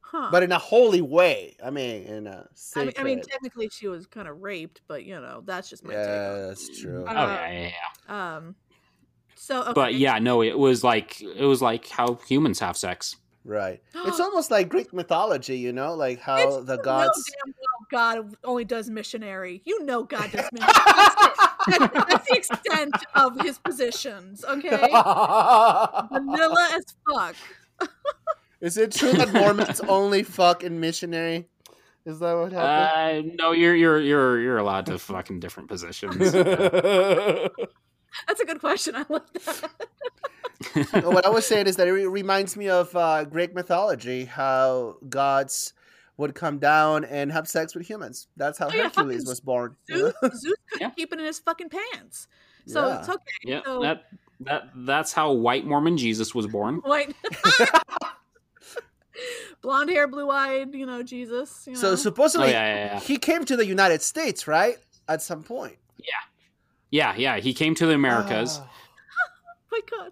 Huh. 0.02 0.30
But 0.32 0.44
in 0.44 0.52
a 0.54 0.58
holy 0.58 1.02
way. 1.02 1.58
I 1.64 1.70
mean, 1.70 2.04
in 2.04 2.28
a 2.28 2.32
I 2.32 2.34
mean, 2.36 2.46
sacred. 2.54 2.96
I 3.00 3.04
mean, 3.04 3.22
technically 3.22 3.70
she 3.70 3.88
was 3.88 4.06
kind 4.08 4.28
of 4.28 4.42
raped, 4.42 4.82
but 4.88 5.04
you 5.04 5.20
know, 5.20 5.42
that's 5.46 5.70
just 5.70 5.84
my 5.84 5.94
yeah, 5.94 6.34
take. 6.38 6.48
that's 6.48 6.80
true. 6.82 7.06
Uh, 7.06 7.10
Oh 7.12 7.28
yeah, 7.28 7.52
yeah, 7.52 7.72
yeah. 8.10 8.36
Um. 8.38 8.56
So, 9.36 9.62
okay. 9.64 9.74
But 9.74 9.96
yeah, 9.96 10.18
no, 10.20 10.42
it 10.42 10.58
was 10.58 10.84
like 10.84 11.22
it 11.22 11.44
was 11.46 11.62
like 11.62 11.88
how 11.90 12.16
humans 12.28 12.60
have 12.60 12.78
sex. 12.78 13.18
Right. 13.44 13.82
It's 14.06 14.20
almost 14.20 14.50
like 14.52 14.70
Greek 14.70 14.94
mythology, 14.94 15.58
you 15.58 15.74
know, 15.74 15.94
like 15.94 16.20
how 16.20 16.38
It's- 16.38 16.64
the 16.66 16.78
you 16.78 16.84
gods. 16.84 17.18
know 17.18 17.34
damn 17.46 17.54
well 17.60 18.22
God 18.24 18.36
only 18.46 18.66
does 18.66 18.90
missionary. 18.90 19.62
You 19.66 19.84
know 19.84 20.04
God 20.04 20.32
does 20.32 20.50
missionary. 20.54 20.74
That's, 21.68 21.84
it. 21.84 21.94
That- 21.94 22.08
that's 22.10 22.30
the 22.30 22.38
extent 22.38 22.96
of 23.16 23.40
his 23.42 23.58
positions. 23.60 24.44
Okay, 24.44 24.70
vanilla 26.12 26.70
as 26.76 26.86
fuck. 27.10 27.36
Is 28.62 28.78
it 28.78 28.92
true 28.92 29.12
that 29.14 29.32
Mormons 29.34 29.80
only 29.82 30.24
fuck 30.24 30.64
in 30.64 30.80
missionary? 30.80 31.48
Is 32.08 32.20
that 32.20 32.34
what 32.34 32.52
happened? 32.54 33.32
Uh 33.32 33.36
no, 33.36 33.52
you're 33.52 33.76
you're 33.76 34.00
you're 34.00 34.40
you're 34.40 34.58
allowed 34.58 34.88
to 34.88 34.98
fuck 34.98 35.30
in 35.30 35.40
different 35.40 35.70
positions. 35.70 36.32
That's 36.32 37.52
a 38.42 38.46
good 38.46 38.60
question. 38.60 38.96
I 38.96 39.06
like 39.10 39.32
that. 39.34 39.70
What 41.04 41.26
I 41.26 41.30
was 41.30 41.46
saying 41.46 41.68
is 41.68 41.76
that 41.76 41.88
it 41.88 41.92
reminds 41.92 42.58
me 42.58 42.68
of 42.70 42.96
uh, 42.96 43.26
Greek 43.26 43.54
mythology, 43.54 44.26
how 44.26 44.96
gods 45.08 45.74
would 46.18 46.34
come 46.36 46.58
down 46.60 47.06
and 47.06 47.32
have 47.32 47.48
sex 47.48 47.76
with 47.76 47.88
humans. 47.88 48.28
That's 48.38 48.58
how 48.58 48.68
Oh, 48.68 48.74
yeah, 48.74 48.84
Hercules 48.84 49.26
was 49.28 49.40
born. 49.40 49.76
Zeus, 49.92 50.14
Zeus 50.22 50.56
couldn't 50.72 50.82
Yeah. 50.82 50.90
keep 50.92 51.14
it 51.14 51.20
in 51.20 51.26
his 51.26 51.40
fucking 51.40 51.70
pants, 51.70 52.28
so 52.66 52.88
Yeah. 52.88 53.00
it's 53.00 53.10
okay. 53.10 53.24
yeah, 53.44 53.62
So- 53.64 53.82
that 53.82 54.04
that 54.42 54.70
that's 54.76 55.14
how 55.14 55.32
white 55.32 55.66
Mormon 55.66 55.98
Jesus 55.98 56.34
was 56.36 56.46
born. 56.48 56.82
Wait. 56.86 57.16
Blonde 59.64 59.90
hair, 59.90 60.08
blue 60.08 60.30
eyed, 60.30 60.76
you 60.76 60.86
know, 60.86 61.02
Jesus. 61.02 61.64
You 61.66 61.74
know. 61.74 61.80
So 61.80 61.96
supposedly 61.96 62.50
Oh, 62.50 62.52
yeah, 62.52 62.76
yeah, 62.76 62.94
yeah. 62.94 63.00
he 63.00 63.18
came 63.18 63.44
to 63.46 63.56
the 63.58 63.66
United 63.66 64.04
States, 64.04 64.48
right? 64.48 64.78
At 65.08 65.24
some 65.24 65.42
point. 65.42 65.78
Yeah, 65.98 66.14
yeah. 66.92 67.16
Yeah. 67.18 67.38
He 67.40 67.54
came 67.54 67.74
to 67.76 67.88
the 67.88 67.94
Americas 67.96 68.60
Ah. 68.62 68.70
my 69.72 69.80
God. 69.90 70.12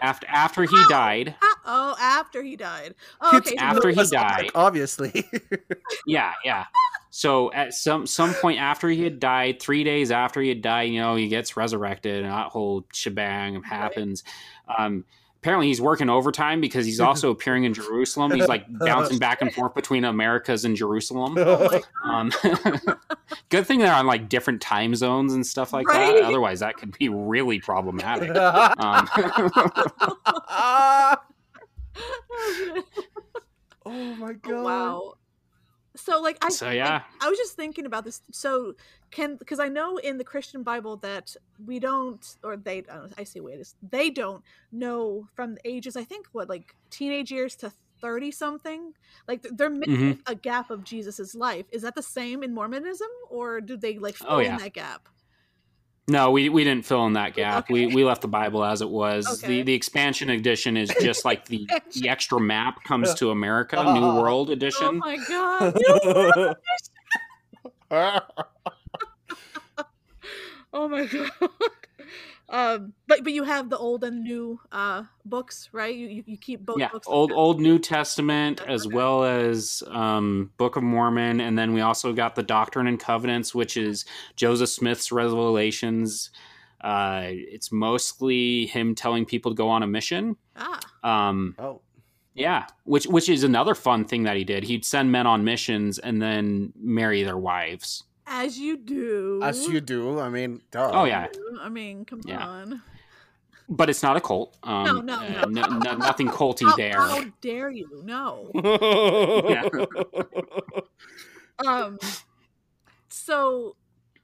After 0.00 0.26
after 0.28 0.62
he 0.62 0.84
died. 0.88 1.34
Oh, 1.64 1.96
after 2.00 2.42
he 2.42 2.56
died. 2.56 2.94
Oh, 3.20 3.36
okay. 3.38 3.50
so 3.50 3.56
after 3.58 3.88
he 3.90 4.04
died. 4.04 4.44
Ark, 4.44 4.50
obviously. 4.54 5.24
Yeah, 6.06 6.32
yeah. 6.44 6.64
So 7.10 7.52
at 7.52 7.74
some 7.74 8.06
some 8.06 8.32
point 8.34 8.60
after 8.60 8.88
he 8.88 9.02
had 9.02 9.20
died, 9.20 9.60
three 9.60 9.84
days 9.84 10.10
after 10.10 10.40
he 10.40 10.48
had 10.48 10.62
died, 10.62 10.90
you 10.90 11.00
know, 11.00 11.16
he 11.16 11.28
gets 11.28 11.56
resurrected, 11.56 12.22
and 12.24 12.32
that 12.32 12.48
whole 12.48 12.86
shebang 12.92 13.62
happens. 13.62 14.24
Um, 14.78 15.04
apparently, 15.40 15.66
he's 15.68 15.80
working 15.80 16.08
overtime 16.10 16.60
because 16.60 16.84
he's 16.86 17.00
also 17.08 17.30
appearing 17.30 17.64
in 17.64 17.74
Jerusalem. 17.74 18.32
He's 18.32 18.48
like 18.48 18.64
bouncing 18.78 19.18
back 19.18 19.40
and 19.42 19.52
forth 19.52 19.74
between 19.74 20.04
Americas 20.04 20.64
and 20.64 20.76
Jerusalem. 20.76 21.36
Oh 21.48 21.80
Um, 22.04 22.32
good 23.50 23.66
thing 23.66 23.80
they're 23.80 23.92
on 23.94 24.06
like 24.06 24.28
different 24.28 24.60
time 24.60 24.94
zones 24.94 25.34
and 25.34 25.46
stuff 25.46 25.72
like 25.72 25.86
Right? 25.88 26.14
that. 26.16 26.24
Otherwise, 26.24 26.60
that 26.60 26.76
could 26.76 26.96
be 26.98 27.08
really 27.08 27.60
problematic. 27.60 28.30
Um, 28.36 29.08
oh 33.86 34.14
my 34.16 34.32
god! 34.34 34.64
wow. 34.64 35.14
So 35.98 36.20
like 36.20 36.38
I 36.42 36.48
So, 36.50 36.66
like, 36.66 36.76
yeah. 36.76 37.02
I 37.20 37.28
was 37.28 37.38
just 37.38 37.54
thinking 37.56 37.84
about 37.86 38.04
this. 38.04 38.22
So 38.30 38.74
can 39.10 39.36
because 39.36 39.58
I 39.58 39.68
know 39.68 39.96
in 39.98 40.18
the 40.18 40.24
Christian 40.24 40.62
Bible 40.62 40.96
that 40.98 41.34
we 41.66 41.78
don't 41.80 42.24
or 42.42 42.56
they 42.56 42.78
I, 42.78 42.94
don't, 42.94 43.12
I 43.18 43.24
say 43.24 43.40
wait 43.40 43.58
is 43.60 43.74
they 43.90 44.10
don't 44.10 44.42
know 44.70 45.26
from 45.34 45.54
the 45.56 45.60
ages 45.64 45.96
I 45.96 46.04
think 46.04 46.26
what 46.32 46.48
like 46.48 46.74
teenage 46.90 47.30
years 47.30 47.56
to 47.56 47.72
30 48.00 48.30
something 48.30 48.92
like 49.26 49.42
they're 49.42 49.70
missing 49.70 49.96
Mm-hmm. 49.96 50.32
a 50.32 50.34
gap 50.36 50.70
of 50.70 50.84
Jesus's 50.84 51.34
life. 51.34 51.66
Is 51.72 51.82
that 51.82 51.94
the 51.96 52.02
same 52.02 52.42
in 52.44 52.54
Mormonism 52.54 53.08
or 53.28 53.60
do 53.60 53.76
they 53.76 53.98
like 53.98 54.14
fill 54.16 54.28
Oh, 54.30 54.38
yeah. 54.38 54.52
in 54.52 54.58
that 54.58 54.72
gap? 54.74 55.08
No, 56.10 56.30
we, 56.30 56.48
we 56.48 56.64
didn't 56.64 56.86
fill 56.86 57.04
in 57.06 57.12
that 57.12 57.34
gap. 57.34 57.68
We 57.68 57.86
Okay. 57.86 57.94
we 57.94 58.02
left 58.02 58.22
the 58.22 58.28
Bible 58.28 58.64
as 58.64 58.80
it 58.80 58.88
was. 58.88 59.26
Okay. 59.44 59.46
The 59.58 59.62
the 59.62 59.74
expansion 59.74 60.30
edition 60.30 60.76
is 60.76 60.90
just 61.02 61.24
like 61.26 61.44
the 61.46 61.68
the 61.94 62.08
extra 62.08 62.40
map 62.40 62.82
comes 62.84 63.12
to 63.14 63.30
America, 63.30 63.76
Oh. 63.78 63.94
New 64.00 64.20
World 64.20 64.48
edition. 64.50 64.86
Oh 64.86 64.92
my 64.92 65.16
god. 65.28 66.56
Oh 70.70 70.86
my 70.86 71.06
god. 71.06 71.30
Um, 72.50 72.94
but 73.06 73.24
but 73.24 73.32
you 73.34 73.44
have 73.44 73.68
the 73.68 73.76
old 73.76 74.04
and 74.04 74.22
new 74.24 74.58
uh 74.72 75.02
books, 75.24 75.68
right? 75.72 75.94
You 75.94 76.08
you, 76.08 76.24
you 76.26 76.36
keep 76.38 76.64
both 76.64 76.78
yeah, 76.78 76.88
books. 76.88 77.06
old 77.06 77.30
old 77.30 77.60
New 77.60 77.78
Testament 77.78 78.62
as 78.66 78.88
well 78.88 79.24
as 79.24 79.82
um, 79.88 80.50
Book 80.56 80.76
of 80.76 80.82
Mormon, 80.82 81.40
and 81.40 81.58
then 81.58 81.74
we 81.74 81.82
also 81.82 82.12
got 82.14 82.34
the 82.36 82.42
Doctrine 82.42 82.86
and 82.86 82.98
Covenants, 82.98 83.54
which 83.54 83.76
is 83.76 84.06
Joseph 84.36 84.70
Smith's 84.70 85.12
revelations. 85.12 86.30
Uh, 86.80 87.24
it's 87.26 87.70
mostly 87.70 88.66
him 88.66 88.94
telling 88.94 89.26
people 89.26 89.50
to 89.50 89.56
go 89.56 89.68
on 89.68 89.82
a 89.82 89.86
mission. 89.86 90.36
Ah, 90.56 90.80
Um, 91.02 91.54
oh, 91.58 91.80
Yeah, 92.34 92.66
which 92.84 93.06
which 93.06 93.28
is 93.28 93.44
another 93.44 93.74
fun 93.74 94.04
thing 94.06 94.22
that 94.22 94.36
he 94.36 94.44
did. 94.44 94.64
He'd 94.64 94.84
send 94.86 95.12
men 95.12 95.26
on 95.26 95.44
missions 95.44 95.98
and 95.98 96.22
then 96.22 96.72
marry 96.80 97.24
their 97.24 97.36
wives. 97.36 98.04
As 98.28 98.58
you 98.58 98.76
do. 98.76 99.40
as 99.42 99.66
you 99.66 99.80
do. 99.80 100.20
I 100.20 100.28
mean, 100.28 100.60
duh. 100.70 100.90
Oh 100.92 101.04
yeah, 101.04 101.28
I 101.60 101.68
mean, 101.68 102.04
come 102.04 102.20
Yeah. 102.24 102.46
on. 102.46 102.82
but 103.68 103.90
it's 103.90 104.02
not 104.02 104.16
a 104.16 104.20
cult. 104.20 104.56
Um, 104.62 104.84
No, 104.86 105.00
no, 105.00 105.14
uh, 105.16 105.44
no. 105.48 105.66
no- 105.66 105.78
no- 105.78 105.96
nothing 105.96 106.28
culty 106.28 106.64
How, 106.64 106.76
there. 106.76 107.00
how 107.00 107.24
dare 107.40 107.70
you? 107.70 107.88
No. 108.04 108.50
Yeah. 109.48 109.68
Um. 111.66 111.98
So, 113.08 113.74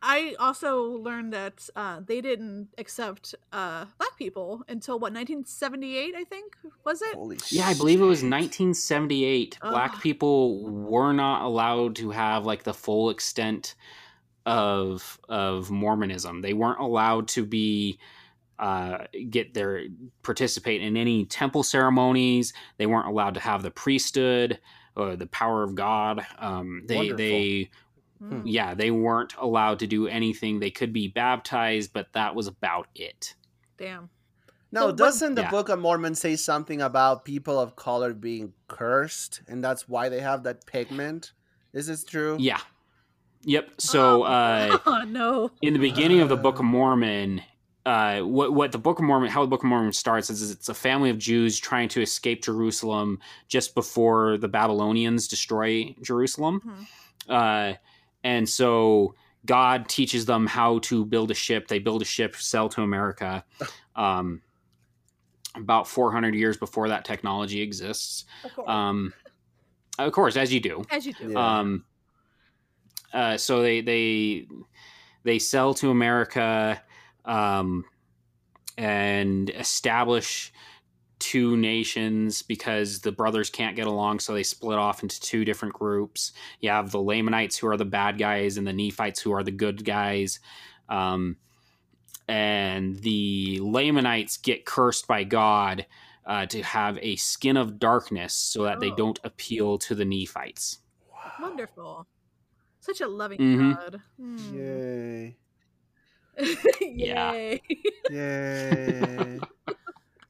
I 0.07 0.37
also 0.39 0.83
learned 0.83 1.33
that 1.33 1.67
uh, 1.75 2.01
they 2.05 2.21
didn't 2.21 2.69
accept 2.77 3.35
uh, 3.55 3.87
black 3.97 4.19
people 4.19 4.63
until 4.69 4.97
what 4.97 5.15
1978, 5.15 6.15
I 6.15 6.25
think 6.25 6.55
was 6.85 7.01
it? 7.01 7.15
Holy 7.15 7.39
Yeah, 7.51 7.67
I 7.67 7.73
believe 7.73 8.03
it 8.03 8.05
was 8.05 8.19
1978. 8.19 9.59
Black 9.63 10.03
people 10.03 10.63
were 10.69 11.15
not 11.15 11.43
allowed 11.43 11.97
to 11.97 12.11
have 12.11 12.45
like 12.45 12.65
the 12.65 12.75
full 12.75 13.09
extent 13.09 13.77
of 14.45 15.19
of 15.27 15.71
Mormonism. 15.71 16.43
They 16.43 16.53
weren't 16.53 16.81
allowed 16.81 17.29
to 17.29 17.47
be 17.47 17.99
uh, 18.59 19.07
get 19.31 19.55
their 19.55 19.87
participate 20.23 20.83
in 20.83 20.99
any 20.99 21.25
temple 21.25 21.63
ceremonies. 21.63 22.53
They 22.77 22.87
weren't 22.87 23.09
allowed 23.09 23.35
to 23.35 23.41
have 23.41 23.63
the 23.63 23.71
priesthood 23.71 24.61
or 24.97 25.17
the 25.17 25.27
power 25.27 25.63
of 25.63 25.75
God. 25.75 26.25
Um, 26.39 26.83
they 26.87 26.97
Wonderful. 26.97 27.17
they 27.17 27.71
Mm. 28.23 28.43
yeah 28.45 28.75
they 28.75 28.91
weren't 28.91 29.35
allowed 29.39 29.81
to 29.81 29.87
do 29.87 30.07
anything. 30.07 30.61
They 30.61 30.71
could 30.71 30.93
be 30.93 31.09
baptized, 31.09 31.93
but 31.93 32.12
that 32.12 32.35
was 32.35 32.47
about 32.47 32.89
it. 32.95 33.35
Damn. 33.77 34.09
Now, 34.71 34.83
So 34.83 34.93
doesn't 34.93 35.35
the 35.35 35.43
Yeah. 35.43 35.51
Book 35.51 35.69
of 35.69 35.79
Mormon 35.79 36.15
say 36.15 36.37
something 36.37 36.81
about 36.81 37.25
people 37.25 37.59
of 37.61 37.77
color 37.77 38.12
being 38.15 38.53
cursed, 38.67 39.43
and 39.47 39.62
that's 39.62 39.89
why 39.89 40.09
they 40.09 40.21
have 40.21 40.43
that 40.45 40.67
pigment? 40.67 41.33
Is 41.73 41.87
this 41.87 42.03
true? 42.05 42.37
Yeah. 42.41 42.61
Yep. 43.43 43.73
So. 43.79 44.23
Oh, 44.23 44.27
uh, 44.27 44.79
oh, 44.87 45.03
no. 45.07 45.51
in 45.61 45.75
the 45.75 45.79
beginning 45.81 46.21
of 46.21 46.29
the 46.29 46.37
Book 46.37 46.59
of 46.59 46.65
Mormon, 46.65 47.43
uh, 47.87 48.21
what 48.21 48.55
what 48.55 48.73
the 48.73 48.79
Book 48.79 48.99
of 48.99 49.05
Mormon, 49.05 49.29
how 49.29 49.43
the 49.43 49.49
Book 49.49 49.62
of 49.62 49.69
Mormon 49.69 49.93
starts 49.93 50.31
is 50.31 50.51
it's 50.51 50.69
a 50.69 50.75
family 50.75 51.11
of 51.11 51.19
Jews 51.19 51.59
trying 51.59 51.89
to 51.91 52.01
escape 52.01 52.43
Jerusalem 52.43 53.19
just 53.49 53.75
before 53.75 54.39
the 54.39 54.49
Babylonians 54.49 55.29
destroy 55.29 55.95
Jerusalem, 56.01 56.89
Mhm. 57.29 57.79
And 58.25 58.49
so 58.49 59.14
God 59.47 59.89
teaches 59.89 60.25
them 60.25 60.47
how 60.47 60.79
to 60.81 61.05
build 61.05 61.31
a 61.31 61.35
ship. 61.35 61.68
They 61.68 61.79
build 61.79 62.03
a 62.03 62.07
ship, 62.07 62.35
sell 62.37 62.68
to 62.70 62.83
America. 62.83 63.45
Um, 63.95 64.41
about 65.55 65.87
400 65.87 66.35
years 66.35 66.57
before 66.57 66.89
that 66.89 67.05
technology 67.05 67.61
exists. 67.61 68.25
Of 68.43 68.55
course. 68.55 68.68
Um, 68.68 69.12
of 69.99 70.12
course, 70.12 70.37
as 70.37 70.53
you 70.53 70.59
do. 70.59 70.85
As 70.91 71.07
you 71.07 71.12
do. 71.12 71.31
Yeah. 71.31 71.59
Um, 71.59 71.85
uh, 73.12 73.37
so 73.37 73.62
they 73.62 73.81
they 73.81 74.49
they 75.22 75.39
sell 75.39 75.75
to 75.75 75.91
America 75.91 76.83
um, 77.25 77.85
and 78.77 79.51
establish 79.51 80.53
two 81.35 81.57
nations 81.57 82.43
because 82.43 83.01
the 83.01 83.11
brothers 83.11 83.51
can't 83.51 83.74
get 83.74 83.89
along, 83.89 84.20
so 84.20 84.32
they 84.35 84.45
split 84.45 84.78
off 84.78 85.03
into 85.03 85.20
two 85.20 85.45
different 85.45 85.74
groups. 85.74 86.30
You 86.61 86.70
have 86.70 86.93
the 86.93 87.01
Lamanites 87.01 87.57
who 87.59 87.66
are 87.66 87.76
the 87.76 87.85
bad 87.85 88.18
guys, 88.18 88.57
and 88.57 88.64
the 88.64 88.72
Nephites 88.72 89.20
who 89.20 89.32
are 89.32 89.43
the 89.43 89.51
good 89.51 89.85
guys. 89.85 90.39
Um, 90.89 91.37
and 92.28 92.95
the 93.01 93.59
Lamanites 93.61 94.37
get 94.37 94.64
cursed 94.64 95.09
by 95.09 95.24
God 95.24 95.87
uh, 96.24 96.47
to 96.47 96.62
have 96.62 96.99
a 97.03 97.16
skin 97.16 97.57
of 97.57 97.80
darkness 97.80 98.32
so 98.32 98.62
that 98.62 98.78
they 98.78 98.91
Oh. 98.93 98.97
don't 98.97 99.18
appeal 99.24 99.76
to 99.78 99.95
the 99.97 100.05
Nephites. 100.05 100.78
Wonderful. 101.41 102.07
Such 102.80 103.01
a 103.01 103.09
loving 103.09 103.39
Mhm. 103.41 103.74
God. 103.74 104.01
Hmm. 104.18 104.55
Yay! 104.57 105.37
Yeah. 106.80 107.32
Yay. 107.35 107.62
Yay! 108.11 109.41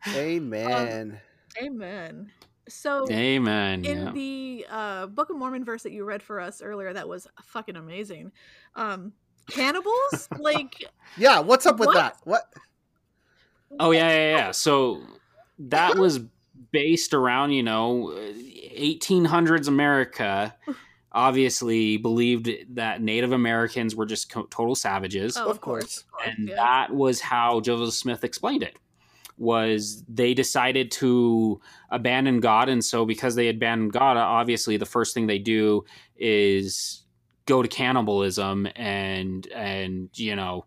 Amen. 0.08 1.20
Amen. 1.62 2.30
So 2.68 3.06
Amen. 3.10 3.84
in 3.84 4.06
yeah. 4.06 4.12
the 4.12 4.66
uh, 4.70 5.06
Book 5.06 5.30
of 5.30 5.36
Mormon 5.36 5.64
verse 5.64 5.82
that 5.82 5.92
you 5.92 6.04
read 6.04 6.22
for 6.22 6.40
us 6.40 6.62
earlier, 6.62 6.92
that 6.92 7.08
was 7.08 7.26
fucking 7.42 7.76
amazing. 7.76 8.32
Um, 8.74 9.12
cannibals, 9.50 10.28
like 10.38 10.84
yeah, 11.16 11.40
what's 11.40 11.66
up 11.66 11.78
with 11.78 11.88
What? 11.88 11.94
that? 11.94 12.16
What? 12.24 12.52
Oh 13.78 13.90
yeah, 13.90 14.08
yeah, 14.08 14.36
yeah. 14.36 14.50
So 14.52 15.02
that 15.58 15.96
was 15.96 16.20
based 16.72 17.14
around, 17.14 17.52
you 17.52 17.62
know, 17.62 18.12
1800s 18.14 19.68
America. 19.68 20.54
Obviously, 21.12 21.96
believed 21.96 22.50
that 22.74 23.00
Native 23.00 23.30
Americans 23.30 23.94
were 23.94 24.06
just 24.06 24.30
co- 24.30 24.46
total 24.46 24.74
savages, 24.74 25.36
oh, 25.36 25.48
Of 25.48 25.60
course. 25.60 26.02
and 26.26 26.48
yeah. 26.48 26.56
that 26.56 26.92
was 26.92 27.20
how 27.20 27.60
Joseph 27.60 27.94
Smith 27.94 28.24
explained 28.24 28.64
it. 28.64 28.76
Was 29.36 30.04
they 30.08 30.32
decided 30.32 30.90
to 30.92 31.60
abandon 31.90 32.38
God, 32.40 32.68
and 32.68 32.84
so 32.84 33.04
because 33.04 33.34
they 33.34 33.48
abandoned 33.48 33.92
God, 33.92 34.16
obviously 34.16 34.76
the 34.76 34.86
first 34.86 35.12
thing 35.12 35.26
they 35.26 35.40
do 35.40 35.84
is 36.16 37.02
go 37.46 37.60
to 37.62 37.68
cannibalism 37.68 38.66
and 38.76 39.46
and 39.48 40.08
you 40.14 40.36
know 40.36 40.64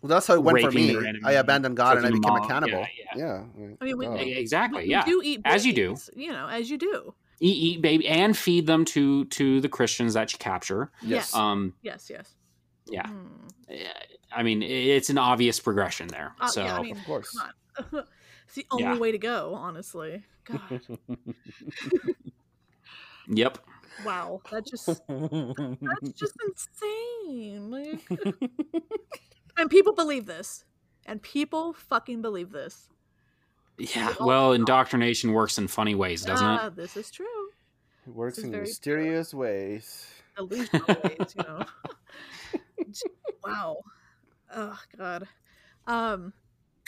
Well, 0.00 0.08
that's 0.08 0.26
how 0.26 0.34
it 0.34 0.42
went 0.42 0.60
for 0.62 0.70
me. 0.70 0.96
I 1.24 1.32
abandoned 1.32 1.76
God 1.76 1.98
and 1.98 2.06
I 2.06 2.10
became 2.10 2.22
them 2.34 2.42
a 2.42 2.46
cannibal. 2.48 2.86
Yeah, 3.14 3.44
Yeah. 3.56 3.74
I 3.80 3.84
mean, 3.84 3.98
we- 3.98 4.06
duh. 4.06 4.16
E- 4.16 4.32
exactly, 4.32 4.84
we, 4.84 4.90
yeah. 4.90 5.04
do 5.04 5.20
eat 5.22 5.42
As 5.44 5.66
you 5.66 5.72
do. 5.74 5.96
you 6.16 6.32
know, 6.32 6.48
as 6.48 6.70
you 6.70 6.78
do. 6.78 7.14
eat, 7.40 7.56
eat 7.76 7.82
baby 7.82 8.08
and 8.08 8.36
feed 8.36 8.66
them 8.66 8.84
to 8.86 9.26
to 9.26 9.60
the 9.60 9.68
Christians 9.68 10.14
that 10.14 10.32
you 10.32 10.38
capture. 10.38 10.90
Yes. 11.02 11.34
Um, 11.34 11.74
Yes, 11.82 12.08
yes. 12.10 12.34
yeah, 12.90 13.06
Hmm. 13.06 13.26
I 14.32 14.42
mean 14.42 14.62
it's 14.62 15.10
an 15.10 15.18
obvious 15.18 15.60
progression 15.60 16.08
there. 16.08 16.34
Uh, 16.40 16.48
so 16.48 16.64
yeah, 16.64 16.78
I 16.78 16.82
mean, 16.82 16.96
Of 16.96 17.04
course. 17.04 17.28
Come 17.78 17.88
on. 18.00 18.04
it's 18.46 18.54
the 18.54 18.66
only 18.70 18.84
Yeah. 18.84 18.98
way 18.98 19.12
to 19.12 19.18
go, 19.18 19.54
honestly. 19.54 20.24
God, 20.44 20.80
yep. 23.28 23.58
wow, 24.04 24.40
that 24.50 24.66
just 24.66 24.86
that's 25.08 26.12
just 26.14 26.34
insane. 26.46 27.70
Like, 27.70 28.00
and 29.58 29.70
people 29.70 29.94
believe 29.94 30.26
this, 30.26 30.64
and 31.06 31.20
people 31.22 31.72
fucking 31.74 32.22
believe 32.22 32.50
this. 32.50 32.88
Yeah, 33.76 34.14
well, 34.20 34.52
indoctrination 34.54 35.32
works 35.32 35.58
in 35.58 35.68
funny 35.68 35.94
ways, 35.94 36.24
doesn't 36.24 36.46
Ah, 36.46 36.66
it? 36.66 36.76
This 36.76 36.96
is 36.96 37.10
true. 37.10 37.26
It 38.06 38.14
works 38.14 38.38
in 38.38 38.50
very 38.50 38.62
mysterious 38.64 39.34
ways. 39.34 40.06
Delusional 40.36 40.86
ways, 41.04 41.34
you 41.36 41.42
know. 41.42 41.64
wow. 43.44 43.76
Oh 44.54 44.78
God. 44.96 45.28
Um. 45.86 46.32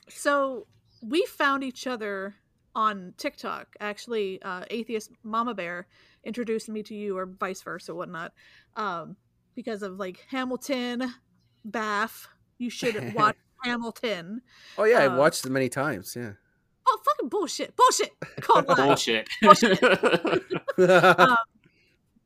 So 0.08 0.66
we 1.02 1.24
found 1.26 1.64
each 1.64 1.86
other 1.86 2.34
on 2.74 3.14
TikTok. 3.16 3.68
Actually, 3.80 4.40
uh, 4.42 4.64
atheist 4.70 5.10
Mama 5.22 5.54
Bear 5.54 5.86
introduced 6.24 6.68
me 6.68 6.82
to 6.84 6.94
you, 6.94 7.16
or 7.16 7.26
vice 7.26 7.62
versa, 7.62 7.94
whatnot. 7.94 8.32
Um, 8.76 9.16
because 9.54 9.82
of 9.82 9.98
like 9.98 10.24
Hamilton, 10.30 11.12
Baph. 11.64 12.28
You 12.58 12.70
should 12.70 13.14
watch 13.14 13.36
Hamilton. 13.64 14.42
Oh 14.78 14.84
yeah, 14.84 15.00
I've 15.00 15.12
Uh, 15.12 15.16
watched 15.16 15.44
it 15.44 15.50
many 15.50 15.68
times. 15.68 16.14
Yeah. 16.16 16.32
Oh, 16.86 16.98
fucking 17.04 17.28
bullshit! 17.28 17.74
Bullshit! 17.76 18.10
Called 18.40 18.66
live. 18.68 18.76
Bullshit. 18.78 19.28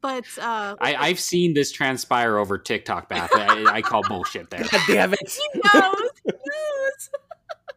But 0.00 0.26
uh, 0.38 0.76
I, 0.82 0.96
I've 0.96 1.18
seen 1.18 1.54
this 1.54 1.72
transpire 1.72 2.36
over 2.36 2.58
TikTok, 2.58 3.08
Baph. 3.08 3.30
I, 3.32 3.76
I 3.76 3.80
call 3.80 4.02
bullshit 4.06 4.50
there. 4.50 4.62
God 4.70 4.80
damn 4.86 5.14
it! 5.14 5.18
he 5.26 5.60
knows. 5.64 6.10
He 6.24 6.30
knows. 6.30 7.10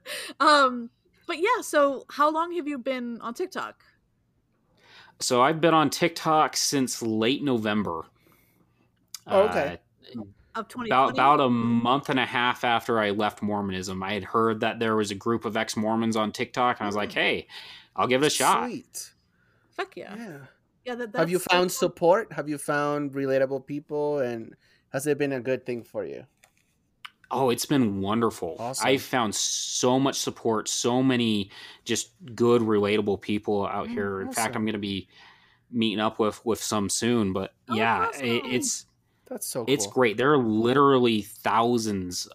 um, 0.40 0.90
but 1.26 1.38
yeah. 1.38 1.62
So, 1.62 2.06
how 2.10 2.30
long 2.32 2.54
have 2.56 2.68
you 2.68 2.78
been 2.78 3.20
on 3.22 3.34
TikTok? 3.34 3.84
So 5.20 5.42
I've 5.42 5.60
been 5.60 5.74
on 5.74 5.90
TikTok 5.90 6.56
since 6.56 7.02
late 7.02 7.44
November. 7.44 8.06
Oh, 9.26 9.42
okay. 9.50 9.80
Uh, 10.16 10.22
Of 10.56 10.68
twenty 10.68 10.90
about 10.90 11.12
about 11.12 11.40
a 11.40 11.50
month 11.50 12.10
and 12.10 12.20
a 12.20 12.26
half 12.26 12.64
after 12.64 13.00
I 13.00 13.10
left 13.12 13.42
Mormonism, 13.42 14.02
I 14.04 14.14
had 14.14 14.24
heard 14.24 14.60
that 14.62 14.80
there 14.80 14.96
was 14.96 15.12
a 15.12 15.16
group 15.16 15.44
of 15.46 15.58
ex 15.58 15.76
Mormons 15.76 16.16
on 16.16 16.32
TikTok, 16.32 16.80
and 16.80 16.86
I 16.86 16.88
was 16.88 16.96
like, 16.96 17.12
"Hey, 17.12 17.48
I'll 17.96 18.08
give 18.08 18.24
it 18.24 18.28
a 18.28 18.30
shot." 18.30 18.70
Sweet. 18.70 19.12
Fuck 19.72 19.98
yeah. 19.98 20.16
Yeah. 20.16 20.38
Yeah. 20.86 20.96
That, 20.96 21.16
Have 21.16 21.30
you 21.30 21.38
that's- 21.40 21.54
found 21.54 21.70
that's- 21.70 21.78
support? 21.78 22.32
Have 22.34 22.48
you 22.48 22.58
found 22.58 23.14
relatable 23.14 23.66
people? 23.68 24.20
And 24.20 24.56
has 24.94 25.06
it 25.06 25.18
been 25.18 25.34
a 25.34 25.42
good 25.42 25.66
thing 25.66 25.84
for 25.84 26.06
you? 26.06 26.26
Oh, 27.30 27.50
it's 27.50 27.66
been 27.66 28.02
wonderful. 28.02 28.56
Awesome. 28.60 28.88
I've 28.88 29.02
found 29.02 29.36
so 29.36 30.00
much 30.00 30.18
support, 30.18 30.68
so 30.70 31.04
many 31.04 31.50
just 31.86 32.12
good, 32.36 32.62
relatable 32.62 33.20
people 33.22 33.66
out 33.68 33.88
Mm, 33.88 33.92
here. 33.92 34.22
In 34.22 34.32
fact. 34.32 34.56
I'm 34.56 34.64
going 34.64 34.74
to 34.74 34.80
be 34.80 35.08
meeting 35.72 36.00
up 36.00 36.20
with 36.20 36.44
with 36.46 36.62
some 36.64 36.90
soon. 36.90 37.34
But 37.34 37.54
Oh, 37.70 37.76
yeah, 37.76 38.08
awesome. 38.08 38.26
it, 38.26 38.46
it's 38.46 38.86
That's 39.28 39.46
so 39.48 39.66
cool. 39.66 39.74
it's 39.74 39.88
great. 39.88 40.16
There 40.18 40.32
are 40.34 40.38
literally 40.38 41.22
thousands 41.22 42.30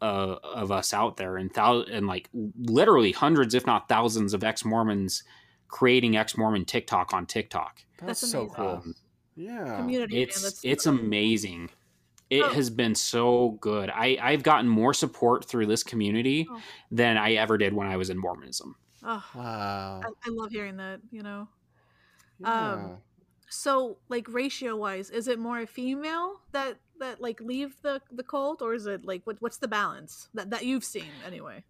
uh, 0.00 0.36
of 0.42 0.70
us 0.72 0.94
out 0.94 1.16
there, 1.16 1.36
and 1.36 1.52
thou- 1.52 1.82
and 1.82 2.06
like 2.06 2.30
literally 2.58 3.12
hundreds, 3.12 3.52
if 3.54 3.66
not 3.66 3.88
thousands, 3.88 4.32
of 4.32 4.44
ex 4.44 4.64
Mormons 4.64 5.24
creating 5.68 6.16
ex 6.16 6.36
Mormon 6.38 6.64
TikTok 6.64 7.12
on 7.12 7.26
TikTok. 7.26 7.82
That's, 7.98 8.20
That's 8.22 8.30
so 8.32 8.46
cool. 8.46 8.68
Um, 8.68 8.94
yeah. 9.36 9.76
community? 9.76 10.14
man, 10.14 10.22
it's 10.22 10.40
that's 10.42 10.60
it's 10.64 10.86
amazing. 10.86 11.68
It 12.30 12.42
Oh. 12.44 12.48
has 12.50 12.68
been 12.70 12.94
so 12.94 13.52
good. 13.60 13.90
I 13.90 14.18
I've 14.20 14.42
gotten 14.42 14.68
more 14.68 14.92
support 14.94 15.44
through 15.46 15.66
this 15.66 15.82
community 15.82 16.46
Oh. 16.50 16.60
than 16.90 17.16
I 17.16 17.32
ever 17.34 17.56
did 17.58 17.72
when 17.72 17.86
I 17.88 17.96
was 17.96 18.10
in 18.10 18.18
Mormonism. 18.18 18.76
Oh, 19.02 19.24
Wow. 19.34 20.00
I, 20.04 20.08
I 20.26 20.30
love 20.30 20.50
hearing 20.50 20.76
that. 20.78 21.00
You 21.10 21.22
know. 21.22 21.48
Yeah. 22.38 22.72
Um, 22.74 23.02
So, 23.50 23.98
like 24.10 24.28
ratio 24.28 24.76
wise, 24.76 25.10
is 25.10 25.26
it 25.28 25.38
more 25.38 25.60
a 25.60 25.66
female 25.66 26.42
that 26.52 26.80
that 27.00 27.20
like 27.20 27.40
leave 27.40 27.80
the 27.82 28.02
the 28.10 28.22
cult, 28.24 28.60
or 28.62 28.74
is 28.74 28.86
it 28.86 29.04
like 29.04 29.26
what 29.26 29.40
what's 29.40 29.58
the 29.58 29.68
balance 29.68 30.28
that 30.34 30.50
that 30.50 30.64
you've 30.66 30.84
seen 30.84 31.22
anyway? 31.24 31.64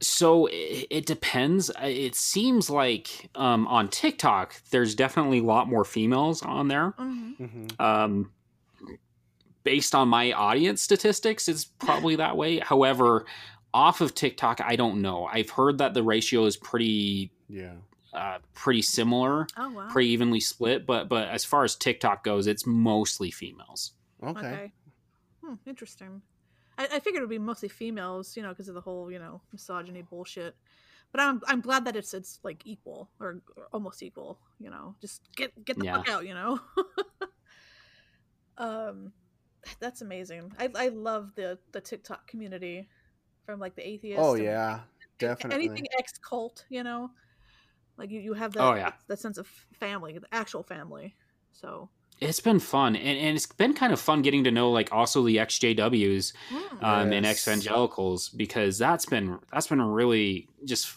So 0.00 0.46
it, 0.46 0.86
it 0.90 1.06
depends. 1.06 1.70
It 1.80 2.14
seems 2.16 2.68
like 2.68 3.30
um, 3.36 3.66
on 3.68 3.88
TikTok, 3.88 4.60
there's 4.70 4.94
definitely 4.96 5.38
a 5.38 5.44
lot 5.44 5.68
more 5.68 5.84
females 5.84 6.42
on 6.42 6.68
there. 6.68 6.92
Mm-hmm. 6.98 7.44
Mhm. 7.44 7.80
Um, 7.80 8.32
based 9.64 9.94
on 9.94 10.08
my 10.08 10.32
audience 10.32 10.82
statistics, 10.82 11.48
it's 11.48 11.64
probably 11.64 12.16
that 12.16 12.36
way. 12.36 12.58
However, 12.58 13.26
off 13.74 14.00
of 14.00 14.14
TikTok, 14.14 14.60
I 14.60 14.76
don't 14.76 15.00
know. 15.00 15.24
I've 15.26 15.50
heard 15.50 15.78
that 15.78 15.94
the 15.94 16.02
ratio 16.02 16.44
is 16.44 16.56
pretty 16.56 17.32
Yeah. 17.48 17.74
uh, 18.12 18.38
pretty 18.54 18.82
similar, 18.82 19.46
Oh 19.56 19.70
wow. 19.70 19.88
pretty 19.88 20.10
evenly 20.10 20.40
split. 20.40 20.86
But 20.86 21.08
but 21.08 21.28
as 21.28 21.44
far 21.44 21.64
as 21.64 21.74
TikTok 21.76 22.24
goes, 22.24 22.46
it's 22.46 22.66
mostly 22.66 23.30
females. 23.30 23.92
Okay. 24.22 24.46
Okay. 24.46 24.72
Hmm, 25.44 25.54
interesting. 25.66 26.22
I, 26.78 26.88
I 26.94 27.00
figured 27.00 27.22
it 27.22 27.26
would 27.26 27.30
be 27.30 27.38
mostly 27.38 27.68
females, 27.68 28.36
you 28.36 28.42
know, 28.42 28.50
because 28.50 28.68
of 28.68 28.74
the 28.74 28.80
whole, 28.80 29.10
you 29.10 29.18
know, 29.18 29.42
misogyny 29.52 30.02
bullshit. 30.02 30.54
But 31.12 31.20
I'm 31.20 31.40
I'm 31.46 31.60
glad 31.60 31.84
that 31.86 31.96
it's 31.96 32.14
it's 32.14 32.38
like 32.42 32.62
equal 32.66 33.10
or, 33.20 33.42
or 33.56 33.68
almost 33.72 34.02
equal, 34.02 34.40
you 34.58 34.70
know. 34.70 34.96
Just 35.00 35.22
get 35.36 35.52
get 35.64 35.78
the 35.78 35.84
fuck 35.84 36.08
out, 36.08 36.26
you 36.26 36.34
know. 36.34 36.60
um, 38.58 39.12
that's 39.80 40.02
amazing. 40.02 40.52
I 40.58 40.68
I 40.74 40.88
love 40.88 41.34
the 41.34 41.58
the 41.72 41.80
TikTok 41.80 42.26
community 42.26 42.88
from 43.46 43.60
like 43.60 43.74
the 43.76 43.86
atheists. 43.86 44.18
Oh 44.22 44.34
and 44.34 44.44
yeah. 44.44 44.80
Definitely. 45.18 45.66
Anything 45.66 45.86
ex 45.98 46.12
cult, 46.18 46.64
you 46.68 46.82
know. 46.82 47.10
Like 47.98 48.10
you, 48.10 48.20
you 48.20 48.32
have 48.34 48.52
that 48.54 48.60
Oh, 48.62 48.74
yeah. 48.74 48.92
that 49.08 49.18
sense 49.20 49.38
of 49.38 49.46
family, 49.78 50.18
the 50.18 50.26
actual 50.32 50.62
family. 50.62 51.14
So 51.52 51.90
It's 52.20 52.40
been 52.40 52.60
fun, 52.60 52.96
and, 52.96 53.18
and 53.18 53.36
it's 53.36 53.46
been 53.46 53.74
kind 53.74 53.92
of 53.92 54.00
fun 54.00 54.22
getting 54.22 54.44
to 54.44 54.50
know 54.50 54.70
like 54.70 54.92
also 54.92 55.22
the 55.22 55.36
XJWs 55.36 56.32
mm, 56.50 56.82
um, 56.84 57.12
and 57.12 57.24
Yes. 57.24 57.46
evangelicals 57.46 58.28
because 58.30 58.78
that's 58.78 59.06
been 59.06 59.38
that's 59.52 59.66
been 59.66 59.82
really 59.82 60.48
just 60.64 60.92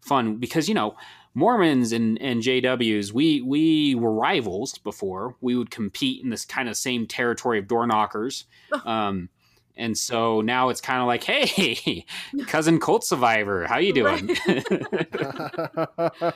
fun 0.00 0.36
because 0.36 0.68
you 0.68 0.74
know 0.74 0.96
Mormons 1.34 1.92
and, 1.92 2.20
and 2.20 2.42
JWs 2.42 3.12
we 3.12 3.40
we 3.42 3.94
were 3.94 4.12
rivals 4.12 4.78
before 4.78 5.36
we 5.40 5.56
would 5.56 5.70
compete 5.70 6.22
in 6.22 6.30
this 6.30 6.44
kind 6.44 6.68
of 6.68 6.76
same 6.76 7.06
territory 7.06 7.58
of 7.58 7.68
door 7.68 7.86
knockers 7.86 8.46
um, 8.84 9.28
and 9.76 9.96
so 9.96 10.40
now 10.40 10.68
it's 10.68 10.80
kind 10.80 11.00
of 11.00 11.06
like 11.06 11.24
hey 11.24 12.04
cousin 12.46 12.80
cult 12.80 13.04
survivor 13.04 13.66
how 13.66 13.78
you 13.78 13.92
doing 13.92 14.36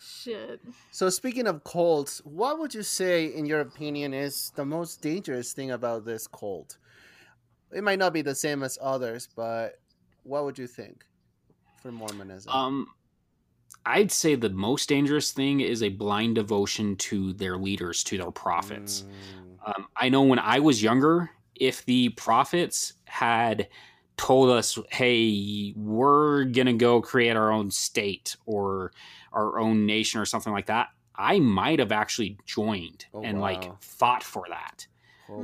shit. 0.00 0.60
so 0.90 1.08
speaking 1.08 1.46
of 1.46 1.64
cults, 1.64 2.18
what 2.24 2.58
would 2.58 2.74
you 2.74 2.82
say, 2.82 3.26
in 3.26 3.46
your 3.46 3.60
opinion, 3.60 4.14
is 4.14 4.52
the 4.54 4.64
most 4.64 5.00
dangerous 5.02 5.52
thing 5.52 5.70
about 5.70 6.04
this 6.04 6.26
cult? 6.26 6.78
It 7.72 7.82
might 7.82 7.98
not 7.98 8.12
be 8.12 8.22
the 8.22 8.34
same 8.34 8.62
as 8.62 8.78
others, 8.80 9.28
but 9.34 9.80
what 10.22 10.44
would 10.44 10.58
you 10.58 10.66
think 10.66 11.04
for 11.82 11.92
Mormonism? 11.92 12.52
um 12.52 12.86
I'd 13.86 14.10
say 14.10 14.34
the 14.34 14.50
most 14.50 14.88
dangerous 14.88 15.30
thing 15.30 15.60
is 15.60 15.82
a 15.82 15.88
blind 15.88 16.34
devotion 16.34 16.96
to 16.96 17.32
their 17.34 17.56
leaders 17.56 18.02
to 18.04 18.18
their 18.18 18.32
prophets 18.32 19.04
Mm. 19.04 19.12
Um, 19.66 19.88
I 19.96 20.08
know 20.08 20.22
when 20.22 20.38
I 20.38 20.60
was 20.60 20.82
younger, 20.82 21.30
if 21.54 21.84
the 21.84 22.10
prophets 22.10 22.94
had 23.06 23.68
told 24.16 24.50
us, 24.50 24.78
hey, 24.90 25.74
we're 25.76 26.44
going 26.44 26.68
to 26.68 26.72
go 26.72 27.02
create 27.02 27.36
our 27.36 27.50
own 27.50 27.70
state 27.70 28.36
or 28.46 28.92
our 29.32 29.58
own 29.58 29.84
nation 29.84 30.20
or 30.20 30.24
something 30.24 30.52
like 30.52 30.66
that, 30.66 30.88
I 31.16 31.40
might 31.40 31.80
have 31.80 31.92
actually 31.92 32.38
joined 32.46 33.06
Oh, 33.12 33.22
and 33.22 33.40
like 33.40 33.70
fought 33.82 34.22
for 34.22 34.44
that. 34.48 34.86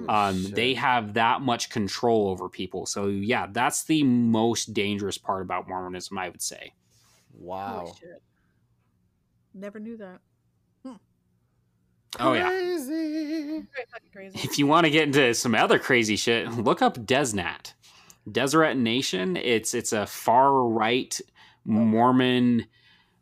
Um, 0.09 0.45
they 0.53 0.75
have 0.75 1.15
that 1.15 1.41
much 1.41 1.69
control 1.69 2.29
over 2.29 2.49
people. 2.49 2.87
So, 2.87 3.09
yeah, 3.09 3.49
that's 3.51 3.83
the 3.83 4.05
most 4.05 4.73
dangerous 4.73 5.19
part 5.19 5.43
about 5.43 5.69
Mormonism, 5.69 6.17
I 6.17 6.29
would 6.29 6.41
say. 6.41 6.73
Holy 7.33 7.47
Wow. 7.47 7.97
Shit. 9.53 9.61
Never 9.61 9.79
knew 9.79 9.97
that. 9.99 10.21
Oh, 12.21 12.35
yeah. 12.35 12.49
Crazy. 12.49 12.93
Very 12.93 13.63
crazy. 14.13 14.39
If 14.45 14.59
you 14.59 14.67
want 14.67 14.85
to 14.85 14.91
get 14.91 15.05
into 15.05 15.33
some 15.35 15.55
other 15.55 15.79
crazy 15.79 16.17
shit, 16.17 16.51
look 16.53 16.83
up 16.83 16.99
DezNat. 16.99 17.73
Deseret 18.31 18.77
Nation. 18.77 19.37
It's 19.37 19.75
it's 19.75 19.93
a 19.93 20.07
far 20.07 20.63
right 20.69 21.19
Mormon 21.65 22.67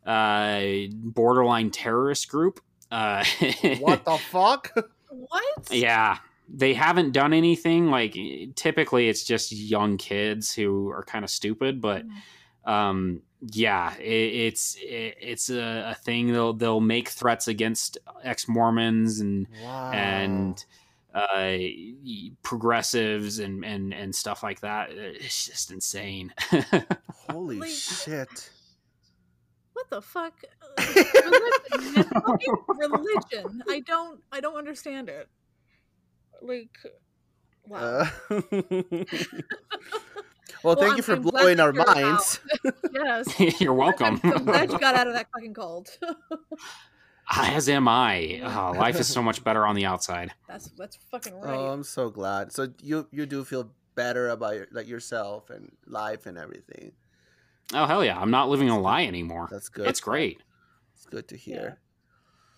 uh, 0.05 0.61
borderline 0.91 1.71
terrorist 1.71 2.27
group. 2.29 2.59
Uh, 2.91 3.23
What 3.79 4.05
the 4.05 4.17
fuck? 4.17 4.71
What? 5.09 5.71
yeah, 5.71 6.17
they 6.49 6.73
haven't 6.73 7.13
done 7.13 7.33
anything. 7.33 7.89
Like 7.89 8.15
typically, 8.55 9.09
it's 9.09 9.23
just 9.23 9.51
young 9.51 9.97
kids 9.97 10.53
who 10.53 10.89
are 10.89 11.03
kind 11.03 11.23
of 11.23 11.31
stupid. 11.31 11.81
But 11.81 12.03
um, 12.65 13.21
yeah, 13.41 13.95
it, 13.97 14.03
it's 14.03 14.75
it, 14.75 15.15
it's 15.19 15.49
a, 15.49 15.89
a 15.91 15.95
thing. 15.95 16.31
They'll 16.31 16.53
they'll 16.53 16.79
make 16.81 17.09
threats 17.09 17.47
against 17.47 17.97
ex 18.23 18.47
Mormons 18.47 19.19
and 19.19 19.47
Wow. 19.63 19.91
and 19.91 20.65
uh, 21.13 21.57
progressives 22.43 23.39
and, 23.39 23.65
and, 23.65 23.93
and 23.93 24.15
stuff 24.15 24.43
like 24.43 24.61
that. 24.61 24.91
It's 24.91 25.47
just 25.47 25.71
insane. 25.71 26.33
holy 27.29 27.57
Like- 27.59 27.69
shit. 27.69 28.49
What 29.73 29.89
the 29.89 30.01
fuck? 30.01 30.33
Religion, 30.77 32.09
religion. 32.67 33.63
I 33.69 33.79
don't. 33.81 34.21
I 34.31 34.39
don't 34.39 34.57
understand 34.57 35.09
it. 35.09 35.27
Like, 36.41 36.77
wow. 37.65 38.07
Uh, 38.29 38.43
Well, 40.63 40.75
Well, 40.75 40.75
thank 40.75 40.89
I'm- 40.91 40.97
you 40.97 41.03
for 41.03 41.13
I'm 41.13 41.21
blowing 41.21 41.59
our 41.59 41.73
minds. 41.73 42.39
yes. 42.93 43.59
You're 43.61 43.73
welcome. 43.73 44.19
I'm, 44.23 44.33
I'm 44.33 44.45
glad 44.45 44.71
you 44.71 44.79
got 44.79 44.95
out 44.95 45.07
of 45.07 45.13
that 45.13 45.27
fucking 45.33 45.53
cold. 45.53 45.89
As 47.33 47.69
am 47.69 47.87
I. 47.87 48.41
Oh, 48.43 48.77
life 48.77 48.99
is 48.99 49.07
so 49.07 49.21
much 49.23 49.43
better 49.43 49.65
on 49.65 49.75
the 49.75 49.85
outside. 49.85 50.33
that's 50.47 50.69
that's 50.77 50.97
fucking 51.11 51.33
oh, 51.35 51.41
right. 51.41 51.55
Oh, 51.55 51.67
I'm 51.69 51.83
so 51.83 52.09
glad. 52.09 52.51
So 52.51 52.67
you 52.81 53.07
you 53.11 53.25
do 53.25 53.43
feel 53.45 53.71
better 53.95 54.29
about 54.29 54.55
your, 54.55 54.67
like 54.71 54.87
yourself 54.87 55.49
and 55.49 55.71
life 55.85 56.25
and 56.25 56.37
everything. 56.37 56.91
Oh 57.73 57.85
hell 57.85 58.03
yeah! 58.03 58.19
I'm 58.19 58.31
not 58.31 58.49
living 58.49 58.69
a 58.69 58.77
lie 58.79 59.05
anymore. 59.05 59.47
That's 59.49 59.69
good. 59.69 59.87
It's 59.87 60.01
great. 60.01 60.41
It's 60.95 61.05
good 61.05 61.29
to 61.29 61.37
hear. 61.37 61.79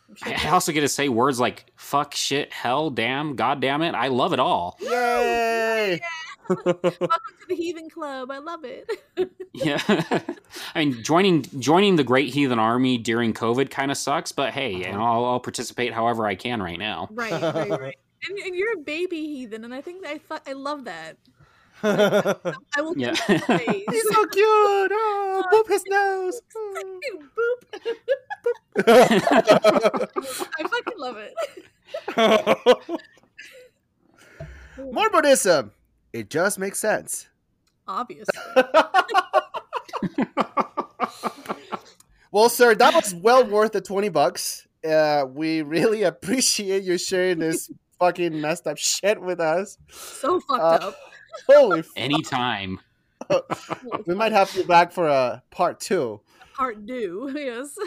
I'm 0.09 0.15
sure 0.15 0.33
I 0.33 0.47
I 0.47 0.49
also 0.49 0.71
get 0.71 0.81
to 0.81 0.87
say 0.89 1.07
words 1.07 1.39
like 1.39 1.65
"fuck," 1.75 2.15
"shit," 2.15 2.51
"hell," 2.51 2.89
"damn," 2.89 3.35
"god 3.35 3.59
damn 3.61 3.83
it." 3.83 3.93
I 3.93 4.07
love 4.07 4.33
it 4.33 4.39
all. 4.39 4.75
Yay! 4.81 6.01
Welcome 6.49 6.81
to 6.81 7.45
the 7.47 7.55
Heathen 7.55 7.89
Club. 7.89 8.31
I 8.31 8.39
love 8.39 8.63
it. 8.63 8.89
Yeah, 9.55 9.79
I 10.73 10.83
mean, 10.83 11.03
joining 11.03 11.43
joining 11.59 11.95
the 11.95 12.03
Great 12.03 12.33
Heathen 12.33 12.57
Army 12.57 12.97
during 12.97 13.35
COVID 13.35 13.69
kind 13.69 13.91
of 13.91 13.97
sucks, 13.97 14.31
but 14.31 14.51
hey, 14.51 14.73
you 14.73 14.85
uh-huh. 14.85 14.97
know, 14.97 15.03
I'll, 15.03 15.25
I'll 15.25 15.39
participate 15.39 15.93
however 15.93 16.25
I 16.25 16.33
can 16.33 16.59
right 16.59 16.79
now. 16.79 17.07
right, 17.11 17.31
right, 17.31 17.69
right. 17.69 17.97
And, 18.27 18.39
and 18.39 18.55
you're 18.55 18.73
a 18.73 18.77
baby 18.77 19.27
heathen, 19.27 19.63
and 19.63 19.71
I 19.71 19.81
think 19.81 20.07
I 20.07 20.17
thought 20.17 20.41
I 20.47 20.53
love 20.53 20.85
that. 20.85 21.17
I 21.83 22.81
will 22.81 22.97
Yeah. 22.97 23.11
keep 23.11 23.43
face. 23.43 23.83
He's 23.91 24.07
so 24.09 24.25
cute. 24.27 24.91
Oh, 24.93 25.43
boop 25.51 25.67
his 25.67 25.83
nose. 25.87 26.41
Oh. 26.55 26.99
boop. 27.35 27.83
Boop. 28.75 30.09
I 30.57 30.63
fucking 30.63 30.97
love 30.97 31.17
it. 31.17 31.33
More 34.91 35.09
Buddhism. 35.11 35.71
It 36.14 36.30
just 36.30 36.57
makes 36.59 36.80
sense. 36.80 37.28
Obviously. 37.88 38.34
Well, 42.32 42.49
sir, 42.49 42.74
that 42.74 42.95
was 42.95 43.14
well 43.14 43.45
worth 43.45 43.74
the 43.74 43.82
20 43.82 44.09
bucks. 44.09 44.68
Uh, 44.84 45.26
we 45.32 45.61
really 45.61 46.01
appreciate 46.11 46.82
you 46.84 46.97
sharing 46.97 47.38
this 47.38 47.72
fucking 47.99 48.41
messed 48.41 48.66
up 48.66 48.80
shit 48.80 49.22
with 49.22 49.39
us. 49.39 49.78
So 49.91 50.39
fucked 50.39 50.59
Uh, 50.84 50.88
up. 50.88 50.95
Holy 51.47 51.80
f- 51.82 51.89
Anytime. 51.95 52.80
We 54.07 54.16
might 54.16 54.32
have 54.32 54.51
you 54.55 54.64
back 54.64 54.91
for 54.91 55.07
a 55.07 55.43
part 55.51 55.80
two. 55.80 56.22
Part 56.55 56.88
two, 56.88 57.32
yes. 57.36 57.78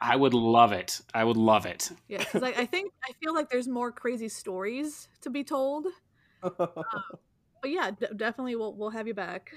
I 0.00 0.16
would 0.16 0.32
love 0.32 0.72
it. 0.72 1.02
I 1.12 1.22
would 1.24 1.36
love 1.36 1.66
it. 1.66 1.90
yeah, 2.08 2.18
because 2.18 2.42
I, 2.42 2.48
I 2.62 2.64
think 2.66 2.90
I 3.06 3.12
feel 3.22 3.34
like 3.34 3.50
there's 3.50 3.68
more 3.68 3.92
crazy 3.92 4.30
stories 4.30 5.08
to 5.20 5.28
be 5.28 5.44
told. 5.44 5.86
But 7.64 7.70
yeah, 7.70 7.92
d- 7.98 8.08
definitely 8.14 8.56
we'll 8.56 8.74
we'll 8.74 8.90
have 8.90 9.06
you 9.06 9.14
back. 9.14 9.54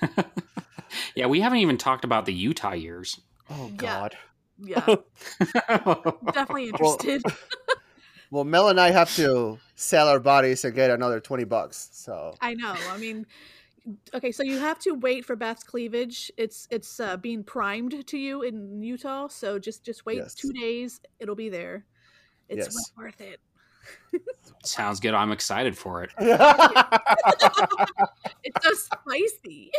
yeah, 1.16 1.26
we 1.26 1.40
haven't 1.40 1.58
even 1.58 1.76
talked 1.76 2.04
about 2.04 2.24
the 2.24 2.32
Utah 2.32 2.70
years. 2.74 3.20
Oh, 3.50 3.68
God. 3.76 4.16
yeah, 4.58 4.86
definitely 6.32 6.68
interested. 6.68 7.20
Well, 8.30 8.44
Mel 8.44 8.68
and 8.68 8.80
I 8.80 8.92
have 8.92 9.14
to 9.16 9.58
sell 9.74 10.08
our 10.08 10.20
bodies 10.20 10.62
to 10.62 10.70
get 10.70 10.88
another 10.90 11.18
20 11.20 11.44
bucks. 11.44 11.90
So, 11.92 12.34
I 12.40 12.54
know. 12.54 12.74
I 12.88 12.96
mean, 12.96 13.26
okay, 14.14 14.30
so 14.32 14.42
you 14.42 14.58
have 14.58 14.78
to 14.80 14.92
wait 14.92 15.26
for 15.26 15.36
Baph's 15.36 15.64
cleavage. 15.64 16.30
It's 16.38 16.66
it's 16.70 16.98
uh, 17.00 17.16
being 17.16 17.42
primed 17.44 18.06
to 18.06 18.16
you 18.16 18.40
in 18.42 18.82
Utah, 18.82 19.26
so 19.28 19.58
just 19.58 19.84
just 19.84 20.06
wait 20.06 20.18
Yes. 20.18 20.34
two 20.34 20.52
days. 20.52 21.00
It'll 21.18 21.34
be 21.34 21.48
there. 21.50 21.84
It's 22.48 22.66
Yes. 22.68 22.74
well 22.96 23.04
worth 23.06 23.20
it. 23.20 23.40
Sounds 24.64 25.00
good. 25.00 25.14
I'm 25.14 25.32
excited 25.32 25.76
for 25.76 26.04
it. 26.04 26.10
It's 28.44 28.64
so 28.64 28.72
spicy. 28.74 29.72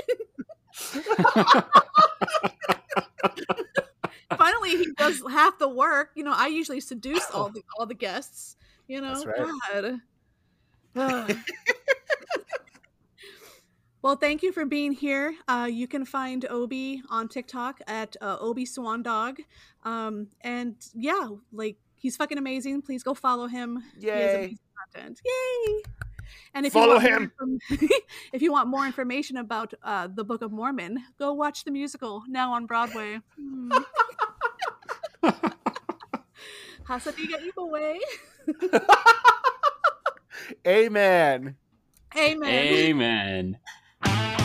Finally, 4.37 4.77
he 4.77 4.87
does 4.97 5.21
half 5.29 5.59
the 5.59 5.69
work. 5.69 6.09
You 6.15 6.23
know, 6.23 6.33
I 6.33 6.47
usually 6.47 6.79
seduce 6.79 7.29
all 7.31 7.49
the 7.49 7.61
all 7.77 7.85
the 7.85 7.93
guests. 7.93 8.55
You 8.87 9.01
know, 9.01 9.21
That's 9.21 9.25
right. 9.25 9.37
God. 10.95 11.35
Well, 14.03 14.17
thank 14.17 14.43
you 14.43 14.51
for 14.51 14.65
being 14.65 14.91
here. 14.91 15.33
Uh, 15.47 15.69
you 15.71 15.87
can 15.87 16.03
find 16.03 16.45
Obi 16.49 17.01
on 17.09 17.29
TikTok 17.29 17.79
at 17.87 18.17
uh, 18.19 18.35
Obi 18.37 18.65
Swan 18.65 19.01
Dog, 19.01 19.37
um, 19.83 20.27
and 20.41 20.75
yeah, 20.93 21.29
like 21.53 21.77
he's 22.03 22.15
fucking 22.17 22.37
amazing. 22.37 22.83
Please 22.83 23.01
go 23.01 23.15
follow 23.15 23.47
him. 23.47 23.81
He 23.99 24.07
has 24.07 24.19
Yay. 24.19 24.35
amazing 24.35 24.59
content. 24.93 25.21
Yay! 25.25 25.81
And 26.53 26.65
if 26.67 26.73
Follow 26.73 26.99
you 26.99 27.09
want 27.09 27.31
him. 27.39 27.59
More 27.79 27.89
if 28.33 28.41
you 28.43 28.51
want 28.51 28.67
more 28.67 28.85
information 28.85 29.37
about 29.37 29.73
uh, 29.81 30.07
the 30.13 30.23
Book 30.23 30.43
of 30.43 30.51
Mormon, 30.51 31.03
go 31.17 31.33
watch 31.33 31.63
the 31.63 31.71
musical 31.71 32.23
now 32.27 32.53
on 32.53 32.67
Broadway. 32.67 33.19
Hmm. 33.35 33.71
Hasa 36.87 37.13
Diga 37.13 37.39
Eebowai. 37.47 37.97
Amen. 40.67 41.55
Amen. 42.15 43.57
Amen. 44.03 44.42